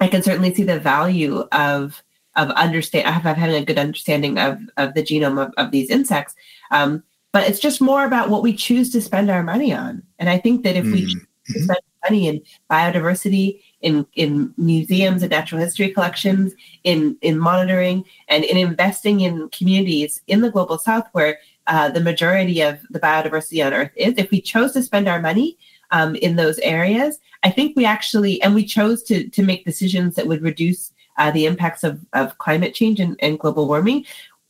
I 0.00 0.08
can 0.08 0.22
certainly 0.22 0.52
see 0.54 0.64
the 0.64 0.80
value 0.80 1.40
of 1.52 2.02
of 2.36 2.50
understand 2.50 3.06
of 3.06 3.36
having 3.36 3.54
a 3.54 3.64
good 3.64 3.78
understanding 3.78 4.38
of 4.38 4.58
of 4.76 4.94
the 4.94 5.02
genome 5.02 5.46
of, 5.46 5.52
of 5.56 5.70
these 5.70 5.90
insects. 5.90 6.34
Um, 6.70 7.02
but 7.32 7.48
it's 7.48 7.58
just 7.58 7.80
more 7.80 8.04
about 8.04 8.30
what 8.30 8.42
we 8.42 8.54
choose 8.54 8.90
to 8.92 9.00
spend 9.00 9.30
our 9.30 9.42
money 9.42 9.72
on. 9.72 10.02
And 10.20 10.30
I 10.30 10.38
think 10.38 10.62
that 10.62 10.76
if 10.76 10.84
we 10.84 11.02
mm-hmm. 11.02 11.62
spend 11.64 11.80
money 12.04 12.28
in 12.28 12.40
biodiversity, 12.70 13.60
in 13.80 14.06
in 14.14 14.54
museums 14.56 15.22
and 15.22 15.30
natural 15.30 15.60
history 15.60 15.90
collections, 15.90 16.54
in 16.84 17.16
in 17.22 17.38
monitoring 17.38 18.04
and 18.28 18.44
in 18.44 18.56
investing 18.56 19.20
in 19.20 19.48
communities 19.48 20.22
in 20.26 20.42
the 20.42 20.50
global 20.50 20.78
south 20.78 21.08
where 21.12 21.38
uh, 21.66 21.88
the 21.88 22.00
majority 22.00 22.60
of 22.60 22.78
the 22.90 23.00
biodiversity 23.00 23.64
on 23.66 23.72
Earth 23.72 23.92
is, 23.96 24.14
if 24.16 24.30
we 24.30 24.40
chose 24.40 24.72
to 24.72 24.82
spend 24.82 25.08
our 25.08 25.20
money 25.20 25.56
um, 25.90 26.14
in 26.16 26.36
those 26.36 26.58
areas, 26.58 27.18
I 27.42 27.50
think 27.50 27.74
we 27.76 27.84
actually, 27.84 28.40
and 28.42 28.54
we 28.54 28.64
chose 28.64 29.02
to 29.04 29.28
to 29.28 29.42
make 29.42 29.64
decisions 29.64 30.14
that 30.14 30.26
would 30.26 30.42
reduce 30.42 30.92
uh, 31.16 31.30
the 31.30 31.46
impacts 31.46 31.84
of, 31.84 32.00
of 32.12 32.36
climate 32.38 32.74
change 32.74 33.00
and, 33.00 33.16
and 33.20 33.38
global 33.38 33.66
warming, 33.66 34.04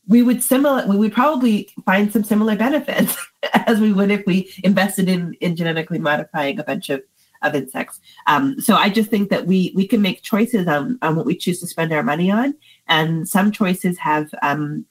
we 0.07 0.21
would 0.21 0.43
similar 0.43 0.85
we 0.87 0.97
would 0.97 1.13
probably 1.13 1.69
find 1.85 2.11
some 2.11 2.23
similar 2.23 2.55
benefits 2.55 3.17
as 3.53 3.79
we 3.79 3.91
would 3.91 4.11
if 4.11 4.25
we 4.25 4.53
invested 4.63 5.09
in 5.09 5.33
in 5.35 5.55
genetically 5.55 5.99
modifying 5.99 6.59
a 6.59 6.63
bunch 6.63 6.89
of 6.89 7.01
of 7.41 7.55
insects. 7.55 7.99
Um, 8.27 8.59
so 8.59 8.75
I 8.75 8.89
just 8.89 9.09
think 9.09 9.29
that 9.29 9.45
we 9.45 9.71
we 9.75 9.87
can 9.87 10.01
make 10.01 10.21
choices 10.21 10.67
on 10.67 10.99
on 11.01 11.15
what 11.15 11.25
we 11.25 11.35
choose 11.35 11.59
to 11.61 11.67
spend 11.67 11.91
our 11.91 12.03
money 12.03 12.29
on, 12.31 12.55
and 12.87 13.27
some 13.27 13.51
choices 13.51 13.97
have 13.97 14.33
um, 14.41 14.85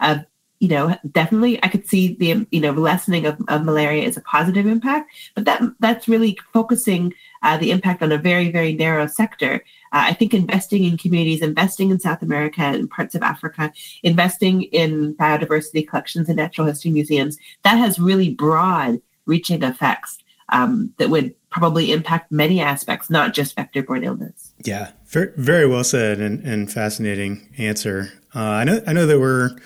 have 0.00 0.26
you 0.58 0.68
know, 0.68 0.96
definitely 1.12 1.62
I 1.62 1.68
could 1.68 1.86
see 1.86 2.14
the, 2.14 2.46
you 2.50 2.60
know, 2.60 2.72
lessening 2.72 3.26
of, 3.26 3.38
of 3.48 3.64
malaria 3.64 4.04
is 4.04 4.16
a 4.16 4.22
positive 4.22 4.66
impact, 4.66 5.12
but 5.34 5.44
that 5.44 5.62
that's 5.80 6.08
really 6.08 6.38
focusing 6.52 7.12
uh, 7.42 7.58
the 7.58 7.70
impact 7.70 8.02
on 8.02 8.12
a 8.12 8.18
very, 8.18 8.50
very 8.50 8.72
narrow 8.72 9.06
sector. 9.06 9.62
Uh, 9.96 10.08
I 10.08 10.12
think 10.12 10.34
investing 10.34 10.84
in 10.84 10.98
communities, 10.98 11.40
investing 11.40 11.90
in 11.90 11.98
South 11.98 12.20
America 12.20 12.60
and 12.60 12.90
parts 12.90 13.14
of 13.14 13.22
Africa, 13.22 13.72
investing 14.02 14.64
in 14.64 15.14
biodiversity 15.14 15.88
collections 15.88 16.28
and 16.28 16.36
natural 16.36 16.66
history 16.66 16.90
museums, 16.90 17.38
that 17.62 17.76
has 17.76 17.98
really 17.98 18.28
broad 18.28 19.00
reaching 19.24 19.62
effects 19.62 20.18
um, 20.50 20.92
that 20.98 21.08
would 21.08 21.34
probably 21.48 21.92
impact 21.92 22.30
many 22.30 22.60
aspects, 22.60 23.08
not 23.08 23.32
just 23.32 23.56
vector-borne 23.56 24.04
illness. 24.04 24.52
Yeah, 24.62 24.90
very, 25.06 25.66
well 25.66 25.82
said 25.82 26.20
and, 26.20 26.44
and 26.44 26.70
fascinating 26.70 27.48
answer. 27.56 28.12
Uh, 28.34 28.40
I 28.40 28.64
know, 28.64 28.82
I 28.86 28.92
know 28.92 29.06
that 29.06 29.18
we're 29.18 29.56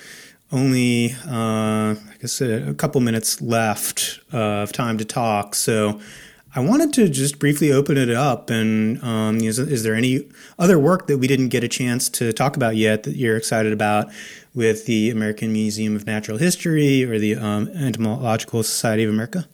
only, 0.53 1.11
uh, 1.27 1.97
I 1.97 2.27
said, 2.27 2.69
a 2.69 2.75
couple 2.75 3.01
minutes 3.01 3.43
left 3.43 4.21
uh, 4.33 4.63
of 4.63 4.73
time 4.73 4.97
to 4.99 5.05
talk. 5.05 5.57
So 5.57 6.01
I 6.55 6.61
wanted 6.61 6.93
to 6.95 7.09
just 7.09 7.39
briefly 7.39 7.71
open 7.73 7.97
it 7.97 8.11
up. 8.11 8.51
And 8.51 9.03
um, 9.05 9.39
is, 9.39 9.59
is, 9.59 9.85
there 9.85 9.95
any 9.95 10.29
other 10.59 10.79
work 10.79 11.07
that 11.07 11.19
we 11.19 11.29
didn't 11.29 11.49
get 11.49 11.63
a 11.63 11.69
chance 11.69 12.09
to 12.11 12.33
talk 12.33 12.57
about 12.57 12.75
yet 12.77 13.05
that 13.05 13.17
you're 13.17 13.37
excited 13.37 13.73
about 13.73 14.09
with 14.55 14.87
the 14.87 15.11
American 15.11 15.53
Museum 15.53 15.95
of 15.95 16.07
Natural 16.07 16.39
History 16.39 17.05
or 17.05 17.19
the 17.19 17.37
um, 17.37 17.69
Entomological 17.69 18.65
Society 18.65 19.05
of 19.05 19.11
America? 19.11 19.47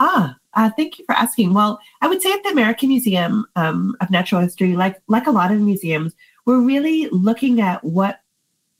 Ah, 0.00 0.36
uh, 0.54 0.70
thank 0.76 0.98
you 0.98 1.04
for 1.04 1.14
asking. 1.14 1.54
Well, 1.54 1.78
I 2.00 2.08
would 2.08 2.20
say 2.20 2.32
at 2.32 2.42
the 2.42 2.50
American 2.50 2.88
Museum 2.88 3.46
um, 3.54 3.96
of 4.00 4.10
Natural 4.10 4.40
History, 4.40 4.74
like 4.74 5.00
like 5.06 5.28
a 5.28 5.30
lot 5.30 5.52
of 5.52 5.60
museums, 5.60 6.14
we're 6.46 6.60
really 6.60 7.08
looking 7.10 7.60
at 7.60 7.82
what 7.84 8.20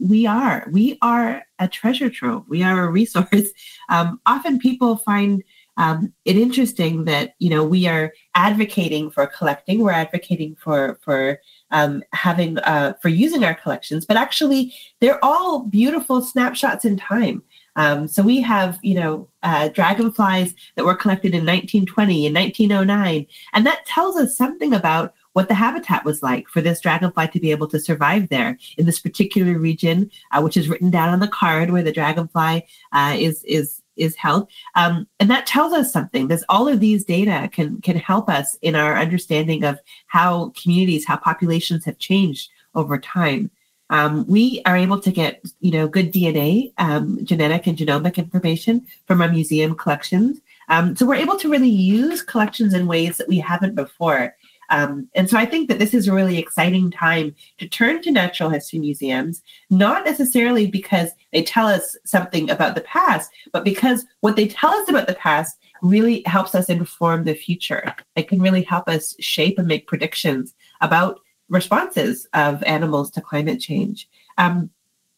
we 0.00 0.26
are. 0.26 0.66
We 0.72 0.98
are 1.02 1.44
a 1.60 1.68
treasure 1.68 2.10
trove. 2.10 2.44
We 2.48 2.62
are 2.62 2.84
a 2.84 2.90
resource. 2.90 3.50
Um, 3.90 4.18
often 4.24 4.58
people 4.58 4.96
find 4.96 5.44
um, 5.76 6.12
it 6.24 6.36
interesting 6.36 7.04
that 7.04 7.34
you 7.38 7.50
know 7.50 7.64
we 7.64 7.86
are 7.86 8.12
advocating 8.34 9.10
for 9.10 9.26
collecting. 9.26 9.80
We're 9.80 9.92
advocating 9.92 10.56
for 10.56 10.98
for 11.02 11.40
um, 11.70 12.02
having 12.12 12.58
uh, 12.58 12.94
for 13.02 13.08
using 13.08 13.44
our 13.44 13.54
collections, 13.54 14.06
but 14.06 14.16
actually 14.16 14.74
they're 15.00 15.24
all 15.24 15.60
beautiful 15.64 16.22
snapshots 16.22 16.84
in 16.84 16.96
time. 16.96 17.42
Um, 17.76 18.06
so 18.06 18.22
we 18.22 18.40
have, 18.40 18.78
you 18.82 18.94
know, 18.94 19.28
uh, 19.42 19.68
dragonflies 19.68 20.54
that 20.76 20.84
were 20.84 20.94
collected 20.94 21.34
in 21.34 21.40
1920 21.40 22.26
and 22.26 22.36
1909, 22.36 23.26
and 23.52 23.66
that 23.66 23.84
tells 23.86 24.16
us 24.16 24.36
something 24.36 24.72
about 24.72 25.12
what 25.32 25.48
the 25.48 25.54
habitat 25.54 26.04
was 26.04 26.22
like 26.22 26.48
for 26.48 26.60
this 26.60 26.80
dragonfly 26.80 27.26
to 27.28 27.40
be 27.40 27.50
able 27.50 27.66
to 27.66 27.80
survive 27.80 28.28
there 28.28 28.56
in 28.78 28.86
this 28.86 29.00
particular 29.00 29.58
region, 29.58 30.08
uh, 30.30 30.40
which 30.40 30.56
is 30.56 30.68
written 30.68 30.90
down 30.90 31.08
on 31.08 31.18
the 31.18 31.28
card 31.28 31.70
where 31.70 31.82
the 31.82 31.92
dragonfly 31.92 32.64
uh, 32.92 33.16
is 33.18 33.42
is 33.42 33.82
is 33.96 34.16
health. 34.16 34.48
um, 34.74 35.06
and 35.20 35.30
that 35.30 35.46
tells 35.46 35.72
us 35.72 35.92
something. 35.92 36.28
There's 36.28 36.44
all 36.48 36.68
of 36.68 36.80
these 36.80 37.04
data 37.04 37.48
can 37.52 37.80
can 37.80 37.96
help 37.96 38.28
us 38.28 38.58
in 38.62 38.74
our 38.74 38.96
understanding 38.96 39.64
of 39.64 39.78
how 40.06 40.52
communities, 40.60 41.06
how 41.06 41.16
populations 41.16 41.84
have 41.84 41.98
changed 41.98 42.50
over 42.74 42.98
time. 42.98 43.50
Um, 43.90 44.26
we 44.26 44.62
are 44.66 44.76
able 44.76 45.00
to 45.00 45.12
get 45.12 45.42
you 45.60 45.70
know 45.70 45.88
good 45.88 46.12
DNA, 46.12 46.72
um, 46.78 47.24
genetic 47.24 47.66
and 47.66 47.78
genomic 47.78 48.16
information 48.16 48.86
from 49.06 49.22
our 49.22 49.28
museum 49.28 49.74
collections. 49.74 50.40
Um, 50.68 50.96
so 50.96 51.06
we're 51.06 51.16
able 51.16 51.36
to 51.38 51.50
really 51.50 51.68
use 51.68 52.22
collections 52.22 52.72
in 52.74 52.86
ways 52.86 53.18
that 53.18 53.28
we 53.28 53.38
haven't 53.38 53.74
before. 53.74 54.34
Um, 54.70 55.08
and 55.14 55.28
so 55.28 55.36
I 55.36 55.46
think 55.46 55.68
that 55.68 55.78
this 55.78 55.94
is 55.94 56.08
a 56.08 56.14
really 56.14 56.38
exciting 56.38 56.90
time 56.90 57.34
to 57.58 57.68
turn 57.68 58.02
to 58.02 58.10
natural 58.10 58.50
history 58.50 58.78
museums, 58.78 59.42
not 59.70 60.04
necessarily 60.04 60.66
because 60.66 61.10
they 61.32 61.42
tell 61.42 61.66
us 61.66 61.96
something 62.04 62.50
about 62.50 62.74
the 62.74 62.80
past, 62.82 63.30
but 63.52 63.64
because 63.64 64.04
what 64.20 64.36
they 64.36 64.48
tell 64.48 64.70
us 64.70 64.88
about 64.88 65.06
the 65.06 65.14
past 65.14 65.58
really 65.82 66.22
helps 66.26 66.54
us 66.54 66.68
inform 66.68 67.24
the 67.24 67.34
future. 67.34 67.94
It 68.16 68.28
can 68.28 68.40
really 68.40 68.62
help 68.62 68.88
us 68.88 69.14
shape 69.20 69.58
and 69.58 69.68
make 69.68 69.86
predictions 69.86 70.54
about 70.80 71.20
responses 71.48 72.26
of 72.32 72.62
animals 72.62 73.10
to 73.12 73.20
climate 73.20 73.60
change. 73.60 74.08
Um, 74.38 74.70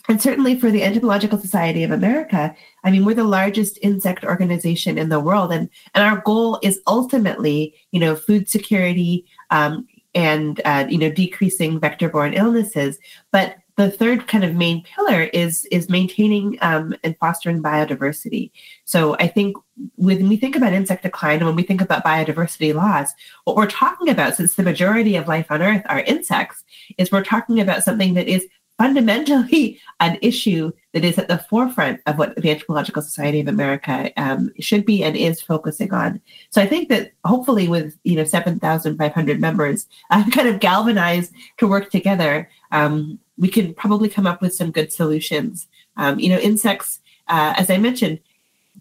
and 0.09 0.23
certainly 0.23 0.59
for 0.59 0.71
the 0.71 0.85
Entomological 0.85 1.39
Society 1.39 1.83
of 1.83 1.91
America, 1.91 2.55
I 2.85 2.91
mean, 2.91 3.05
we're 3.05 3.15
the 3.15 3.25
largest 3.25 3.79
insect 3.83 4.25
organization 4.25 4.99
in 4.99 5.09
the 5.09 5.19
world, 5.19 5.53
and 5.53 5.69
and 5.95 6.05
our 6.05 6.19
goal 6.21 6.61
is 6.63 6.81
ultimately, 6.87 7.75
you 7.91 7.99
know, 7.99 8.15
food 8.15 8.49
security 8.49 9.27
um, 9.51 9.87
and 10.15 10.61
uh, 10.65 10.87
you 10.89 10.99
know 10.99 11.11
decreasing 11.11 11.79
vector-borne 11.81 12.35
illnesses. 12.35 12.99
But 13.33 13.57
the 13.77 13.91
third 13.91 14.27
kind 14.27 14.43
of 14.43 14.55
main 14.55 14.83
pillar 14.83 15.25
is 15.25 15.67
is 15.67 15.91
maintaining 15.91 16.59
um, 16.63 16.95
and 17.05 17.17
fostering 17.19 17.63
biodiversity. 17.63 18.51
So 18.85 19.15
I 19.17 19.29
think 19.29 19.57
when 19.97 20.29
we 20.29 20.37
think 20.39 20.57
about 20.57 20.73
insect 20.73 21.03
decline 21.03 21.39
and 21.39 21.47
when 21.47 21.57
we 21.57 21.63
think 21.63 21.83
about 21.83 22.05
biodiversity 22.05 22.75
loss, 22.75 23.13
what 23.45 23.57
we're 23.57 23.67
talking 23.67 24.09
about, 24.09 24.35
since 24.35 24.55
the 24.55 24.63
majority 24.63 25.17
of 25.17 25.29
life 25.29 25.51
on 25.51 25.63
Earth 25.63 25.83
are 25.87 26.01
insects, 26.01 26.65
is 26.97 27.13
we're 27.13 27.23
talking 27.23 27.61
about 27.61 27.85
something 27.85 28.15
that 28.15 28.29
is 28.29 28.47
fundamentally 28.79 29.79
an 30.01 30.19
issue 30.23 30.73
that 30.97 31.05
is 31.05 31.19
at 31.19 31.29
the 31.29 31.37
forefront 31.37 32.01
of 32.07 32.17
what 32.17 32.35
the 32.37 32.51
Entomological 32.51 33.03
Society 33.03 33.39
of 33.39 33.49
America 33.49 34.11
um, 34.17 34.51
should 34.59 34.87
be 34.87 35.05
and 35.05 35.15
is 35.15 35.43
focusing 35.43 35.93
on. 35.93 36.23
So 36.49 36.63
I 36.63 36.67
think 36.67 36.89
that 36.89 37.13
hopefully, 37.27 37.69
with 37.69 37.99
you 38.05 38.17
know 38.17 38.25
seven 38.25 38.59
thousand 38.59 38.97
five 38.97 39.13
hundred 39.13 39.39
members, 39.39 39.87
uh, 40.11 40.25
kind 40.33 40.49
of 40.49 40.59
galvanized 40.59 41.35
to 41.59 41.69
work 41.69 41.91
together, 41.91 42.49
um, 42.73 43.19
we 43.37 43.49
can 43.49 43.75
probably 43.75 44.09
come 44.09 44.27
up 44.27 44.41
with 44.41 44.55
some 44.55 44.71
good 44.71 44.91
solutions. 44.91 45.69
Um, 45.99 46.19
you 46.19 46.31
know, 46.31 46.39
insects, 46.39 47.01
uh, 47.29 47.53
as 47.59 47.69
I 47.69 47.77
mentioned, 47.77 48.19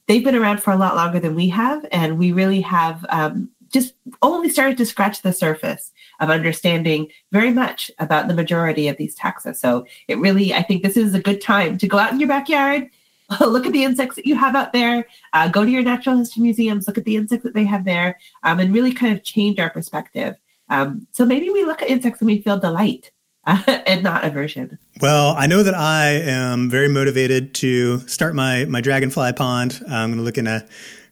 they've 0.08 0.24
been 0.24 0.36
around 0.36 0.64
for 0.64 0.72
a 0.72 0.78
lot 0.78 0.96
longer 0.96 1.20
than 1.20 1.36
we 1.36 1.50
have, 1.50 1.86
and 1.92 2.18
we 2.18 2.32
really 2.32 2.62
have 2.62 3.06
um, 3.10 3.50
just 3.76 3.94
only 4.22 4.50
started 4.50 4.78
to 4.78 4.86
scratch 4.86 5.22
the 5.22 5.34
surface 5.34 5.92
of 6.22 6.30
understanding 6.30 7.10
very 7.34 7.52
much 7.52 7.92
about 8.00 8.30
the 8.30 8.34
majority 8.34 8.88
of 8.88 8.96
these 8.96 9.18
taxa. 9.18 9.54
So 9.54 9.86
it 10.08 10.18
really, 10.18 10.54
I 10.54 10.62
think 10.62 10.82
this 10.82 10.96
is 10.96 11.14
a 11.14 11.20
good 11.20 11.42
time 11.42 11.78
to 11.80 11.88
go 11.88 11.98
out 11.98 12.14
in 12.14 12.20
your 12.20 12.30
backyard, 12.30 12.90
look 13.42 13.66
at 13.66 13.74
the 13.74 13.84
insects 13.84 14.16
that 14.16 14.26
you 14.26 14.36
have 14.36 14.56
out 14.56 14.72
there, 14.72 15.06
uh, 15.34 15.50
go 15.50 15.66
to 15.66 15.70
your 15.70 15.84
natural 15.84 16.16
history 16.16 16.44
museums, 16.44 16.88
look 16.88 16.98
at 16.98 17.04
the 17.04 17.18
insects 17.18 17.44
that 17.44 17.54
they 17.54 17.66
have 17.66 17.84
there, 17.84 18.18
um, 18.44 18.62
and 18.62 18.74
really 18.74 18.94
kind 18.94 19.12
of 19.12 19.24
change 19.26 19.60
our 19.60 19.70
perspective. 19.70 20.36
Um, 20.70 21.06
so 21.12 21.26
maybe 21.26 21.50
we 21.50 21.66
look 21.66 21.82
at 21.82 21.90
insects 21.90 22.22
and 22.22 22.28
we 22.28 22.42
feel 22.42 22.58
delight. 22.58 23.12
Uh, 23.48 23.62
and 23.86 24.02
not 24.02 24.26
aversion. 24.26 24.80
Well, 25.02 25.36
I 25.38 25.46
know 25.46 25.62
that 25.62 25.76
I 25.76 26.14
am 26.14 26.68
very 26.68 26.88
motivated 26.90 27.54
to 27.56 28.00
start 28.08 28.34
my 28.34 28.66
my 28.66 28.82
dragonfly 28.82 29.34
pond. 29.34 29.84
I'm 29.88 30.10
going 30.10 30.18
to 30.18 30.24
look 30.24 30.40
into 30.40 30.66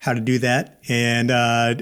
how 0.04 0.12
to 0.12 0.20
do 0.20 0.38
that 0.38 0.80
and 0.90 1.32
uh, 1.32 1.74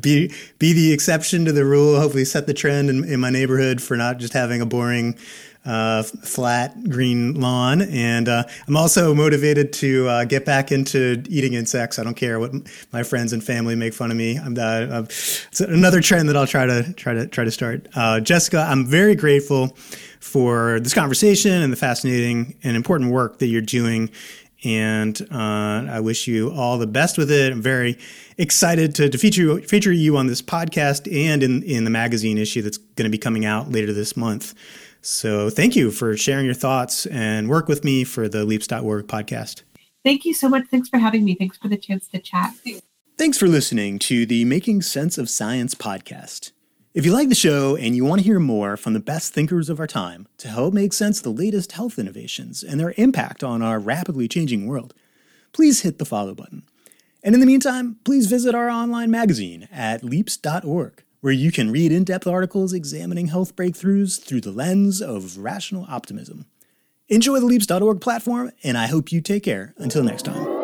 be 0.00 0.32
be 0.60 0.72
the 0.72 0.92
exception 0.92 1.44
to 1.44 1.50
the 1.50 1.64
rule. 1.64 1.98
Hopefully, 1.98 2.24
set 2.24 2.46
the 2.46 2.54
trend 2.54 2.88
in, 2.88 3.02
in 3.04 3.18
my 3.18 3.30
neighborhood 3.30 3.82
for 3.82 3.96
not 3.96 4.18
just 4.18 4.32
having 4.32 4.60
a 4.60 4.66
boring. 4.66 5.18
Uh, 5.66 6.02
flat 6.02 6.90
green 6.90 7.40
lawn, 7.40 7.80
and 7.80 8.28
uh, 8.28 8.44
I'm 8.68 8.76
also 8.76 9.14
motivated 9.14 9.72
to 9.72 10.06
uh, 10.06 10.24
get 10.26 10.44
back 10.44 10.70
into 10.70 11.22
eating 11.30 11.54
insects. 11.54 11.98
I 11.98 12.04
don't 12.04 12.18
care 12.18 12.38
what 12.38 12.52
my 12.92 13.02
friends 13.02 13.32
and 13.32 13.42
family 13.42 13.74
make 13.74 13.94
fun 13.94 14.10
of 14.10 14.16
me. 14.18 14.36
I'm, 14.36 14.54
uh, 14.58 15.04
it's 15.08 15.62
another 15.62 16.02
trend 16.02 16.28
that 16.28 16.36
I'll 16.36 16.46
try 16.46 16.66
to 16.66 16.92
try 16.92 17.14
to 17.14 17.26
try 17.26 17.44
to 17.44 17.50
start. 17.50 17.88
Uh, 17.94 18.20
Jessica, 18.20 18.66
I'm 18.68 18.84
very 18.84 19.14
grateful 19.14 19.74
for 20.20 20.80
this 20.80 20.92
conversation 20.92 21.52
and 21.52 21.72
the 21.72 21.76
fascinating 21.76 22.58
and 22.62 22.76
important 22.76 23.10
work 23.10 23.38
that 23.38 23.46
you're 23.46 23.62
doing 23.62 24.10
and 24.64 25.20
uh, 25.30 25.86
I 25.90 26.00
wish 26.00 26.26
you 26.26 26.50
all 26.52 26.78
the 26.78 26.86
best 26.86 27.18
with 27.18 27.30
it. 27.30 27.52
I'm 27.52 27.62
very 27.62 27.98
excited 28.38 28.94
to, 28.96 29.08
to 29.08 29.18
feature 29.18 29.60
feature 29.60 29.92
you 29.92 30.16
on 30.16 30.26
this 30.26 30.42
podcast 30.42 31.12
and 31.12 31.42
in 31.42 31.62
in 31.62 31.84
the 31.84 31.90
magazine 31.90 32.38
issue 32.38 32.62
that's 32.62 32.78
going 32.78 33.04
to 33.04 33.10
be 33.10 33.18
coming 33.18 33.44
out 33.44 33.70
later 33.70 33.92
this 33.92 34.16
month. 34.16 34.54
So 35.02 35.50
thank 35.50 35.76
you 35.76 35.90
for 35.90 36.16
sharing 36.16 36.46
your 36.46 36.54
thoughts 36.54 37.04
and 37.06 37.48
work 37.48 37.68
with 37.68 37.84
me 37.84 38.04
for 38.04 38.26
the 38.26 38.44
Leaps.org 38.44 39.06
podcast. 39.06 39.62
Thank 40.02 40.24
you 40.24 40.32
so 40.32 40.48
much. 40.48 40.64
Thanks 40.70 40.88
for 40.88 40.98
having 40.98 41.24
me. 41.24 41.34
Thanks 41.34 41.58
for 41.58 41.68
the 41.68 41.76
chance 41.76 42.08
to 42.08 42.18
chat. 42.18 42.54
Thanks 43.18 43.38
for 43.38 43.46
listening 43.46 43.98
to 44.00 44.24
the 44.24 44.44
Making 44.46 44.80
Sense 44.80 45.18
of 45.18 45.28
Science 45.28 45.74
podcast. 45.74 46.52
If 46.94 47.04
you 47.04 47.12
like 47.12 47.28
the 47.28 47.34
show 47.34 47.74
and 47.74 47.96
you 47.96 48.04
want 48.04 48.20
to 48.20 48.24
hear 48.24 48.38
more 48.38 48.76
from 48.76 48.92
the 48.92 49.00
best 49.00 49.32
thinkers 49.32 49.68
of 49.68 49.80
our 49.80 49.86
time 49.88 50.28
to 50.38 50.46
help 50.46 50.72
make 50.72 50.92
sense 50.92 51.18
of 51.18 51.24
the 51.24 51.42
latest 51.42 51.72
health 51.72 51.98
innovations 51.98 52.62
and 52.62 52.78
their 52.78 52.94
impact 52.96 53.42
on 53.42 53.62
our 53.62 53.80
rapidly 53.80 54.28
changing 54.28 54.68
world, 54.68 54.94
please 55.52 55.80
hit 55.80 55.98
the 55.98 56.04
follow 56.04 56.36
button. 56.36 56.62
And 57.24 57.34
in 57.34 57.40
the 57.40 57.48
meantime, 57.48 57.96
please 58.04 58.28
visit 58.28 58.54
our 58.54 58.70
online 58.70 59.10
magazine 59.10 59.66
at 59.72 60.04
leaps.org, 60.04 61.02
where 61.20 61.32
you 61.32 61.50
can 61.50 61.72
read 61.72 61.90
in 61.90 62.04
depth 62.04 62.28
articles 62.28 62.72
examining 62.72 63.26
health 63.26 63.56
breakthroughs 63.56 64.22
through 64.22 64.42
the 64.42 64.52
lens 64.52 65.02
of 65.02 65.38
rational 65.38 65.86
optimism. 65.88 66.46
Enjoy 67.08 67.40
the 67.40 67.46
leaps.org 67.46 68.00
platform, 68.00 68.52
and 68.62 68.78
I 68.78 68.86
hope 68.86 69.10
you 69.10 69.20
take 69.20 69.42
care 69.42 69.74
until 69.78 70.04
next 70.04 70.22
time. 70.22 70.63